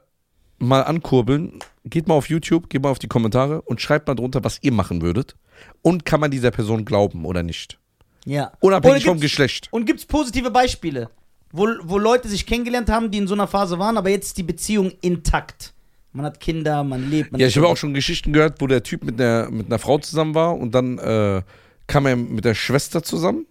mal 0.59 0.80
ankurbeln. 0.82 1.59
Geht 1.84 2.07
mal 2.07 2.14
auf 2.14 2.28
YouTube, 2.28 2.70
geht 2.70 2.82
mal 2.82 2.90
auf 2.90 2.99
die 3.01 3.09
Kommentare 3.09 3.62
und 3.62 3.80
schreibt 3.80 4.07
mal 4.07 4.14
drunter, 4.14 4.44
was 4.44 4.59
ihr 4.62 4.72
machen 4.72 5.03
würdet. 5.03 5.34
Und 5.82 6.05
kann 6.05 6.20
man 6.20 6.30
dieser 6.30 6.51
Person 6.53 6.84
glauben 6.84 7.24
oder 7.24 7.42
nicht? 7.42 7.78
Ja. 8.24 8.52
Unabhängig 8.60 9.04
vom 9.04 9.20
Geschlecht. 9.20 9.68
Und 9.70 9.86
gibt's 9.86 10.04
positive 10.06 10.50
Beispiele? 10.50 11.10
wo, 11.52 11.68
wo 11.82 11.98
Leute 11.98 12.28
sich 12.28 12.46
kennengelernt 12.46 12.88
haben, 12.90 13.10
die 13.10 13.18
in 13.18 13.28
so 13.28 13.34
einer 13.34 13.46
Phase 13.46 13.78
waren, 13.78 13.96
aber 13.96 14.10
jetzt 14.10 14.28
ist 14.28 14.38
die 14.38 14.42
Beziehung 14.42 14.90
intakt. 15.02 15.72
Man 16.12 16.26
hat 16.26 16.40
Kinder, 16.40 16.82
man 16.82 17.08
lebt. 17.10 17.32
Man 17.32 17.40
Ja, 17.40 17.46
ich 17.46 17.56
habe 17.56 17.68
auch 17.68 17.76
schon 17.76 17.94
Geschichten 17.94 18.32
gehört, 18.32 18.60
wo 18.60 18.66
der 18.66 18.82
Typ 18.82 19.04
mit 19.04 19.20
einer, 19.20 19.50
mit 19.50 19.66
einer 19.66 19.78
Frau 19.78 19.98
zusammen 19.98 20.34
war 20.34 20.56
und 20.56 20.74
dann 20.74 20.98
äh, 20.98 21.42
kam 21.86 22.06
er 22.06 22.16
mit 22.16 22.44
der 22.44 22.54
Schwester 22.54 23.02
zusammen 23.02 23.46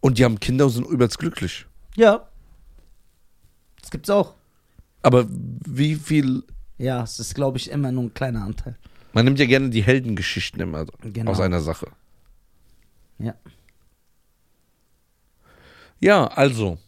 und 0.00 0.18
die 0.18 0.24
haben 0.24 0.40
Kinder 0.40 0.66
und 0.66 0.70
sind 0.72 0.86
übelst 0.86 1.18
glücklich. 1.18 1.66
Ja. 1.96 2.26
Das 3.80 3.90
gibt's 3.90 4.10
auch. 4.10 4.34
Aber 5.02 5.26
wie 5.28 5.96
viel. 5.96 6.42
Ja, 6.78 7.02
es 7.02 7.18
ist, 7.20 7.34
glaube 7.34 7.58
ich, 7.58 7.70
immer 7.70 7.92
nur 7.92 8.04
ein 8.04 8.14
kleiner 8.14 8.42
Anteil. 8.42 8.76
Man 9.12 9.24
nimmt 9.24 9.38
ja 9.38 9.46
gerne 9.46 9.70
die 9.70 9.82
Heldengeschichten 9.82 10.60
immer 10.60 10.86
Genau. 11.02 11.30
aus 11.30 11.40
einer 11.40 11.60
Sache. 11.60 11.86
Ja. 13.18 13.34
Ja, 16.00 16.26
also. 16.26 16.78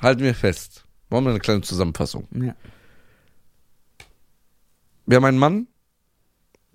Halten 0.00 0.22
wir 0.22 0.34
fest. 0.34 0.84
Machen 1.10 1.24
wir 1.24 1.30
eine 1.30 1.40
kleine 1.40 1.60
Zusammenfassung. 1.62 2.26
Ja. 2.32 2.54
Wir 5.06 5.16
haben 5.16 5.24
einen 5.24 5.38
Mann, 5.38 5.66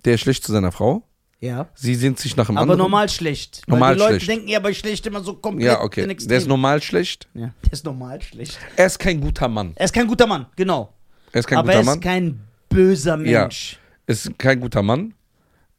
der 0.04 0.14
ist 0.14 0.20
schlecht 0.20 0.44
zu 0.44 0.52
seiner 0.52 0.72
Frau. 0.72 1.02
Ja. 1.40 1.68
Sie 1.74 1.94
sehnt 1.94 2.18
sich 2.18 2.36
nach 2.36 2.48
einem 2.48 2.58
Aber 2.58 2.62
anderen. 2.72 2.78
normal 2.78 3.08
schlecht. 3.08 3.62
Normal 3.66 3.90
weil 3.90 3.94
die 3.96 4.00
Leute 4.02 4.14
schlecht. 4.20 4.28
denken 4.30 4.48
ja 4.48 4.60
bei 4.60 4.74
schlecht 4.74 5.06
immer 5.06 5.22
so 5.22 5.34
komplett 5.34 5.66
Ja, 5.66 5.80
okay. 5.80 6.06
Der 6.14 6.38
ist 6.38 6.46
normal 6.46 6.82
schlecht. 6.82 7.28
ja, 7.34 7.52
der 7.64 7.72
ist 7.72 7.84
normal 7.84 8.20
schlecht. 8.20 8.58
Er 8.76 8.86
ist 8.86 8.98
kein 8.98 9.20
guter 9.20 9.48
Mann. 9.48 9.72
Er 9.76 9.86
ist 9.86 9.92
kein 9.94 10.06
guter 10.06 10.26
Mann, 10.26 10.46
genau. 10.56 10.92
Er 11.32 11.40
ist 11.40 11.46
kein 11.46 11.58
aber 11.58 11.68
guter 11.68 11.76
er 11.76 11.80
ist 11.80 11.86
Mann. 11.86 12.00
kein 12.00 12.40
böser 12.68 13.18
Ja. 13.24 13.42
Mensch. 13.42 13.78
ist 14.06 14.38
kein 14.38 14.60
guter 14.60 14.82
Mann. 14.82 15.14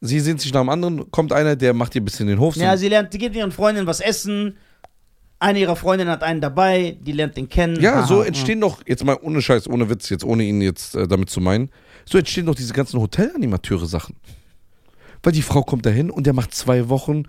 Sie 0.00 0.18
sehnt 0.18 0.40
sich 0.40 0.52
nach 0.52 0.60
einem 0.60 0.70
anderen. 0.70 1.10
Kommt 1.12 1.32
einer, 1.32 1.54
der 1.54 1.74
macht 1.74 1.94
ihr 1.94 2.00
ein 2.00 2.04
bisschen 2.04 2.26
den 2.26 2.40
Hof. 2.40 2.56
Ja, 2.56 2.76
sie 2.76 2.88
lernt, 2.88 3.14
die 3.14 3.18
geht 3.18 3.30
mit 3.30 3.38
ihren 3.38 3.52
Freundinnen 3.52 3.86
was 3.86 4.00
essen. 4.00 4.56
Eine 5.42 5.58
ihrer 5.58 5.74
Freundinnen 5.74 6.10
hat 6.12 6.22
einen 6.22 6.40
dabei, 6.40 6.96
die 7.00 7.10
lernt 7.10 7.36
den 7.36 7.48
kennen. 7.48 7.80
Ja, 7.80 7.94
Aha, 8.00 8.06
so 8.06 8.22
entstehen 8.22 8.60
doch, 8.60 8.80
jetzt 8.86 9.04
mal 9.04 9.18
ohne 9.22 9.42
Scheiß, 9.42 9.68
ohne 9.68 9.90
Witz, 9.90 10.08
jetzt 10.08 10.24
ohne 10.24 10.44
ihn 10.44 10.60
jetzt 10.62 10.94
äh, 10.94 11.08
damit 11.08 11.30
zu 11.30 11.40
meinen, 11.40 11.68
so 12.04 12.16
entstehen 12.16 12.46
doch 12.46 12.54
diese 12.54 12.72
ganzen 12.72 13.00
Hotelanimateure-Sachen. 13.00 14.14
Weil 15.20 15.32
die 15.32 15.42
Frau 15.42 15.62
kommt 15.62 15.84
dahin 15.84 16.10
und 16.10 16.26
der 16.26 16.32
macht 16.32 16.54
zwei 16.54 16.88
Wochen, 16.88 17.24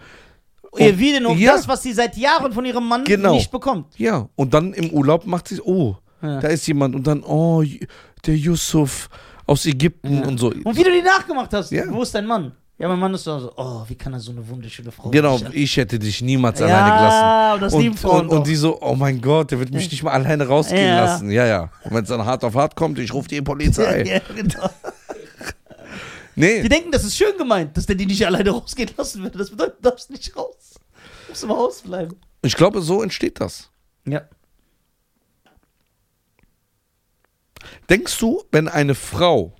Ihr 0.78 0.98
wieder 1.00 1.20
nur 1.22 1.34
Ja. 1.36 1.54
das, 1.54 1.68
was 1.68 1.82
sie 1.84 1.92
seit 1.94 2.16
Jahren 2.18 2.52
von 2.54 2.66
ihrem 2.66 2.88
Mann 2.88 3.04
Genau. 3.04 3.34
nicht 3.34 3.52
bekommt. 3.52 3.88
ja, 3.98 4.28
und 4.36 4.54
dann 4.54 4.74
im 4.74 4.92
Urlaub 4.92 5.26
macht 5.26 5.48
sie, 5.48 5.60
oh, 5.62 5.96
Ja. 6.22 6.40
da 6.40 6.48
ist 6.50 6.68
jemand 6.68 6.94
und 6.96 7.06
dann, 7.08 7.24
oh, 7.24 7.64
der 8.26 8.36
Yusuf 8.36 9.10
aus 9.48 9.66
Ägypten 9.66 10.18
Ja. 10.22 10.28
und 10.28 10.40
so. 10.40 10.48
Und 10.64 10.76
wie 10.78 10.84
du 10.84 10.92
die 10.92 11.02
nachgemacht 11.02 11.52
hast, 11.54 11.72
wo 11.72 12.02
ist 12.04 12.14
dein 12.16 12.26
Mann? 12.28 12.52
Ja, 12.84 12.90
mein 12.90 13.00
Mann 13.00 13.14
ist 13.14 13.24
so, 13.24 13.40
so, 13.40 13.54
oh, 13.56 13.86
wie 13.88 13.96
kann 13.96 14.12
er 14.12 14.20
so 14.20 14.32
eine 14.34 14.46
wunderschöne 14.46 14.92
Frau 14.92 15.10
Genau, 15.10 15.38
nicht- 15.38 15.54
ich 15.54 15.78
hätte 15.78 15.98
dich 15.98 16.22
niemals 16.22 16.60
ja, 16.60 16.66
alleine 16.66 16.98
gelassen. 16.98 17.54
und 17.54 17.62
das 17.62 17.74
Und, 17.74 17.98
Frauen 17.98 18.20
und, 18.24 18.28
und 18.28 18.38
doch. 18.40 18.44
die 18.44 18.56
so, 18.58 18.82
oh 18.82 18.94
mein 18.96 19.22
Gott, 19.22 19.52
der 19.52 19.60
wird 19.60 19.72
mich 19.72 19.90
nicht 19.90 20.04
mal 20.04 20.12
alleine 20.12 20.46
rausgehen 20.46 20.82
Ja. 20.90 21.06
lassen. 21.06 21.32
Ja, 21.32 21.46
ja. 21.46 21.72
Und 21.86 21.94
wenn 21.94 22.04
es 22.04 22.10
dann 22.10 22.26
hart 22.26 22.44
auf 22.44 22.56
hart 22.56 22.76
kommt, 22.76 23.00
ich 23.00 23.14
rufe 23.14 23.30
die 23.30 23.42
Polizei. 23.42 24.04
ja, 24.06 24.20
genau. 24.36 24.70
Nee. 26.36 26.62
Die 26.62 26.68
denken, 26.68 26.92
das 26.92 27.06
ist 27.06 27.16
schön 27.16 27.38
gemeint, 27.38 27.78
dass 27.78 27.86
der 27.86 27.96
die 27.96 28.06
nicht 28.06 28.26
alleine 28.28 28.50
rausgehen 28.50 28.90
lassen 28.98 29.24
würde. 29.24 29.38
Das 29.38 29.50
bedeutet, 29.50 29.78
du 29.82 29.90
darfst 29.90 30.10
nicht 30.10 30.36
raus. 30.36 30.74
Du 31.28 31.32
musst 31.32 31.44
im 31.46 31.50
Haus 31.52 31.82
bleiben. 31.84 32.18
Ich 32.42 32.58
glaube, 32.58 32.82
so 32.82 33.02
entsteht 33.02 33.40
das. 33.40 33.70
Ja. 34.06 34.24
Denkst 37.90 38.18
du, 38.20 38.44
wenn 38.52 38.68
eine 38.68 38.94
Frau 38.96 39.54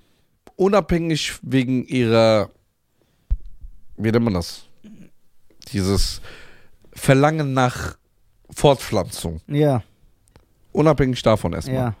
unabhängig 0.56 1.32
wegen 1.40 1.86
ihrer, 1.86 2.50
wie 3.96 4.10
nennt 4.10 4.24
man 4.24 4.34
das? 4.34 4.64
Dieses 5.72 6.20
Verlangen 6.92 7.52
nach 7.54 7.96
Fortpflanzung, 8.50 9.40
Ja, 9.48 9.82
unabhängig 10.72 11.22
davon 11.22 11.52
erstmal. 11.52 11.76
ja. 11.76 11.94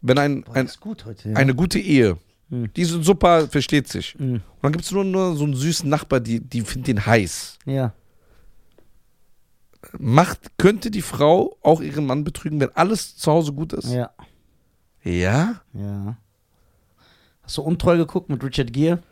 Wenn 0.00 0.18
ein, 0.18 0.42
Boah, 0.42 0.56
ein, 0.56 0.70
gut 0.80 1.04
heute. 1.06 1.30
Ja. 1.30 1.36
eine 1.36 1.54
gute 1.54 1.78
Ehe, 1.78 2.18
Hm. 2.50 2.70
die 2.74 2.84
sind 2.84 3.04
super, 3.04 3.48
versteht 3.48 3.88
sich. 3.88 4.18
Mhm. 4.18 4.34
Und 4.34 4.42
dann 4.62 4.72
gibt 4.72 4.84
es 4.84 4.90
nur, 4.92 5.02
nur 5.04 5.34
so 5.34 5.44
einen 5.44 5.54
süßen 5.54 5.88
Nachbar, 5.88 6.20
die, 6.20 6.40
die 6.40 6.60
findet 6.60 6.88
den 6.88 7.06
heiß. 7.06 7.58
Ja. 7.64 7.94
Macht, 9.98 10.58
könnte 10.58 10.90
die 10.90 11.02
Frau 11.02 11.56
auch 11.62 11.80
ihren 11.80 12.06
Mann 12.06 12.24
betrügen, 12.24 12.58
wenn 12.60 12.70
alles 12.74 13.16
zu 13.16 13.30
Hause 13.30 13.52
gut 13.52 13.72
ist? 13.74 13.90
Ja. 13.92 14.10
Ja? 15.02 15.60
Ja. 15.74 16.16
Hast 17.42 17.58
du 17.58 17.62
untreu 17.62 17.96
geguckt 17.98 18.28
mit 18.30 18.42
Richard 18.42 18.72
Gere? 18.72 19.02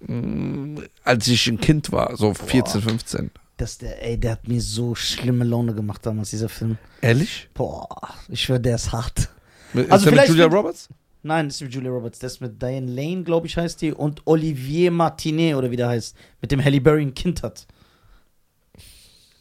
Mm, 0.00 0.78
Als 1.04 1.26
ich 1.28 1.46
ein 1.46 1.58
Kind 1.60 1.90
war, 1.92 2.16
so 2.16 2.34
14, 2.34 2.82
15. 2.82 3.30
Das, 3.56 3.78
der, 3.78 4.02
ey, 4.04 4.18
der 4.18 4.32
hat 4.32 4.46
mir 4.48 4.60
so 4.60 4.94
schlimme 4.94 5.44
Laune 5.44 5.74
gemacht 5.74 6.04
damals, 6.04 6.30
dieser 6.30 6.48
Film. 6.50 6.76
Ehrlich? 7.00 7.48
Boah, 7.54 7.88
ich 8.28 8.42
schwöre, 8.42 8.60
der 8.60 8.74
ist 8.76 8.92
hart. 8.92 9.30
Ist 9.72 9.90
Also 9.90 10.10
der 10.10 10.20
mit 10.20 10.28
Julia 10.28 10.46
Roberts? 10.46 10.88
Nein, 11.22 11.46
das 11.48 11.56
ist 11.56 11.62
mit 11.62 11.74
Julia 11.74 11.90
Roberts. 11.90 12.18
Das 12.18 12.34
ist 12.34 12.40
mit 12.40 12.60
Diane 12.60 12.86
Lane, 12.90 13.24
glaube 13.24 13.46
ich, 13.46 13.56
heißt 13.56 13.80
die. 13.82 13.92
Und 13.92 14.22
Olivier 14.26 14.90
Martinet, 14.90 15.56
oder 15.56 15.70
wie 15.70 15.76
der 15.76 15.88
heißt. 15.88 16.14
Mit 16.40 16.52
dem 16.52 16.62
Halle 16.62 16.80
Berry 16.80 17.02
ein 17.02 17.14
Kind 17.14 17.42
hat. 17.42 17.66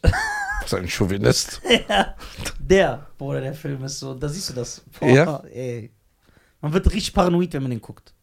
Das 0.02 0.12
ist 0.66 0.74
ein 0.74 0.88
Chauvinist. 0.88 1.62
Ja, 1.90 2.16
der, 2.58 3.06
Bruder, 3.18 3.42
der 3.42 3.54
Film 3.54 3.84
ist 3.84 4.00
so, 4.00 4.14
da 4.16 4.28
siehst 4.30 4.50
du 4.50 4.54
das. 4.54 4.82
Boah, 5.00 5.08
Ja? 5.10 5.38
ey. 5.54 5.92
Man 6.62 6.74
wird 6.74 6.88
richtig 6.92 7.14
paranoid, 7.14 7.54
wenn 7.54 7.62
man 7.62 7.72
den 7.72 7.82
guckt. 7.82 8.14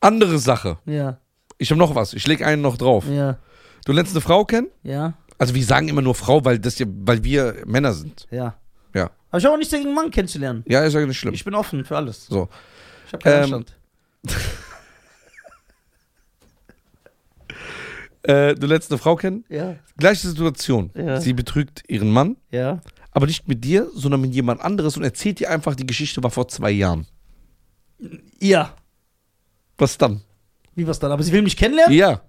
Andere 0.00 0.38
Sache. 0.38 0.78
Ja, 0.86 1.18
Ich 1.58 1.70
habe 1.70 1.78
noch 1.78 1.94
was. 1.94 2.14
Ich 2.14 2.26
lege 2.26 2.46
einen 2.46 2.62
noch 2.62 2.76
drauf. 2.76 3.04
ja, 3.08 3.38
Du 3.84 3.92
lernst 3.92 4.12
eine 4.12 4.20
Frau 4.20 4.44
kennen? 4.44 4.68
ja, 4.82 5.14
Also 5.38 5.54
wir 5.54 5.64
sagen 5.64 5.88
immer 5.88 6.02
nur 6.02 6.14
Frau, 6.14 6.44
weil 6.44 6.58
das 6.58 6.78
ja, 6.78 6.86
weil 6.88 7.22
wir 7.24 7.62
Männer 7.66 7.92
sind. 7.92 8.26
ja. 8.30 8.54
Ja. 8.94 9.10
Aber 9.30 9.38
ich 9.38 9.44
habe 9.44 9.54
auch 9.54 9.58
nichts 9.58 9.70
dagegen, 9.70 9.90
einen 9.90 9.94
Mann 9.96 10.10
kennenzulernen. 10.10 10.64
Ja, 10.66 10.82
ist 10.82 10.94
ja 10.94 11.06
nicht 11.06 11.16
schlimm. 11.18 11.32
Ich 11.32 11.44
bin 11.44 11.54
offen 11.54 11.84
für 11.84 11.96
alles. 11.96 12.26
So. 12.26 12.48
Ich 13.06 13.12
habe 13.12 13.22
keinen 13.22 13.34
Ähm, 13.34 13.42
Anstand. 13.54 13.76
Äh, 18.22 18.54
du 18.54 18.66
lernst 18.66 18.90
eine 18.90 18.98
Frau 18.98 19.16
kennen? 19.16 19.44
Ja, 19.48 19.76
Gleiche 19.96 20.28
Situation. 20.28 20.90
Ja. 20.94 21.20
Sie 21.20 21.32
betrügt 21.32 21.82
ihren 21.88 22.10
Mann, 22.10 22.36
ja. 22.50 22.80
aber 23.12 23.26
nicht 23.26 23.48
mit 23.48 23.64
dir, 23.64 23.88
sondern 23.94 24.20
mit 24.20 24.34
jemand 24.34 24.60
anderes 24.60 24.96
und 24.98 25.04
erzählt 25.04 25.40
dir 25.40 25.50
einfach, 25.50 25.74
die 25.74 25.86
Geschichte 25.86 26.22
war 26.22 26.30
vor 26.30 26.46
zwei 26.48 26.70
Jahren. 26.70 27.06
Ja. 28.38 28.74
Was 29.80 29.96
dann? 29.98 30.20
Wie 30.74 30.86
was 30.86 30.98
dann? 30.98 31.10
Aber 31.10 31.22
sie 31.22 31.32
will 31.32 31.42
mich 31.42 31.56
kennenlernen? 31.56 31.96
Ja. 31.96 32.20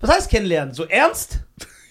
Was 0.00 0.10
heißt 0.10 0.30
kennenlernen? 0.30 0.74
So 0.74 0.84
ernst? 0.84 1.40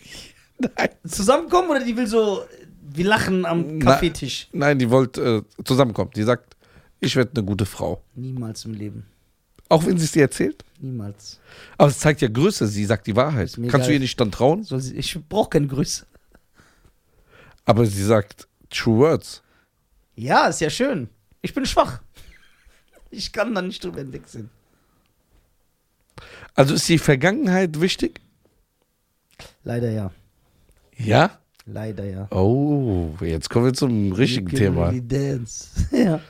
Nein. 0.60 0.90
Zusammenkommen 1.08 1.70
oder 1.72 1.84
die 1.84 1.98
will 1.98 2.08
so, 2.08 2.46
wir 2.82 3.06
lachen 3.06 3.46
am 3.46 3.78
Na- 3.80 3.86
Kaffeetisch? 3.94 4.48
Nein, 4.54 4.80
die 4.80 4.90
wollte 4.90 5.44
äh, 5.60 5.64
zusammenkommen. 5.64 6.12
Die 6.16 6.24
sagt, 6.24 6.56
ich 7.00 7.16
werde 7.16 7.32
eine 7.36 7.44
gute 7.46 7.66
Frau. 7.66 8.02
Niemals 8.16 8.66
im 8.66 8.74
Leben. 8.74 9.06
Auch 9.68 9.86
wenn 9.86 9.98
sie 9.98 10.06
es 10.06 10.12
dir 10.12 10.22
erzählt. 10.22 10.64
Niemals. 10.80 11.40
Aber 11.78 11.90
es 11.90 11.98
zeigt 12.00 12.22
ja 12.22 12.28
Größe, 12.28 12.68
sie 12.68 12.86
sagt 12.86 13.08
die 13.08 13.16
Wahrheit. 13.16 13.46
Ist 13.48 13.58
mir 13.58 13.68
Kannst 13.68 13.88
du 13.88 13.90
egal. 13.90 13.96
ihr 13.96 14.00
nicht 14.02 14.20
dann 14.20 14.32
trauen? 14.32 14.64
Soll 14.64 14.80
sie, 14.80 14.96
ich 14.96 15.18
brauche 15.28 15.50
keine 15.50 15.68
Grüße. 15.68 16.06
Aber 17.66 17.86
sie 17.86 18.04
sagt 18.04 18.48
True 18.70 19.00
Words. 19.00 19.42
Ja, 20.16 20.48
ist 20.48 20.62
ja 20.62 20.70
schön. 20.70 21.10
Ich 21.42 21.54
bin 21.54 21.66
schwach. 21.66 22.02
Ich 23.12 23.32
kann 23.32 23.54
da 23.54 23.62
nicht 23.62 23.84
drüber 23.84 24.00
hinwegsehen. 24.00 24.50
Also 26.54 26.74
ist 26.76 26.88
die 26.88 26.98
Vergangenheit 26.98 27.82
wichtig? 27.82 28.22
Leider 29.64 29.92
ja. 29.92 30.12
Ja. 30.98 31.40
Leider 31.66 32.06
ja. 32.06 32.28
Oh, 32.32 33.10
jetzt 33.22 33.50
kommen 33.50 33.66
wir 33.66 33.74
zum 33.74 34.12
richtigen 34.14 34.48
You 34.48 34.52
can 34.52 34.60
Thema. 34.60 34.86
really 34.88 35.02
Dance. 35.06 35.68
ja. 35.92 36.22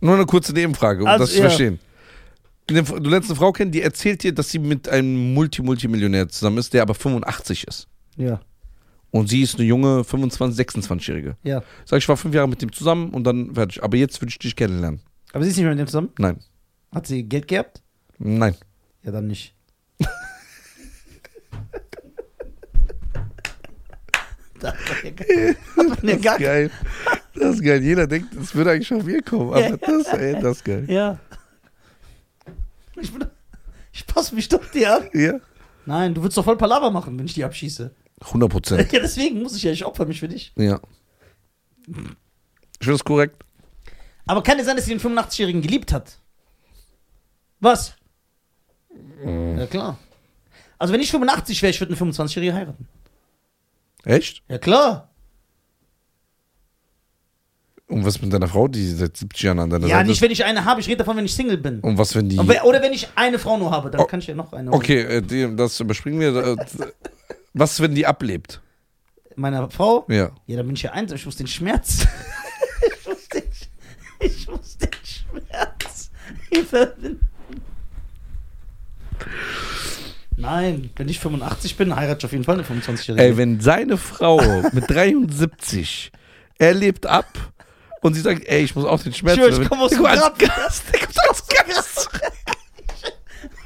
Nur 0.00 0.14
eine 0.14 0.26
kurze 0.26 0.52
Nebenfrage, 0.52 1.02
um 1.02 1.08
Also, 1.08 1.24
das 1.24 1.32
zu 1.32 1.38
ja. 1.38 1.44
verstehen. 1.44 1.78
Du 2.68 2.74
lernst 2.74 3.30
eine 3.30 3.36
Frau 3.38 3.50
kennen, 3.52 3.72
die 3.72 3.80
erzählt 3.80 4.22
dir, 4.22 4.34
dass 4.34 4.50
sie 4.50 4.58
mit 4.58 4.90
einem 4.90 5.32
Multi-Multimillionär 5.32 6.28
zusammen 6.28 6.58
ist, 6.58 6.74
der 6.74 6.82
aber 6.82 6.94
85 6.94 7.66
ist. 7.66 7.88
Ja. 8.16 8.42
Und 9.10 9.30
sie 9.30 9.40
ist 9.40 9.54
eine 9.56 9.64
junge 9.64 10.02
25-, 10.02 10.86
26-Jährige. 10.86 11.36
Ja. 11.44 11.62
Sag 11.86 11.96
ich, 11.98 12.08
war 12.10 12.18
fünf 12.18 12.34
Jahre 12.34 12.46
mit 12.46 12.60
dem 12.60 12.70
zusammen 12.70 13.08
und 13.14 13.24
dann 13.24 13.54
fertig. 13.54 13.82
Aber 13.82 13.96
jetzt 13.96 14.20
würde 14.20 14.28
ich 14.28 14.38
dich 14.38 14.54
kennenlernen. 14.54 15.00
Aber 15.32 15.44
sie 15.44 15.50
ist 15.50 15.56
nicht 15.56 15.64
mehr 15.64 15.72
mit 15.74 15.78
dem 15.80 15.86
zusammen? 15.86 16.10
Nein. 16.18 16.40
Hat 16.94 17.06
sie 17.06 17.22
Geld 17.22 17.48
gehabt? 17.48 17.80
Nein. 18.18 18.54
Ja, 19.02 19.12
dann 19.12 19.28
nicht. 19.28 19.54
das 24.60 24.74
ist 26.02 26.22
geil. 26.22 26.70
Das 27.34 27.54
ist 27.54 27.62
geil. 27.64 27.82
Jeder 27.82 28.06
denkt, 28.06 28.34
es 28.34 28.54
würde 28.54 28.72
eigentlich 28.72 28.88
von 28.88 29.04
mir 29.04 29.22
kommen. 29.22 29.50
Aber 29.50 29.60
Ja. 29.68 29.76
das, 29.76 30.06
ey, 30.08 30.34
das 30.40 30.58
ist 30.58 30.64
geil. 30.64 30.84
Ja. 30.88 31.18
Ich, 33.00 33.12
bin, 33.12 33.26
passe 34.28 34.34
mich 34.34 34.48
doch 34.48 34.64
dir 34.70 34.96
an. 34.96 35.08
Ja. 35.14 35.40
Nein, 35.86 36.14
du 36.14 36.22
würdest 36.22 36.36
doch 36.36 36.44
voll 36.44 36.58
Palaver 36.58 36.90
machen, 36.90 37.18
wenn 37.18 37.26
ich 37.26 37.34
die 37.34 37.44
abschieße. 37.44 37.94
100 38.20 38.50
Prozent. 38.50 38.92
Ja, 38.92 39.00
deswegen 39.00 39.42
muss 39.42 39.56
ich 39.56 39.62
ja, 39.62 39.72
ich 39.72 39.84
opfer 39.84 40.04
mich 40.04 40.20
für 40.20 40.28
dich. 40.28 40.52
Ja. 40.56 40.80
Ich 41.86 41.94
finde 41.94 42.16
das 42.80 43.04
korrekt. 43.04 43.42
Aber 44.26 44.42
kann 44.42 44.58
es 44.58 44.66
sein, 44.66 44.76
dass 44.76 44.84
sie 44.84 44.96
den 44.96 45.00
85-Jährigen 45.00 45.62
geliebt 45.62 45.92
hat? 45.92 46.18
Was? 47.60 47.94
Ja, 49.24 49.66
klar. 49.66 49.98
Also, 50.78 50.92
wenn 50.92 51.00
ich 51.00 51.10
85 51.10 51.62
wäre, 51.62 51.70
ich 51.70 51.80
würde 51.80 51.96
einen 51.96 52.12
25-Jährigen 52.12 52.54
heiraten. 52.54 52.86
Echt? 54.04 54.42
Ja, 54.48 54.58
klar. 54.58 55.07
Und 57.88 58.04
was 58.04 58.20
mit 58.20 58.30
deiner 58.32 58.48
Frau, 58.48 58.68
die 58.68 58.86
seit 58.86 59.16
70 59.16 59.42
Jahren 59.42 59.58
an 59.60 59.70
deiner 59.70 59.86
Ja, 59.86 59.96
Seite 59.96 60.08
nicht, 60.08 60.16
ist? 60.18 60.22
wenn 60.22 60.30
ich 60.30 60.44
eine 60.44 60.64
habe. 60.66 60.80
Ich 60.80 60.86
rede 60.88 60.98
davon, 60.98 61.16
wenn 61.16 61.24
ich 61.24 61.34
Single 61.34 61.56
bin. 61.56 61.80
Und 61.80 61.96
was, 61.96 62.14
wenn 62.14 62.28
die. 62.28 62.38
Oder 62.38 62.82
wenn 62.82 62.92
ich 62.92 63.08
eine 63.14 63.38
Frau 63.38 63.56
nur 63.56 63.70
habe, 63.70 63.90
dann 63.90 64.00
Oh, 64.00 64.04
kann 64.04 64.20
ich 64.20 64.26
ja 64.26 64.34
noch 64.34 64.52
eine. 64.52 64.70
Okay, 64.72 65.00
äh, 65.00 65.56
das 65.56 65.80
überspringen 65.80 66.20
wir. 66.20 66.36
Äh, 66.36 66.56
Was, 67.54 67.80
wenn 67.80 67.94
die 67.94 68.06
ablebt? 68.06 68.60
Meine 69.36 69.70
Frau? 69.70 70.04
Ja. 70.10 70.30
Ja, 70.46 70.56
dann 70.58 70.66
bin 70.66 70.76
ich 70.76 70.82
ja 70.82 70.92
einsam. 70.92 71.16
Ich 71.16 71.24
muss 71.24 71.36
den 71.36 71.46
Schmerz. 71.46 72.06
ich 73.00 73.06
muss 73.06 73.28
den, 73.28 73.42
ich 74.20 74.48
muss 74.48 74.76
den 74.76 74.90
Schmerz 75.02 76.10
überwinden. 76.50 77.20
Nein, 80.36 80.90
wenn 80.96 81.08
ich 81.08 81.18
85 81.18 81.76
bin, 81.76 81.96
heirate 81.96 82.18
ich 82.18 82.24
auf 82.26 82.32
jeden 82.32 82.44
Fall 82.44 82.54
eine 82.54 82.64
25-Jährige. 82.64 83.22
Ey, 83.24 83.36
wenn 83.36 83.60
seine 83.60 83.96
Frau 83.96 84.40
mit 84.72 84.88
73, 84.88 86.12
er 86.58 86.74
lebt 86.74 87.06
ab 87.06 87.26
und 88.00 88.14
sie 88.14 88.20
sagt, 88.20 88.44
ey, 88.46 88.62
ich 88.64 88.74
muss 88.74 88.84
auch 88.84 89.02
den 89.02 89.12
Schmerz 89.12 89.36
Ich 89.36 89.40
schwör, 89.40 89.48
ich 89.48 89.56
überwinden. 89.56 89.68
komm 89.70 89.82
aus 89.82 89.90
dem 89.90 90.06
als 90.06 90.38
Gast. 90.38 90.84
Der 90.92 91.00
kommt 91.00 91.28
als 91.28 91.46
Gast. 91.48 92.08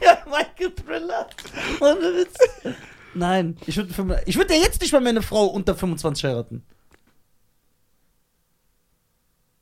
ja, 0.02 0.18
Michael 0.26 0.74
Thriller. 0.74 1.28
Ohne 1.80 2.00
Witz. 2.00 2.34
Nein, 3.14 3.56
ich 3.66 3.76
würde 3.76 4.22
ich 4.26 4.36
würd 4.36 4.50
ja 4.50 4.56
jetzt 4.56 4.80
nicht 4.80 4.92
mal 4.92 5.00
mehr 5.00 5.10
eine 5.10 5.22
Frau 5.22 5.46
unter 5.46 5.74
25 5.74 6.24
heiraten. 6.24 6.64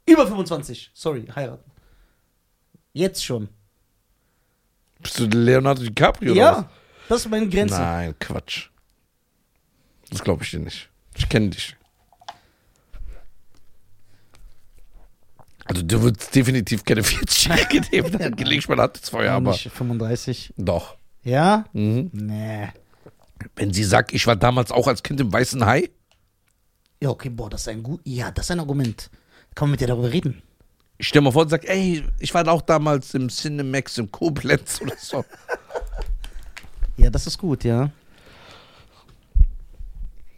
Über 0.07 0.27
25, 0.27 0.91
sorry, 0.95 1.27
heiraten. 1.35 1.71
Jetzt 2.93 3.25
schon. 3.25 3.49
Bist 5.01 5.19
du 5.19 5.25
Leonardo 5.27 5.83
DiCaprio 5.83 6.33
oder 6.33 6.41
ja, 6.41 6.71
das 7.09 7.21
ist 7.23 7.31
meine 7.31 7.47
was? 7.47 7.53
Grenze. 7.55 7.79
Nein, 7.81 8.15
Quatsch. 8.19 8.69
Das 10.11 10.23
glaube 10.23 10.43
ich 10.45 10.51
dir 10.51 10.59
nicht. 10.59 10.89
Ich 11.17 11.29
kenne 11.29 11.51
dich. 11.51 11.77
Also 15.71 15.83
du 15.83 16.03
würdest 16.03 16.35
definitiv 16.35 16.85
keine 16.85 17.03
40-Jährige 17.03 17.81
nehmen, 17.93 18.19
dann 18.19 18.33
leg 18.33 18.59
ich 18.59 18.69
meine 18.69 18.83
Hand 18.83 18.97
ins 18.99 19.09
Feuer, 19.09 19.33
aber 19.35 19.53
Nicht 19.53 19.71
35. 19.71 20.53
doch. 20.57 20.97
Ja? 21.23 21.65
Mhm. 21.73 22.11
Nee. 22.13 22.69
Wenn 23.55 23.73
sie 23.73 23.85
sagt, 23.85 24.13
ich 24.13 24.27
war 24.27 24.35
damals 24.35 24.73
auch 24.73 24.89
als 24.89 25.03
Kind 25.05 25.21
im 25.21 25.33
Weißen 25.33 25.65
Hai, 25.65 25.91
Ja, 27.01 27.11
okay, 27.11 27.29
boah, 27.29 27.49
das 27.49 27.63
ist 27.63 27.69
ein 27.69 27.85
gut. 27.85 28.01
Ja, 28.05 28.33
das 28.33 28.47
ist 28.47 28.51
ein 28.51 28.59
Argument. 28.61 29.11
Kann 29.55 29.69
man 29.69 29.73
mit 29.73 29.81
dir 29.81 29.87
darüber 29.87 30.13
reden? 30.13 30.43
ich 30.99 31.09
stell 31.09 31.23
mal 31.23 31.31
vor 31.33 31.43
und 31.43 31.49
sag, 31.49 31.67
ey, 31.67 32.05
ich 32.19 32.35
war 32.35 32.47
auch 32.49 32.61
damals 32.61 33.15
im 33.15 33.29
Cinemax 33.31 33.97
im 33.97 34.11
Koblenz 34.11 34.83
oder 34.83 34.97
so. 34.99 35.25
Ja, 36.99 37.09
das 37.09 37.27
ist 37.27 37.39
gut, 37.39 37.65
ja. 37.65 37.91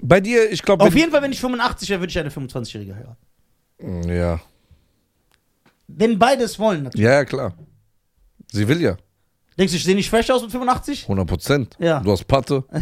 Bei 0.00 0.20
dir, 0.20 0.52
ich 0.52 0.62
glaube. 0.62 0.84
Auf 0.84 0.94
jeden 0.94 1.10
Fall, 1.10 1.22
wenn 1.22 1.32
ich 1.32 1.40
85 1.40 1.88
wäre, 1.88 2.00
würde 2.00 2.10
ich 2.10 2.18
eine 2.18 2.28
25-Jährige 2.30 2.94
heiraten. 2.94 4.08
Ja. 4.08 4.40
Wenn 5.88 6.18
beides 6.18 6.58
wollen, 6.58 6.84
natürlich. 6.84 7.04
Ja, 7.04 7.12
ja, 7.12 7.24
klar. 7.24 7.54
Sie 8.50 8.66
will 8.68 8.80
ja. 8.80 8.96
Denkst 9.58 9.72
du, 9.72 9.76
ich 9.76 9.84
sehe 9.84 9.94
nicht 9.94 10.08
fresh 10.10 10.30
aus 10.30 10.42
mit 10.42 10.50
85? 10.50 11.02
100 11.04 11.26
Prozent. 11.26 11.76
Ja. 11.78 12.00
Du 12.00 12.12
hast 12.12 12.24
Patte. 12.26 12.64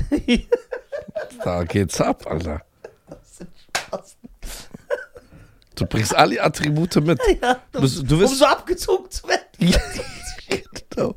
Da 1.45 1.65
geht's 1.65 2.01
ab, 2.01 2.27
Alter. 2.27 2.63
Du 5.75 5.87
bringst 5.87 6.15
alle 6.15 6.43
Attribute 6.43 6.97
mit. 6.97 7.19
ja, 7.43 7.63
Du 7.73 7.81
bist- 7.81 8.03
du 8.11 8.19
wirst- 8.19 8.33
um 8.33 8.39
so 8.39 8.45
abgezogen 8.47 9.11
zu 9.11 9.27
werden. 9.29 9.41
Ja, 9.59 9.79
genau. 10.91 11.17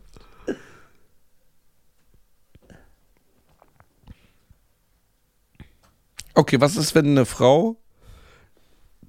Okay, 6.36 6.60
was 6.60 6.76
ist, 6.76 6.96
wenn 6.96 7.06
eine 7.08 7.26
Frau 7.26 7.78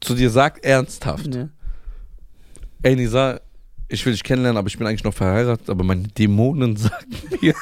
zu 0.01 0.14
dir 0.14 0.31
sagt, 0.31 0.64
ernsthaft, 0.64 1.35
Ja. 1.35 1.49
Ey 2.85 2.95
Nisa, 2.97 3.41
ich 3.89 4.05
will 4.07 4.12
dich 4.12 4.22
kennenlernen, 4.24 4.59
aber 4.59 4.68
ich 4.68 4.78
bin 4.78 4.87
eigentlich 4.87 5.05
noch 5.05 5.14
verheiratet, 5.14 5.68
aber 5.68 5.85
meine 5.85 6.03
Dämonen 6.09 6.76
sagen 6.78 7.07
mir, 7.41 7.55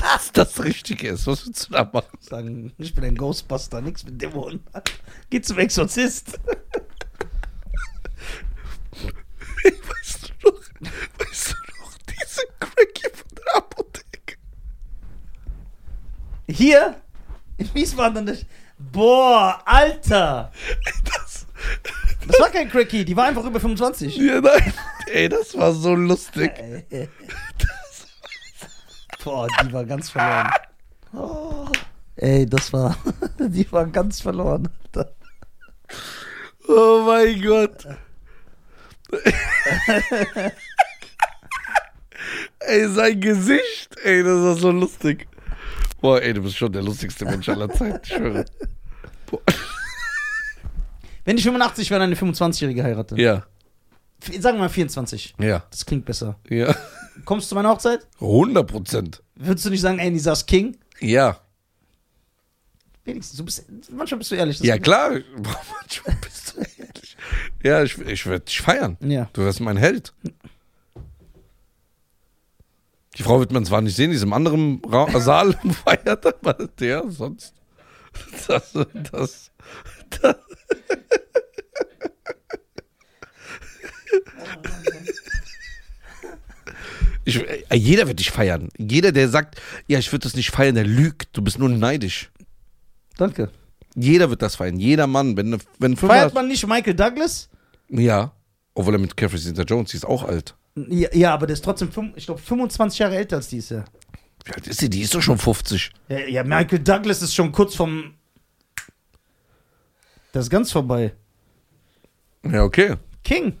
dass 0.00 0.32
das 0.32 0.62
Richtige 0.62 1.08
ist. 1.08 1.26
Was 1.26 1.46
willst 1.46 1.68
du 1.68 1.72
da 1.72 1.88
machen? 1.92 2.18
Sagen, 2.20 2.72
ich 2.78 2.94
bin 2.94 3.04
ein 3.04 3.16
Ghostbuster, 3.16 3.80
nichts 3.80 4.04
mit 4.04 4.20
Dämonen. 4.20 4.60
Geh 5.30 5.40
zum 5.40 5.58
Exorzist. 5.58 6.38
Weißt 8.92 10.32
du 10.42 10.50
noch, 10.50 10.60
weißt 11.18 11.50
du 11.52 11.82
noch, 11.82 11.92
diese 12.08 12.42
Cracky 12.58 13.10
von 13.14 13.28
der 13.36 13.56
Apotheke? 13.56 14.36
Hier 16.48 16.96
in 17.58 17.74
Wiesbaden. 17.74 18.26
das- 18.26 18.44
Boah, 18.78 19.60
Alter. 19.66 20.50
Das, 21.04 21.46
Das 22.30 22.40
war 22.40 22.50
kein 22.50 22.70
Cracky, 22.70 23.04
die 23.04 23.16
war 23.16 23.26
einfach 23.26 23.44
über 23.44 23.58
25. 23.58 24.16
ja, 24.16 24.40
nein, 24.40 24.72
ey, 25.06 25.28
das 25.28 25.56
war 25.56 25.72
so 25.72 25.94
lustig. 25.94 26.52
Boah, 29.24 29.48
die 29.62 29.72
war 29.72 29.84
ganz 29.84 30.10
verloren. 30.10 30.50
Oh. 31.12 31.66
Ey, 32.16 32.46
das 32.46 32.72
war. 32.72 32.96
Die 33.38 33.70
war 33.72 33.86
ganz 33.86 34.20
verloren. 34.20 34.68
Alter. 34.94 35.12
Oh 36.68 37.02
mein 37.06 37.42
Gott. 37.42 37.86
ey, 42.60 42.88
sein 42.88 43.20
Gesicht, 43.20 43.96
ey, 44.04 44.22
das 44.22 44.38
war 44.38 44.54
so 44.54 44.70
lustig. 44.70 45.26
Boah, 46.00 46.20
ey, 46.20 46.34
du 46.34 46.42
bist 46.42 46.56
schon 46.58 46.72
der 46.72 46.82
lustigste 46.82 47.24
Mensch 47.24 47.48
aller 47.48 47.70
Zeiten, 47.70 48.00
ich 48.02 48.12
schwöre. 48.12 48.44
Boah. 49.26 49.40
Wenn 51.30 51.38
ich 51.38 51.44
85 51.44 51.90
wäre, 51.90 52.02
eine 52.02 52.14
25-Jährige 52.16 52.82
heirate. 52.82 53.20
Ja, 53.20 53.46
F- 54.22 54.34
Sagen 54.42 54.58
wir 54.58 54.62
mal 54.64 54.68
24. 54.68 55.34
ja, 55.38 55.62
Das 55.70 55.86
klingt 55.86 56.04
besser. 56.04 56.38
ja. 56.48 56.74
Kommst 57.24 57.46
du 57.46 57.48
zu 57.50 57.54
meiner 57.54 57.68
Hochzeit? 57.70 58.06
100 58.20 58.66
Prozent. 58.66 59.22
Würdest 59.36 59.64
du 59.66 59.70
nicht 59.70 59.80
sagen, 59.82 59.98
ey, 59.98 60.10
Nisas 60.10 60.44
King? 60.46 60.76
Ja. 61.00 61.38
Wenigstens, 63.04 63.36
du 63.38 63.44
bist, 63.44 63.64
manchmal 63.90 64.18
bist 64.18 64.30
du 64.30 64.34
ehrlich. 64.34 64.58
das 64.58 64.66
Ja, 64.66 64.74
ist- 64.74 64.82
klar. 64.82 65.10
Manchmal 65.36 66.16
bist 66.22 66.54
du 66.56 66.60
ehrlich. 66.60 67.16
Ja, 67.62 67.82
ich, 67.82 67.98
ich 67.98 68.26
werde 68.26 68.44
dich 68.44 68.60
feiern. 68.60 68.96
Ja. 69.00 69.28
Du 69.32 69.42
wirst 69.42 69.60
mein 69.60 69.76
Held. 69.76 70.12
Die 73.16 73.22
Frau 73.22 73.38
wird 73.40 73.52
man 73.52 73.64
zwar 73.64 73.80
nicht 73.82 73.96
sehen, 73.96 74.10
die 74.10 74.16
ist 74.16 74.22
im 74.22 74.32
anderen 74.32 74.80
Ra 74.86 75.06
Saal 75.20 75.52
feiert, 75.84 76.24
aber 76.26 76.54
der 76.78 77.10
sonst. 77.10 77.54
Das, 78.48 78.72
das, 79.12 79.50
das. 80.10 80.40
Ich, 87.24 87.36
äh, 87.36 87.76
jeder 87.76 88.08
wird 88.08 88.18
dich 88.18 88.30
feiern. 88.30 88.68
Jeder, 88.76 89.12
der 89.12 89.28
sagt, 89.28 89.60
ja, 89.86 89.98
ich 89.98 90.10
würde 90.12 90.24
das 90.24 90.34
nicht 90.34 90.50
feiern, 90.50 90.74
der 90.74 90.84
lügt. 90.84 91.28
Du 91.32 91.42
bist 91.42 91.58
nur 91.58 91.68
neidisch. 91.68 92.30
Danke. 93.16 93.50
Jeder 93.94 94.30
wird 94.30 94.42
das 94.42 94.56
feiern. 94.56 94.78
Jeder 94.78 95.06
Mann. 95.06 95.36
Wenn, 95.36 95.58
wenn 95.78 95.96
Feiert 95.96 96.34
man 96.34 96.48
nicht 96.48 96.66
Michael 96.66 96.94
Douglas? 96.94 97.48
Ja. 97.88 98.32
Obwohl 98.74 98.94
er 98.94 99.00
mit 99.00 99.16
Catherine 99.16 99.42
Zeta-Jones, 99.42 99.90
die 99.90 99.96
ist 99.98 100.06
auch 100.06 100.24
alt. 100.24 100.54
Ja, 100.88 101.08
ja, 101.12 101.34
aber 101.34 101.46
der 101.46 101.54
ist 101.54 101.64
trotzdem, 101.64 101.90
ich 102.16 102.26
glaube, 102.26 102.40
25 102.40 102.98
Jahre 102.98 103.16
älter 103.16 103.36
als 103.36 103.48
die 103.48 103.58
ist 103.58 103.70
ja. 103.70 103.84
Wie 104.44 104.52
alt 104.52 104.66
ist 104.66 104.80
die? 104.80 104.88
Die 104.88 105.02
ist 105.02 105.14
doch 105.14 105.20
schon 105.20 105.38
50. 105.38 105.90
ja. 106.08 106.18
Ja, 106.20 106.44
Michael 106.44 106.78
Douglas 106.78 107.20
ist 107.20 107.34
schon 107.34 107.52
kurz 107.52 107.74
vom. 107.74 108.14
Das 110.32 110.46
ist 110.46 110.50
ganz 110.50 110.70
vorbei. 110.70 111.12
Ja, 112.44 112.64
okay. 112.64 112.96
King. 113.22 113.58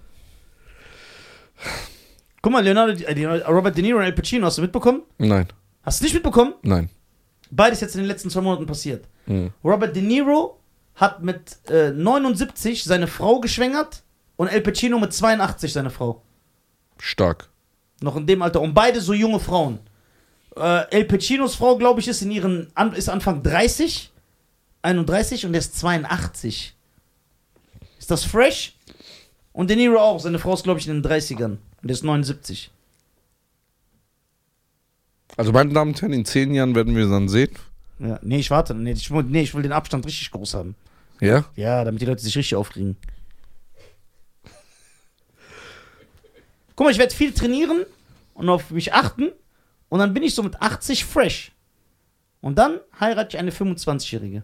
Guck 2.42 2.52
mal, 2.52 2.62
Leonardo, 2.64 2.92
äh, 2.92 3.12
Leonardo- 3.12 3.46
Robert 3.48 3.76
De 3.76 3.82
Niro 3.82 3.98
und 3.98 4.04
Al 4.04 4.12
Pacino, 4.12 4.46
hast 4.46 4.58
du 4.58 4.62
mitbekommen? 4.62 5.02
Nein, 5.18 5.46
Hast 5.82 6.00
du 6.00 6.04
nicht 6.04 6.14
mitbekommen? 6.14 6.54
nein. 6.62 6.88
Beides 7.50 7.80
jetzt 7.80 7.94
in 7.96 8.02
den 8.02 8.06
letzten 8.08 8.30
zwei 8.30 8.40
Monaten 8.42 8.64
passiert. 8.66 9.06
Hm. 9.26 9.50
Robert 9.64 9.94
De 9.96 10.02
Niro 10.02 10.60
hat 10.94 11.22
mit 11.22 11.58
äh, 11.68 11.90
79 11.90 12.84
seine 12.84 13.06
Frau 13.08 13.40
geschwängert 13.40 14.02
und 14.36 14.48
Al 14.48 14.60
Pacino 14.60 14.98
mit 14.98 15.12
82 15.12 15.72
seine 15.72 15.90
Frau. 15.90 16.22
Stark. 16.98 17.48
Noch 18.02 18.16
in 18.16 18.26
dem 18.26 18.40
Alter. 18.42 18.60
Und 18.60 18.72
beide 18.72 19.00
so 19.00 19.12
junge 19.14 19.40
Frauen. 19.40 19.80
Äh, 20.56 20.84
El 20.90 21.04
Pacinos 21.06 21.54
Frau, 21.56 21.76
glaube 21.76 22.00
ich, 22.00 22.08
ist 22.08 22.22
in 22.22 22.30
ihren 22.30 22.72
ist 22.94 23.08
Anfang 23.08 23.42
30, 23.42 24.12
31 24.82 25.44
und 25.46 25.52
der 25.52 25.58
ist 25.60 25.78
82. 25.78 26.76
Ist 28.10 28.24
das 28.24 28.28
fresh? 28.28 28.74
Und 29.52 29.70
De 29.70 29.76
Niro 29.76 29.96
auch. 30.00 30.18
Seine 30.18 30.40
Frau 30.40 30.52
ist, 30.54 30.64
glaube 30.64 30.80
ich, 30.80 30.88
in 30.88 31.00
den 31.00 31.08
30ern. 31.08 31.44
Und 31.44 31.60
der 31.84 31.92
ist 31.92 32.02
79. 32.02 32.72
Also, 35.36 35.52
meine 35.52 35.72
Damen 35.72 35.92
und 35.92 36.02
Herren, 36.02 36.12
in 36.12 36.24
zehn 36.24 36.52
Jahren 36.52 36.74
werden 36.74 36.96
wir 36.96 37.08
dann 37.08 37.28
sehen. 37.28 37.50
Ja, 38.00 38.18
nee, 38.22 38.38
ich 38.40 38.50
warte. 38.50 38.74
Nee 38.74 38.90
ich, 38.92 39.12
will- 39.12 39.22
nee, 39.22 39.42
ich 39.42 39.54
will 39.54 39.62
den 39.62 39.70
Abstand 39.70 40.04
richtig 40.06 40.28
groß 40.32 40.54
haben. 40.54 40.74
Ja? 41.20 41.44
Ja, 41.54 41.84
damit 41.84 42.00
die 42.00 42.06
Leute 42.06 42.20
sich 42.20 42.36
richtig 42.36 42.56
aufregen. 42.56 42.96
Guck 46.74 46.86
mal, 46.86 46.90
ich 46.90 46.98
werde 46.98 47.14
viel 47.14 47.32
trainieren 47.32 47.86
und 48.34 48.48
auf 48.48 48.72
mich 48.72 48.92
achten 48.92 49.30
und 49.88 50.00
dann 50.00 50.12
bin 50.14 50.24
ich 50.24 50.34
so 50.34 50.42
mit 50.42 50.60
80 50.60 51.04
fresh. 51.04 51.52
Und 52.40 52.58
dann 52.58 52.80
heirate 52.98 53.36
ich 53.36 53.38
eine 53.38 53.52
25-Jährige. 53.52 54.42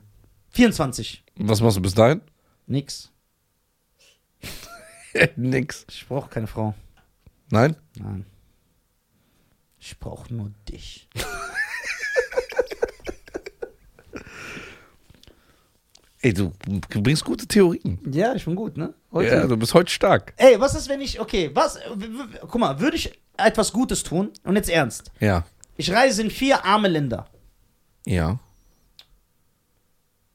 24. 0.51 1.25
Was 1.39 1.61
machst 1.61 1.79
du 1.79 1.83
bis 1.83 1.95
dahin? 1.95 2.21
Nix. 2.69 3.11
Nix. 5.37 5.87
Ich 5.89 6.07
brauche 6.07 6.30
keine 6.30 6.47
Frau. 6.47 6.74
Nein? 7.51 7.76
Nein. 7.99 8.26
Ich 9.78 9.99
brauche 9.99 10.32
nur 10.34 10.51
dich. 10.68 11.09
Ey, 16.22 16.34
du 16.34 16.51
bringst 16.89 17.24
gute 17.24 17.47
Theorien. 17.47 18.01
Ja, 18.11 18.34
ich 18.34 18.45
bin 18.45 18.57
gut, 18.57 18.76
ne? 18.76 18.93
Heute. 19.12 19.32
Ja, 19.32 19.47
du 19.47 19.57
bist 19.57 19.74
heute 19.74 19.93
stark. 19.93 20.32
Ey, 20.37 20.59
was 20.59 20.74
ist, 20.74 20.89
wenn 20.89 21.01
ich, 21.01 21.20
okay, 21.20 21.51
was, 21.55 21.78
guck 22.41 22.59
mal, 22.59 22.80
würde 22.80 22.97
ich 22.97 23.16
etwas 23.37 23.72
Gutes 23.72 24.03
tun? 24.03 24.32
Und 24.43 24.57
jetzt 24.57 24.68
ernst. 24.68 25.12
Ja. 25.20 25.45
Ich 25.76 25.93
reise 25.93 26.22
in 26.22 26.30
vier 26.30 26.64
arme 26.64 26.89
Länder. 26.89 27.28
Ja. 28.07 28.41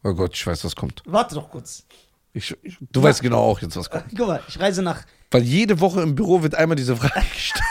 Oh 0.03 0.13
Gott, 0.13 0.33
ich 0.33 0.47
weiß, 0.47 0.63
was 0.63 0.75
kommt. 0.75 1.03
Warte 1.05 1.35
doch 1.35 1.49
kurz. 1.49 1.85
Ich, 2.33 2.55
ich, 2.63 2.77
du 2.79 3.03
weißt 3.03 3.21
genau 3.21 3.39
auch 3.39 3.59
jetzt, 3.61 3.75
was 3.75 3.89
kommt. 3.89 4.05
Guck 4.15 4.27
mal, 4.27 4.41
ich 4.47 4.59
reise 4.59 4.81
nach, 4.81 5.03
Weil 5.31 5.43
jede 5.43 5.79
Woche 5.79 6.01
im 6.01 6.15
Büro 6.15 6.41
wird 6.41 6.55
einmal 6.55 6.75
diese 6.75 6.95
Frage 6.95 7.25
gestellt. 7.33 7.63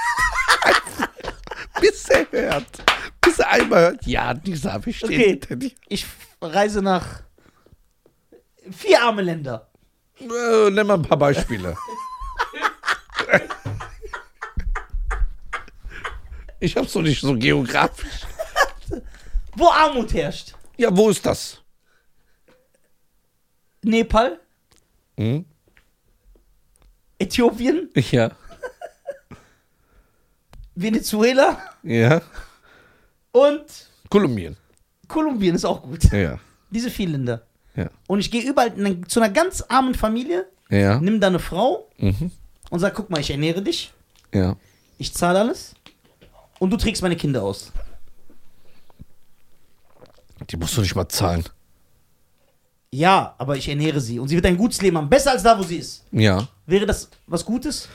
Bis 1.81 2.09
er 2.11 2.27
hört. 2.31 2.67
Bis 3.23 3.39
er 3.39 3.51
einmal 3.51 3.81
hört. 3.81 4.07
Ja, 4.07 4.35
dieser 4.35 4.81
stehen 4.93 5.41
Okay. 5.43 5.73
ich 5.89 6.07
reise 6.43 6.83
nach 6.83 7.23
vier 8.71 9.03
arme 9.03 9.23
Länder. 9.23 9.71
Äh, 10.21 10.71
nenn 10.71 10.87
mal 10.87 10.95
ein 10.95 11.03
paar 11.03 11.17
Beispiele. 11.19 11.75
Ich 16.59 16.77
hab's 16.77 16.93
doch 16.93 17.01
nicht 17.03 17.21
so 17.23 17.35
geografisch. 17.35 18.27
Wo 19.57 19.69
Armut 19.69 20.13
herrscht. 20.13 20.55
Ja, 20.77 20.95
wo 20.95 21.09
ist 21.09 21.25
das? 21.25 21.63
Nepal, 23.83 24.39
Hm? 25.21 25.45
Äthiopien, 27.19 27.91
Ja. 27.95 28.31
Venezuela 30.75 31.59
Ja. 31.83 32.23
und 33.33 33.65
Kolumbien. 34.09 34.57
Kolumbien 35.09 35.55
ist 35.57 35.67
auch 35.67 35.83
gut. 35.83 36.05
Ja. 36.11 36.39
Diese 36.71 36.89
vier 36.91 37.09
Länder. 37.11 37.43
Ja. 37.77 37.91
Und 38.07 38.21
ich 38.21 38.31
gehe 38.31 38.43
überall 38.43 38.73
in 38.79 39.07
zu 39.09 39.21
einer 39.21 39.31
ganz 39.33 39.61
armen 39.69 39.95
Familie, 39.95 40.47
Ja. 40.71 40.99
nimm 40.99 41.21
da 41.21 41.27
eine 41.27 41.39
Frau 41.39 41.91
Mhm. 41.99 42.31
und 42.71 42.79
sag, 42.81 42.95
guck 42.95 43.11
mal, 43.11 43.21
ich 43.21 43.31
ernähre 43.31 43.61
dich, 43.61 43.93
Ja. 44.33 44.57
ich 44.97 45.13
zahle 45.13 45.41
alles 45.41 45.75
und 46.61 46.71
du 46.71 46.79
trägst 46.79 47.03
meine 47.03 47.17
Kinder 47.17 47.43
aus. 47.43 47.73
Die 50.49 50.57
musst 50.57 50.75
du 50.79 50.81
nicht 50.81 50.95
mal 50.95 51.09
zahlen. 51.09 51.45
Ja, 52.93 53.37
aber 53.39 53.57
ich 53.57 53.69
ernähre 53.69 54.01
sie 54.01 54.19
und 54.19 54.27
sie 54.29 54.35
wird 54.35 54.47
ein 54.47 54.57
gutes 54.57 54.83
Leben 54.83 54.99
haben, 54.99 55.09
besser 55.09 55.31
als 55.31 55.45
da, 55.45 55.57
wo 55.57 55.63
sie 55.63 55.77
ist. 55.77 56.05
Ja. 56.11 56.49
Wäre 56.67 56.87
das 56.87 57.09
was 57.29 57.45
Gutes? 57.45 57.89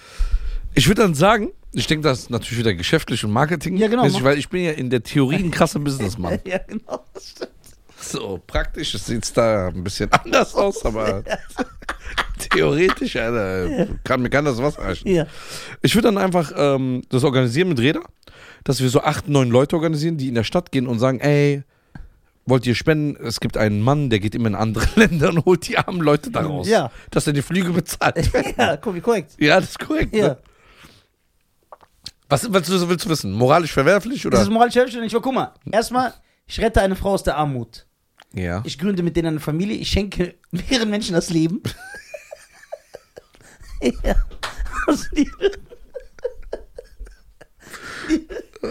Ich 0.73 0.87
würde 0.87 1.01
dann 1.01 1.13
sagen, 1.13 1.51
ich 1.73 1.85
denke, 1.85 2.07
das 2.07 2.19
ist 2.19 2.29
natürlich 2.29 2.59
wieder 2.59 2.73
geschäftlich 2.73 3.25
und 3.25 3.31
Marketing. 3.31 3.75
Ja, 3.75 3.89
genau. 3.89 4.03
mäßig, 4.03 4.23
Weil 4.23 4.37
ich 4.37 4.47
bin 4.47 4.63
ja 4.63 4.71
in 4.71 4.89
der 4.89 5.03
Theorie 5.03 5.35
ein 5.35 5.51
krasser 5.51 5.79
Businessmann. 5.79 6.39
ja, 6.45 6.59
genau. 6.59 7.03
Das 7.13 7.29
stimmt. 7.29 7.51
So, 7.99 8.41
praktisch 8.47 8.93
sieht 8.97 9.23
es 9.25 9.33
da 9.33 9.67
ein 9.67 9.83
bisschen 9.83 10.09
anders 10.13 10.55
aus, 10.55 10.85
aber 10.85 11.23
theoretisch, 12.49 13.17
Alter, 13.17 13.87
kann, 14.03 14.21
mir 14.21 14.29
kann 14.29 14.45
das 14.45 14.59
was 14.59 14.77
reichen. 14.77 15.09
Ja. 15.09 15.27
Ich 15.81 15.93
würde 15.95 16.07
dann 16.07 16.17
einfach 16.17 16.53
ähm, 16.55 17.01
das 17.09 17.23
organisieren 17.25 17.69
mit 17.69 17.79
Räder, 17.79 18.01
dass 18.63 18.79
wir 18.79 18.89
so 18.89 19.01
acht, 19.01 19.27
neun 19.27 19.49
Leute 19.49 19.75
organisieren, 19.75 20.17
die 20.17 20.29
in 20.29 20.35
der 20.35 20.43
Stadt 20.43 20.71
gehen 20.71 20.87
und 20.87 20.99
sagen, 20.99 21.19
ey, 21.19 21.63
wollt 22.45 22.65
ihr 22.65 22.75
spenden? 22.75 23.15
Es 23.23 23.39
gibt 23.39 23.57
einen 23.57 23.81
Mann, 23.81 24.09
der 24.09 24.19
geht 24.19 24.35
immer 24.35 24.47
in 24.47 24.55
andere 24.55 24.87
Länder 24.95 25.29
und 25.29 25.45
holt 25.45 25.67
die 25.67 25.77
armen 25.77 26.01
Leute 26.01 26.31
da 26.31 26.41
raus. 26.41 26.67
Ja. 26.67 26.91
Dass 27.11 27.27
er 27.27 27.33
die 27.33 27.41
Flüge 27.41 27.71
bezahlt. 27.71 28.31
ja, 28.57 28.77
korrekt. 28.77 29.33
ja, 29.39 29.59
das 29.59 29.71
ist 29.71 29.79
korrekt. 29.79 30.15
Ja. 30.15 30.29
Ne? 30.29 30.37
Was 32.27 32.51
willst 32.51 32.69
du, 32.69 32.89
willst 32.89 33.05
du 33.05 33.09
wissen? 33.09 33.31
Moralisch 33.31 33.71
verwerflich 33.71 34.23
Das 34.23 34.25
oder? 34.25 34.41
ist 34.41 34.49
moralisch 34.49 34.73
selbstständig. 34.73 35.13
Aber 35.13 35.21
guck 35.21 35.33
mal, 35.33 35.53
erstmal, 35.71 36.13
ich 36.47 36.59
rette 36.59 36.81
eine 36.81 36.95
Frau 36.95 37.11
aus 37.11 37.23
der 37.23 37.37
Armut. 37.37 37.85
Ja. 38.33 38.61
Ich 38.65 38.77
gründe 38.77 39.03
mit 39.03 39.15
denen 39.15 39.27
eine 39.29 39.39
Familie. 39.39 39.77
Ich 39.77 39.89
schenke 39.89 40.35
mehreren 40.51 40.89
Menschen 40.89 41.13
das 41.13 41.29
Leben. 41.29 41.61
ja. 44.03 44.15
Aus 44.87 45.09
Liebe. 45.11 45.51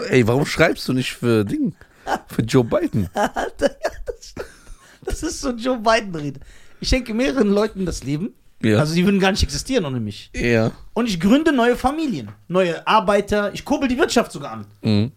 Ey, 0.09 0.27
warum 0.27 0.45
schreibst 0.45 0.87
du 0.87 0.93
nicht 0.93 1.13
für 1.13 1.45
Ding? 1.45 1.75
Für 2.27 2.41
Joe 2.41 2.63
Biden? 2.63 3.09
Alter, 3.13 3.71
ja, 3.83 3.89
das, 4.05 4.35
das 5.03 5.23
ist 5.23 5.41
so 5.41 5.51
Joe 5.51 5.77
Biden-Rede. 5.79 6.39
Ich 6.79 6.89
schenke 6.89 7.13
mehreren 7.13 7.49
Leuten 7.49 7.85
das 7.85 8.03
Leben. 8.03 8.33
Ja. 8.61 8.79
Also, 8.79 8.95
die 8.95 9.05
würden 9.05 9.19
gar 9.19 9.31
nicht 9.31 9.43
existieren 9.43 9.85
ohne 9.85 9.99
mich. 9.99 10.31
Ja. 10.33 10.71
Und 10.93 11.07
ich 11.07 11.19
gründe 11.19 11.51
neue 11.51 11.75
Familien, 11.75 12.31
neue 12.47 12.85
Arbeiter. 12.87 13.53
Ich 13.53 13.65
kurbel 13.65 13.87
die 13.87 13.97
Wirtschaft 13.97 14.31
sogar 14.31 14.51
an. 14.51 14.65
Mhm. 14.81 15.11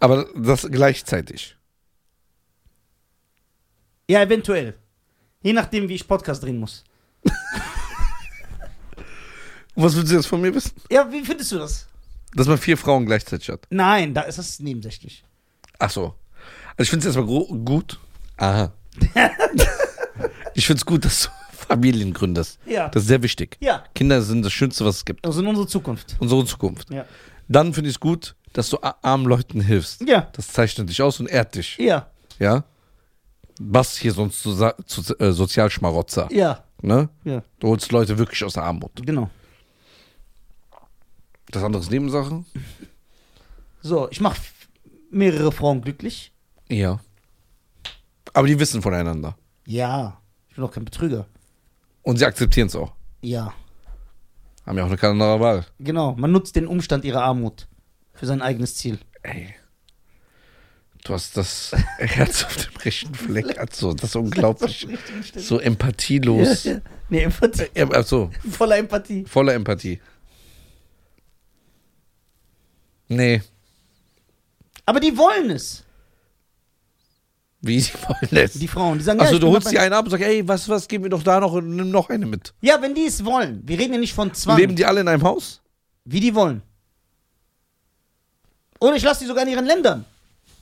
Aber 0.00 0.26
das 0.34 0.68
gleichzeitig. 0.70 1.56
Ja, 4.08 4.22
eventuell. 4.22 4.74
Je 5.42 5.52
nachdem, 5.52 5.88
wie 5.88 5.94
ich 5.94 6.06
Podcast 6.06 6.42
drehen 6.42 6.58
muss. 6.58 6.84
Was 9.74 9.94
willst 9.94 10.10
du 10.10 10.16
jetzt 10.16 10.26
von 10.26 10.40
mir 10.40 10.54
wissen? 10.54 10.72
Ja, 10.90 11.10
wie 11.10 11.24
findest 11.24 11.52
du 11.52 11.58
das? 11.58 11.86
Dass 12.34 12.48
man 12.48 12.58
vier 12.58 12.76
Frauen 12.76 13.06
gleichzeitig 13.06 13.48
hat. 13.48 13.66
Nein, 13.70 14.12
da 14.12 14.22
ist 14.22 14.38
das 14.38 14.58
nebensächlich. 14.60 15.24
Ach 15.78 15.90
so. 15.90 16.14
Also 16.76 16.82
ich 16.82 16.90
finde 16.90 17.08
es 17.08 17.16
erstmal 17.16 17.58
gut. 17.64 17.98
Aha. 18.36 18.72
ich 20.54 20.66
finde 20.66 20.80
es 20.80 20.86
gut, 20.86 21.04
dass 21.04 21.22
du 21.24 21.28
Familien 21.68 22.12
gründest. 22.12 22.58
Ja. 22.66 22.88
Das 22.88 23.02
ist 23.02 23.08
sehr 23.08 23.22
wichtig. 23.22 23.56
Ja, 23.60 23.84
Kinder 23.94 24.22
sind 24.22 24.42
das 24.42 24.52
Schönste, 24.52 24.84
was 24.84 24.96
es 24.96 25.04
gibt. 25.04 25.24
also 25.24 25.40
in 25.40 25.46
unsere 25.46 25.66
Zukunft. 25.66 26.16
Unsere 26.18 26.44
Zukunft. 26.44 26.90
Ja. 26.90 27.04
Dann 27.48 27.72
finde 27.74 27.90
ich 27.90 27.96
es 27.96 28.00
gut, 28.00 28.34
dass 28.52 28.70
du 28.70 28.78
armen 28.80 29.26
Leuten 29.26 29.60
hilfst. 29.60 30.02
Ja. 30.02 30.28
Das 30.32 30.48
zeichnet 30.48 30.88
dich 30.88 31.02
aus 31.02 31.20
und 31.20 31.28
ehrt 31.28 31.54
dich. 31.54 31.76
Ja. 31.78 32.10
Ja? 32.38 32.64
Was 33.60 33.96
hier 33.96 34.12
sonst 34.12 34.42
zu, 34.42 34.54
zu 34.86 35.18
äh, 35.18 35.32
Sozialschmarotzer. 35.32 36.28
Ja. 36.30 36.64
Ne? 36.80 37.08
Ja. 37.24 37.42
Du 37.58 37.68
holst 37.68 37.90
Leute 37.90 38.18
wirklich 38.18 38.44
aus 38.44 38.54
der 38.54 38.62
Armut. 38.64 38.92
Genau. 39.04 39.30
Das 41.50 41.62
andere 41.62 41.82
ist 41.82 41.90
Nebensache. 41.90 42.44
So, 43.82 44.08
ich 44.10 44.20
mache 44.20 44.40
mehrere 45.10 45.52
Frauen 45.52 45.80
glücklich. 45.82 46.32
Ja. 46.68 47.00
Aber 48.34 48.46
die 48.46 48.58
wissen 48.58 48.82
voneinander. 48.82 49.36
Ja. 49.66 50.20
Ich 50.48 50.54
bin 50.56 50.62
doch 50.64 50.72
kein 50.72 50.84
Betrüger. 50.84 51.26
Und 52.02 52.18
sie 52.18 52.26
akzeptieren 52.26 52.68
es 52.68 52.76
auch. 52.76 52.92
Ja. 53.22 53.52
Haben 54.66 54.76
ja 54.78 54.84
auch 54.84 54.88
eine 54.88 54.96
keine 54.96 55.12
andere 55.12 55.40
Wahl. 55.40 55.66
Genau. 55.78 56.14
Man 56.16 56.30
nutzt 56.32 56.56
den 56.56 56.66
Umstand 56.66 57.04
ihrer 57.04 57.22
Armut 57.22 57.68
für 58.12 58.26
sein 58.26 58.42
eigenes 58.42 58.76
Ziel. 58.76 58.98
Ey. 59.22 59.54
Du 61.04 61.14
hast 61.14 61.36
das 61.36 61.72
Herz 61.98 62.44
auf 62.44 62.56
dem 62.56 62.76
rechten 62.76 63.14
Fleck. 63.14 63.58
Also, 63.58 63.94
das 63.94 64.10
ist 64.10 64.16
unglaublich. 64.16 64.86
So 65.36 65.58
empathielos. 65.58 66.64
Ja, 66.64 66.72
ja. 66.74 66.80
Nee, 67.08 67.20
Empathie. 67.22 67.68
Äh, 67.74 67.84
Also, 67.92 68.30
Voller 68.50 68.76
Empathie. 68.76 69.24
voller 69.24 69.54
Empathie. 69.54 70.00
Nee, 73.08 73.40
Aber 74.88 75.00
die 75.00 75.18
wollen 75.18 75.50
es. 75.50 75.84
wie 77.60 77.78
sie 77.86 77.92
wollen 77.92 78.42
es. 78.42 78.54
Die 78.54 78.66
Frauen. 78.66 78.96
Die 78.96 79.04
sagen, 79.04 79.18
ja, 79.18 79.26
Also, 79.26 79.34
ich 79.36 79.40
du 79.42 79.48
holst 79.48 79.70
die 79.70 79.78
eine 79.78 79.94
ab 79.94 80.06
und 80.06 80.10
sagst, 80.10 80.24
ey, 80.24 80.48
was, 80.48 80.66
was, 80.66 80.88
gib 80.88 81.02
mir 81.02 81.10
doch 81.10 81.22
da 81.22 81.40
noch 81.40 81.52
und 81.52 81.76
nimm 81.76 81.90
noch 81.90 82.08
eine 82.08 82.24
mit. 82.24 82.54
Ja, 82.62 82.80
wenn 82.80 82.94
die 82.94 83.04
es 83.04 83.22
wollen. 83.22 83.60
Wir 83.66 83.78
reden 83.78 83.92
ja 83.92 84.00
nicht 84.00 84.14
von 84.14 84.32
Zwang. 84.32 84.56
Leben 84.56 84.76
die 84.76 84.86
alle 84.86 85.02
in 85.02 85.08
einem 85.08 85.24
Haus? 85.24 85.60
Wie 86.06 86.20
die 86.20 86.34
wollen. 86.34 86.62
Oder 88.80 88.96
ich 88.96 89.02
lasse 89.02 89.20
die 89.20 89.26
sogar 89.26 89.42
in 89.44 89.50
ihren 89.50 89.66
Ländern. 89.66 90.06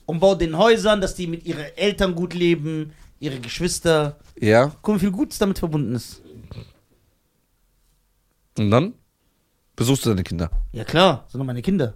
Und 0.05 0.19
baue 0.19 0.37
den 0.37 0.57
Häusern, 0.57 0.99
dass 0.99 1.15
die 1.15 1.27
mit 1.27 1.45
ihren 1.45 1.63
Eltern 1.77 2.13
gut 2.13 2.33
leben, 2.33 2.91
ihre 3.21 3.39
Geschwister. 3.39 4.17
Ja. 4.37 4.73
Guck, 4.81 4.95
wie 4.95 4.99
viel 4.99 5.11
Gutes 5.11 5.37
damit 5.37 5.57
verbunden 5.59 5.95
ist. 5.95 6.21
Und 8.57 8.71
dann 8.71 8.93
besuchst 9.77 10.05
du 10.05 10.09
deine 10.09 10.23
Kinder. 10.23 10.51
Ja 10.73 10.83
klar, 10.83 11.23
sind 11.29 11.39
doch 11.39 11.45
meine 11.45 11.61
Kinder. 11.61 11.93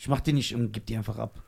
Ich 0.00 0.08
mach 0.08 0.20
die 0.22 0.32
nicht 0.32 0.54
und 0.54 0.72
gib 0.72 0.86
die 0.86 0.96
einfach 0.96 1.18
ab. 1.18 1.42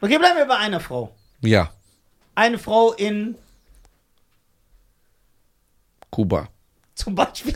Okay, 0.00 0.18
bleiben 0.18 0.36
wir 0.36 0.46
bei 0.46 0.56
einer 0.58 0.80
Frau. 0.80 1.14
Ja, 1.40 1.72
Eine 2.34 2.58
Frau 2.58 2.92
in, 2.92 3.36
Kuba. 6.10 6.48
zum 6.94 7.14
Beispiel. 7.14 7.54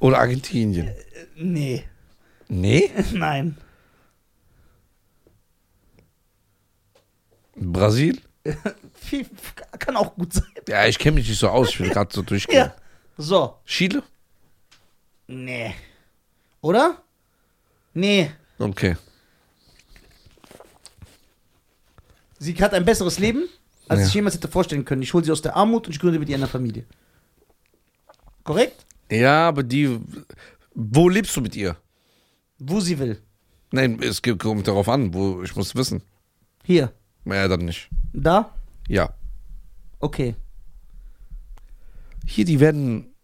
Oder 0.00 0.18
Argentinien. 0.18 0.92
Nee, 1.36 1.84
Nee? 2.48 2.90
nein. 3.12 3.56
Brasil? 7.56 8.20
Kann 9.78 9.96
auch 9.96 10.14
gut 10.14 10.32
sein. 10.32 10.44
Ja, 10.68 10.86
ich 10.86 10.98
kenne 10.98 11.16
mich 11.16 11.28
nicht 11.28 11.38
so 11.38 11.48
aus. 11.48 11.70
Ich 11.70 11.80
will 11.80 11.90
gerade 11.90 12.12
so 12.14 12.22
durchgehen. 12.22 12.56
Ja. 12.56 12.74
So. 13.16 13.56
Chile? 13.64 14.02
Nee. 15.26 15.74
Oder? 16.60 17.02
Nee. 17.94 18.30
Okay. 18.58 18.96
Sie 22.38 22.54
hat 22.54 22.74
ein 22.74 22.84
besseres 22.84 23.18
Leben, 23.18 23.48
als 23.88 24.00
Ja. 24.00 24.06
ich 24.06 24.14
jemals 24.14 24.34
hätte 24.34 24.48
vorstellen 24.48 24.84
können. 24.84 25.02
Ich 25.02 25.14
hole 25.14 25.24
sie 25.24 25.32
aus 25.32 25.42
der 25.42 25.56
Armut 25.56 25.86
und 25.86 25.92
ich 25.94 25.98
gründe 26.00 26.18
mit 26.18 26.28
ihr 26.28 26.36
eine 26.36 26.46
Familie. 26.46 26.84
Korrekt? 28.44 28.84
Ja, 29.10 29.48
aber 29.48 29.62
die. 29.62 29.98
Wo 30.74 31.08
lebst 31.08 31.34
du 31.36 31.40
mit 31.40 31.56
ihr? 31.56 31.76
Wo 32.58 32.80
sie 32.80 32.98
will. 32.98 33.20
Nein, 33.72 34.00
es 34.02 34.20
kommt 34.22 34.68
darauf 34.68 34.88
an, 34.88 35.12
wo 35.14 35.42
ich 35.42 35.56
muss 35.56 35.74
wissen. 35.74 36.02
Hier. 36.64 36.92
Ja, 37.26 37.48
dann 37.48 37.64
nicht. 37.64 37.90
Da? 38.12 38.54
Ja. 38.88 39.12
Okay. 39.98 40.36
Hier, 42.24 42.44
die 42.44 42.60
werden 42.60 43.14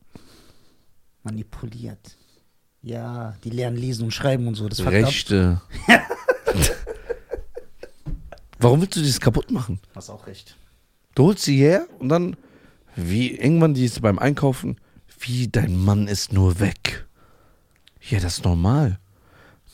Manipuliert. 1.22 2.16
Ja, 2.82 3.36
die 3.44 3.50
lernen 3.50 3.76
lesen 3.76 4.05
und 4.05 4.11
schreiben 4.11 4.48
und 4.48 4.57
so. 4.57 4.68
Das 4.68 4.80
fuckt 4.80 4.94
ab. 4.94 5.05
Rechte. 5.05 5.61
Warum 8.59 8.80
willst 8.80 8.96
du 8.96 9.03
das 9.03 9.20
kaputt 9.20 9.50
machen? 9.50 9.80
Hast 9.94 10.11
auch 10.11 10.26
recht. 10.26 10.57
Du 11.14 11.24
holst 11.24 11.44
sie 11.44 11.57
her 11.57 11.86
und 11.98 12.09
dann, 12.09 12.36
wie 12.96 13.36
irgendwann 13.36 13.74
die 13.74 13.84
ist 13.84 14.03
beim 14.03 14.18
Einkaufen, 14.18 14.80
wie 15.20 15.48
dein 15.48 15.76
Mann 15.76 16.09
ist 16.09 16.32
nur 16.32 16.59
weg. 16.59 17.07
Ja, 18.00 18.18
das 18.18 18.38
ist 18.38 18.44
normal. 18.44 18.98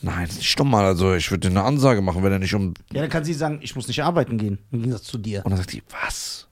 Nein, 0.00 0.22
das 0.26 0.32
ist 0.36 0.38
nicht 0.38 0.58
normal. 0.58 0.84
Also 0.84 1.14
ich 1.14 1.30
würde 1.30 1.48
dir 1.48 1.56
eine 1.58 1.64
Ansage 1.66 2.00
machen, 2.02 2.22
wenn 2.22 2.32
er 2.32 2.38
nicht 2.38 2.54
um. 2.54 2.74
Ja, 2.92 3.00
dann 3.02 3.10
kann 3.10 3.24
sie 3.24 3.34
sagen, 3.34 3.58
ich 3.62 3.74
muss 3.74 3.88
nicht 3.88 4.02
arbeiten 4.02 4.38
gehen. 4.38 4.58
Im 4.70 4.80
Gegensatz 4.80 5.04
zu 5.04 5.18
dir. 5.18 5.44
Und 5.44 5.50
dann 5.50 5.58
sagt 5.58 5.72
die, 5.72 5.82
was? 5.90 6.48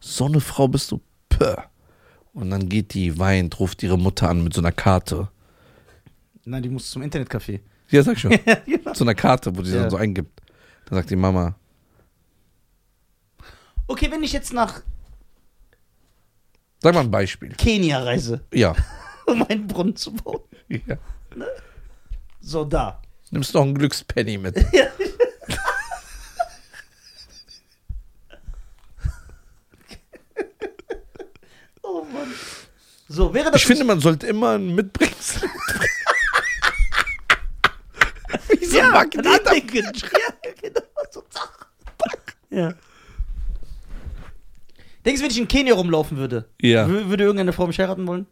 So 0.00 0.24
eine 0.26 0.40
Frau 0.40 0.66
bist 0.68 0.90
du? 0.90 1.00
Pö. 1.28 1.54
Und 2.32 2.50
dann 2.50 2.68
geht 2.68 2.94
die, 2.94 3.18
weint, 3.18 3.60
ruft 3.60 3.82
ihre 3.82 3.98
Mutter 3.98 4.28
an 4.28 4.42
mit 4.42 4.52
so 4.54 4.60
einer 4.60 4.72
Karte. 4.72 5.28
Nein, 6.44 6.62
die 6.62 6.68
muss 6.70 6.90
zum 6.90 7.02
Internetcafé. 7.02 7.60
Ja, 7.90 8.02
sag 8.02 8.18
schon. 8.18 8.32
Ja, 8.46 8.54
genau. 8.66 8.94
so 8.94 9.04
einer 9.04 9.14
Karte, 9.14 9.56
wo 9.56 9.62
die 9.62 9.70
Ja. 9.70 9.82
dann 9.82 9.90
so 9.90 9.96
eingibt. 9.96 10.40
Dann 10.86 10.98
sagt 10.98 11.10
die 11.10 11.16
Mama, 11.16 11.54
Okay, 13.86 14.10
wenn 14.10 14.22
ich 14.22 14.32
jetzt 14.32 14.52
nach 14.52 14.80
sag 16.80 16.94
mal 16.94 17.00
ein 17.00 17.10
Beispiel. 17.10 17.50
Kenia 17.50 18.02
reise, 18.02 18.40
Ja. 18.52 18.74
um 19.26 19.42
einen 19.44 19.66
Brunnen 19.68 19.94
zu 19.94 20.12
bauen. 20.14 20.40
ja. 20.68 20.96
So, 22.42 22.64
da. 22.64 23.00
Nimmst 23.30 23.54
noch 23.54 23.62
einen 23.62 23.74
Glückspenny 23.74 24.36
mit. 24.36 24.56
Oh 31.82 32.04
Mann. 32.12 32.32
So, 33.08 33.32
wäre 33.34 33.50
das. 33.50 33.60
Ich 33.62 33.66
finde, 33.66 33.84
man 33.84 34.00
sollte 34.00 34.26
immer 34.26 34.52
einen 34.52 34.74
mitbringen. 34.74 35.12
Wie 38.48 38.64
so 38.64 38.78
ein 38.78 38.84
ja, 38.84 38.90
Magnet. 38.90 39.26
ein. 39.26 39.68
Ja, 39.74 39.90
genau. 40.60 40.80
So. 41.10 41.22
Ja. 42.50 42.72
Denkst 45.04 45.20
du, 45.20 45.24
wenn 45.24 45.30
ich 45.32 45.38
in 45.38 45.48
Kenia 45.48 45.74
rumlaufen 45.74 46.16
würde, 46.16 46.48
Ja. 46.60 46.86
wür- 46.86 47.08
würde 47.08 47.24
irgendeine 47.24 47.52
Frau 47.52 47.66
mich 47.66 47.78
heiraten 47.80 48.06
wollen? 48.06 48.26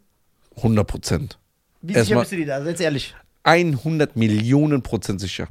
100 0.57 0.87
Prozent. 0.87 1.37
Wie 1.81 1.93
Erst 1.93 2.07
sicher 2.07 2.19
bist 2.19 2.31
du 2.31 2.37
dir 2.37 2.45
da? 2.47 2.63
Seid 2.63 2.79
ehrlich. 2.79 3.13
100 3.43 4.15
Millionen 4.15 4.81
Prozent 4.81 5.19
sicher. 5.21 5.47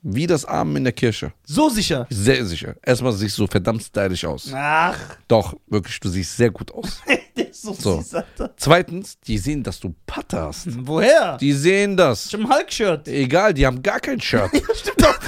Wie 0.00 0.28
das 0.28 0.44
Amen 0.44 0.76
in 0.76 0.84
der 0.84 0.92
Kirche. 0.92 1.32
So 1.44 1.68
sicher. 1.68 2.06
Sehr 2.08 2.44
sicher. 2.46 2.76
Erstmal 2.84 3.12
siehst 3.12 3.36
du 3.36 3.46
verdammt 3.48 3.82
stylisch 3.82 4.24
aus. 4.24 4.50
Ach, 4.54 4.96
Doch, 5.26 5.56
wirklich, 5.66 5.98
du 5.98 6.08
siehst 6.08 6.36
sehr 6.36 6.50
gut 6.50 6.70
aus. 6.72 7.02
so, 7.52 7.72
So. 7.74 8.00
süß. 8.00 8.22
Zweitens, 8.56 9.18
die 9.26 9.38
sehen, 9.38 9.64
dass 9.64 9.80
du 9.80 9.92
Patte 10.06 10.40
hast. 10.40 10.68
Woher? 10.86 11.36
Die 11.38 11.52
sehen 11.52 11.96
das. 11.96 12.26
Ich 12.26 12.34
im 12.34 12.48
Hulk-Shirt. 12.48 13.08
Egal, 13.08 13.52
die 13.54 13.66
haben 13.66 13.82
gar 13.82 13.98
kein 13.98 14.20
Shirt. 14.20 14.50
Stimmt 14.76 15.02
doch. 15.02 15.18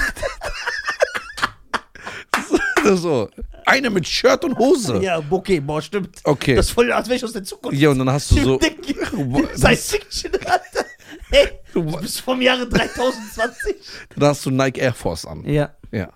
so. 2.97 3.29
Eine 3.67 3.91
mit 3.91 4.07
Shirt 4.07 4.45
und 4.45 4.57
Hose. 4.57 5.01
Ja, 5.03 5.21
okay, 5.31 5.61
boah, 5.61 5.83
stimmt. 5.83 6.17
Okay. 6.25 6.55
Das 6.55 6.67
ist 6.67 6.73
voll, 6.73 6.91
als 6.93 7.09
wäre 7.09 7.17
ich 7.17 7.25
aus 7.25 7.33
der 7.33 7.45
Zukunft. 7.45 7.79
Ja, 7.79 7.91
und 7.91 7.99
dann 7.99 8.11
hast 8.11 8.31
du 8.31 8.37
so. 8.43 8.59
Fiction, 8.59 10.33
Alter. 10.47 10.61
Hey, 11.31 11.49
Du- 11.73 11.85
bist 12.01 12.21
vom 12.21 12.41
Jahre 12.43 12.69
3020. 12.69 13.77
Dann 14.17 14.29
hast 14.31 14.45
du 14.47 14.51
Nike 14.51 14.79
Air 14.81 14.93
Force 14.95 15.25
an. 15.27 15.45
Ja. 15.45 15.75
Ja. 15.93 16.09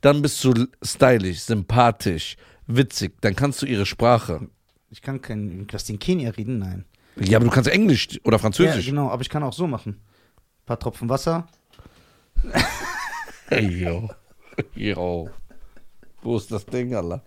Dann 0.00 0.22
bist 0.22 0.42
du 0.44 0.66
stylisch, 0.82 1.40
sympathisch, 1.40 2.36
witzig. 2.66 3.14
Dann 3.20 3.34
kannst 3.36 3.60
du 3.62 3.66
ihre 3.66 3.86
Sprache. 3.86 4.48
Ich 4.90 5.02
kann 5.02 5.20
kein, 5.20 5.66
den 5.66 5.98
Kenia 5.98 6.30
reden, 6.30 6.58
nein. 6.58 6.84
Ja, 7.16 7.38
aber 7.38 7.46
du 7.46 7.50
kannst 7.50 7.68
Englisch 7.70 8.08
oder 8.24 8.36
Ja, 8.36 8.38
Französisch. 8.42 8.86
genau, 8.86 9.10
aber 9.10 9.22
ich 9.22 9.28
kann 9.28 9.42
auch 9.42 9.52
so 9.52 9.66
machen. 9.66 9.92
Ein 10.00 10.66
paar 10.66 10.78
Tropfen 10.78 11.08
Wasser. 11.08 11.46
Hey, 13.48 13.68
yo. 13.84 14.08
Yo. 14.74 15.30
Wo 16.20 16.36
ist 16.36 16.50
das 16.50 16.66
Ding, 16.66 16.92
Allah? 16.96 17.22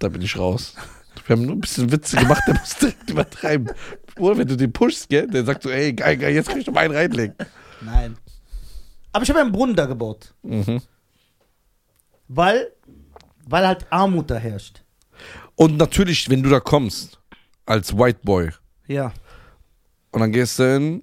Da 0.00 0.08
bin 0.08 0.22
ich 0.22 0.36
raus. 0.36 0.74
Wir 1.26 1.36
haben 1.36 1.46
nur 1.46 1.54
ein 1.56 1.60
bisschen 1.60 1.90
Witze 1.92 2.16
gemacht, 2.16 2.42
der 2.46 2.54
muss 2.58 2.74
direkt 2.76 3.08
übertreiben. 3.10 3.70
Oder 4.18 4.38
wenn 4.38 4.48
du 4.48 4.56
den 4.56 4.72
pushst, 4.72 5.08
gell, 5.08 5.26
der 5.28 5.44
sagt 5.44 5.62
so, 5.62 5.70
ey, 5.70 5.92
geil, 5.92 6.16
geil, 6.16 6.34
jetzt 6.34 6.48
kann 6.48 6.58
ich 6.60 6.66
noch 6.66 6.76
einen 6.76 6.94
reinlegen. 6.94 7.34
Nein. 7.82 8.16
Aber 9.12 9.22
ich 9.22 9.30
habe 9.30 9.40
einen 9.40 9.52
Brunnen 9.52 9.76
da 9.76 9.86
gebaut. 9.86 10.34
Mhm. 10.42 10.80
Weil, 12.28 12.72
weil 13.46 13.66
halt 13.66 13.86
Armut 13.90 14.30
da 14.30 14.36
herrscht. 14.36 14.82
Und 15.54 15.76
natürlich, 15.76 16.28
wenn 16.28 16.42
du 16.42 16.50
da 16.50 16.60
kommst, 16.60 17.20
als 17.64 17.96
White 17.96 18.20
Boy, 18.22 18.50
Ja. 18.88 19.12
und 20.12 20.20
dann 20.20 20.32
gehst 20.32 20.58
du 20.58 20.72
hin, 20.72 21.02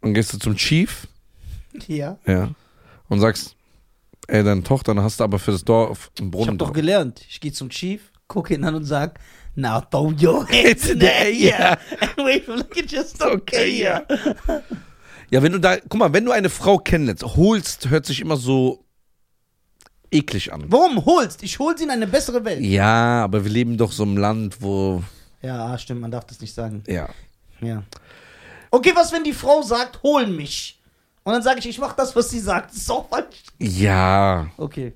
und 0.00 0.14
gehst 0.14 0.32
du 0.32 0.38
zum 0.38 0.56
Chief, 0.56 1.06
Ja. 1.86 2.18
ja, 2.26 2.50
und 3.08 3.20
sagst, 3.20 3.56
ey, 4.28 4.42
deine 4.42 4.62
Tochter, 4.62 4.94
dann 4.94 5.04
hast 5.04 5.20
du 5.20 5.24
aber 5.24 5.38
für 5.38 5.52
das 5.52 5.64
Dorf 5.64 6.10
einen 6.18 6.28
Ich 6.28 6.32
Brunnen. 6.32 6.46
habe 6.48 6.56
doch 6.58 6.72
gelernt. 6.72 7.24
Ich 7.28 7.40
gehe 7.40 7.52
zum 7.52 7.68
Chief, 7.70 8.10
gucke 8.26 8.54
ihn 8.54 8.64
an 8.64 8.74
und 8.74 8.84
sag, 8.84 9.18
Now 9.56 9.80
throw 9.80 10.10
your 10.12 10.46
It's 10.50 10.84
hands 10.88 10.90
in 10.90 10.98
the 11.00 11.06
air 11.12 11.78
and 12.00 12.26
wave 12.26 12.48
like 12.48 12.76
it 12.76 12.88
just 12.90 13.22
okay. 13.22 13.34
Okay, 13.34 13.82
Yeah. 13.82 14.62
Ja, 15.30 15.42
wenn 15.42 15.52
du 15.52 15.58
da, 15.58 15.76
guck 15.78 15.94
mal, 15.98 16.12
wenn 16.12 16.24
du 16.24 16.32
eine 16.32 16.50
Frau 16.50 16.78
kennenlernst, 16.78 17.24
holst, 17.36 17.88
hört 17.88 18.06
sich 18.06 18.20
immer 18.20 18.36
so 18.36 18.84
eklig 20.10 20.52
an. 20.52 20.64
Warum 20.68 21.04
holst? 21.04 21.42
Ich 21.42 21.58
hol 21.58 21.76
sie 21.76 21.84
in 21.84 21.90
eine 21.90 22.06
bessere 22.06 22.44
Welt. 22.44 22.60
Ja, 22.60 23.24
aber 23.24 23.42
wir 23.44 23.50
leben 23.50 23.76
doch 23.76 23.90
so 23.90 24.02
im 24.04 24.16
Land, 24.16 24.60
wo, 24.60 25.02
Ja, 25.42 25.66
ah, 25.66 25.78
stimmt, 25.78 26.00
man 26.02 26.10
darf 26.10 26.24
das 26.26 26.40
nicht 26.40 26.54
sagen. 26.54 26.82
ja. 26.86 27.08
Ja. 27.60 27.82
Okay, 28.70 28.92
was, 28.94 29.12
wenn 29.12 29.24
die 29.24 29.32
Frau 29.32 29.62
sagt, 29.62 30.02
hol 30.02 30.26
mich? 30.26 30.80
Und 31.22 31.32
dann 31.32 31.42
sage 31.42 31.60
ich, 31.60 31.68
ich 31.68 31.78
mach 31.78 31.94
das, 31.94 32.14
was 32.14 32.28
sie 32.28 32.40
sagt. 32.40 32.70
Das 32.70 32.76
ist 32.78 32.90
auch 32.90 33.08
falsch. 33.08 33.42
Ja, 33.58 34.50
Okay. 34.58 34.92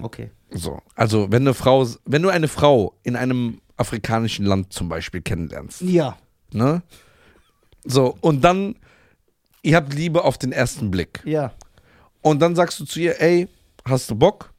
Okay. 0.00 0.30
So. 0.52 0.80
Also, 0.94 1.30
wenn 1.30 1.42
eine 1.42 1.54
Frau, 1.54 1.86
wenn 2.04 2.22
du 2.22 2.28
eine 2.28 2.48
Frau 2.48 2.94
in 3.02 3.16
einem 3.16 3.60
afrikanischen 3.76 4.44
Land 4.44 4.72
zum 4.72 4.88
Beispiel 4.88 5.22
kennenlernst, 5.22 5.80
Ja. 5.82 6.16
ne? 6.52 6.82
So, 7.84 8.16
und 8.20 8.42
dann, 8.42 8.76
ihr 9.62 9.76
habt 9.76 9.94
Liebe 9.94 10.22
auf 10.24 10.36
den 10.36 10.52
ersten 10.52 10.90
Blick. 10.90 11.22
Ja. 11.24 11.52
Und 12.20 12.40
dann 12.40 12.54
sagst 12.54 12.78
du 12.80 12.84
zu 12.84 13.00
ihr, 13.00 13.20
ey, 13.20 13.48
hast 13.86 14.10
du 14.10 14.14
Bock? 14.14 14.52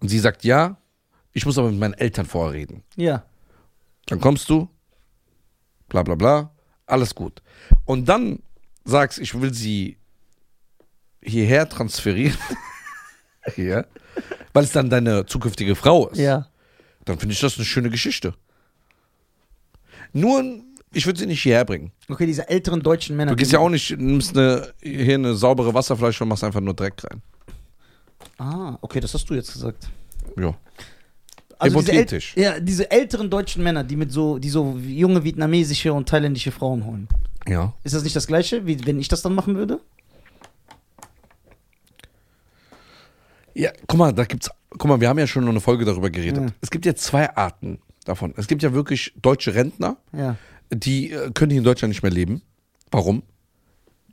Und 0.00 0.08
sie 0.08 0.18
sagt 0.18 0.44
ja. 0.44 0.76
Ich 1.32 1.44
muss 1.44 1.58
aber 1.58 1.70
mit 1.70 1.78
meinen 1.78 1.92
Eltern 1.94 2.24
vorher 2.24 2.54
reden. 2.54 2.82
Ja. 2.96 3.24
Dann 4.06 4.20
kommst 4.20 4.48
du, 4.48 4.68
bla 5.88 6.02
bla 6.02 6.14
bla, 6.14 6.50
alles 6.86 7.14
gut. 7.14 7.42
Und 7.84 8.06
dann 8.08 8.42
sagst, 8.84 9.18
ich 9.18 9.38
will 9.38 9.52
sie 9.52 9.98
hierher 11.22 11.68
transferieren. 11.68 12.38
Hier. 13.54 13.86
Weil 14.52 14.64
es 14.64 14.72
dann 14.72 14.90
deine 14.90 15.26
zukünftige 15.26 15.74
Frau 15.74 16.08
ist. 16.08 16.18
Ja. 16.18 16.46
Dann 17.04 17.18
finde 17.18 17.34
ich 17.34 17.40
das 17.40 17.56
eine 17.56 17.64
schöne 17.64 17.90
Geschichte. 17.90 18.34
Nur, 20.12 20.42
ich 20.92 21.06
würde 21.06 21.18
sie 21.18 21.26
nicht 21.26 21.42
hierher 21.42 21.64
bringen. 21.64 21.92
Okay, 22.08 22.26
diese 22.26 22.48
älteren 22.48 22.82
deutschen 22.82 23.16
Männer. 23.16 23.32
Du 23.32 23.36
gehst 23.36 23.52
ja 23.52 23.58
auch 23.58 23.68
nicht, 23.68 23.96
nimmst 23.98 24.36
eine, 24.36 24.72
hier 24.82 25.14
eine 25.14 25.34
saubere 25.34 25.74
Wasserflasche 25.74 26.24
und 26.24 26.28
machst 26.28 26.44
einfach 26.44 26.60
nur 26.60 26.74
Dreck 26.74 27.02
rein. 27.04 27.22
Ah, 28.38 28.78
okay, 28.80 29.00
das 29.00 29.14
hast 29.14 29.28
du 29.28 29.34
jetzt 29.34 29.52
gesagt. 29.52 29.88
Ja. 30.38 30.54
Also 31.58 31.80
diese, 31.80 31.92
äl 31.92 31.98
Hypothetisch. 31.98 32.36
ja, 32.36 32.60
diese 32.60 32.90
älteren 32.90 33.30
deutschen 33.30 33.62
Männer, 33.62 33.82
die 33.82 33.96
mit 33.96 34.12
so, 34.12 34.38
die 34.38 34.50
so 34.50 34.76
junge 34.76 35.24
vietnamesische 35.24 35.92
und 35.92 36.08
thailändische 36.08 36.52
Frauen 36.52 36.84
holen. 36.84 37.08
Ja. 37.48 37.72
Ist 37.82 37.94
das 37.94 38.02
nicht 38.02 38.16
das 38.16 38.26
gleiche, 38.26 38.66
wie 38.66 38.84
wenn 38.86 38.98
ich 38.98 39.08
das 39.08 39.22
dann 39.22 39.34
machen 39.34 39.56
würde? 39.56 39.80
Ja, 43.58 43.70
guck 43.86 43.98
mal, 43.98 44.12
da 44.12 44.24
gibt's, 44.24 44.50
guck 44.70 44.84
mal, 44.84 45.00
wir 45.00 45.08
haben 45.08 45.18
ja 45.18 45.26
schon 45.26 45.48
eine 45.48 45.60
Folge 45.60 45.84
darüber 45.84 46.10
geredet. 46.10 46.42
Ja. 46.44 46.54
Es 46.60 46.70
gibt 46.70 46.84
ja 46.84 46.94
zwei 46.94 47.34
Arten 47.36 47.78
davon. 48.04 48.34
Es 48.36 48.46
gibt 48.48 48.62
ja 48.62 48.72
wirklich 48.74 49.14
deutsche 49.20 49.54
Rentner, 49.54 49.96
Ja. 50.12 50.36
die 50.70 51.12
äh, 51.12 51.30
können 51.32 51.50
hier 51.50 51.58
in 51.60 51.64
Deutschland 51.64 51.90
nicht 51.90 52.02
mehr 52.02 52.12
leben. 52.12 52.42
Warum? 52.90 53.22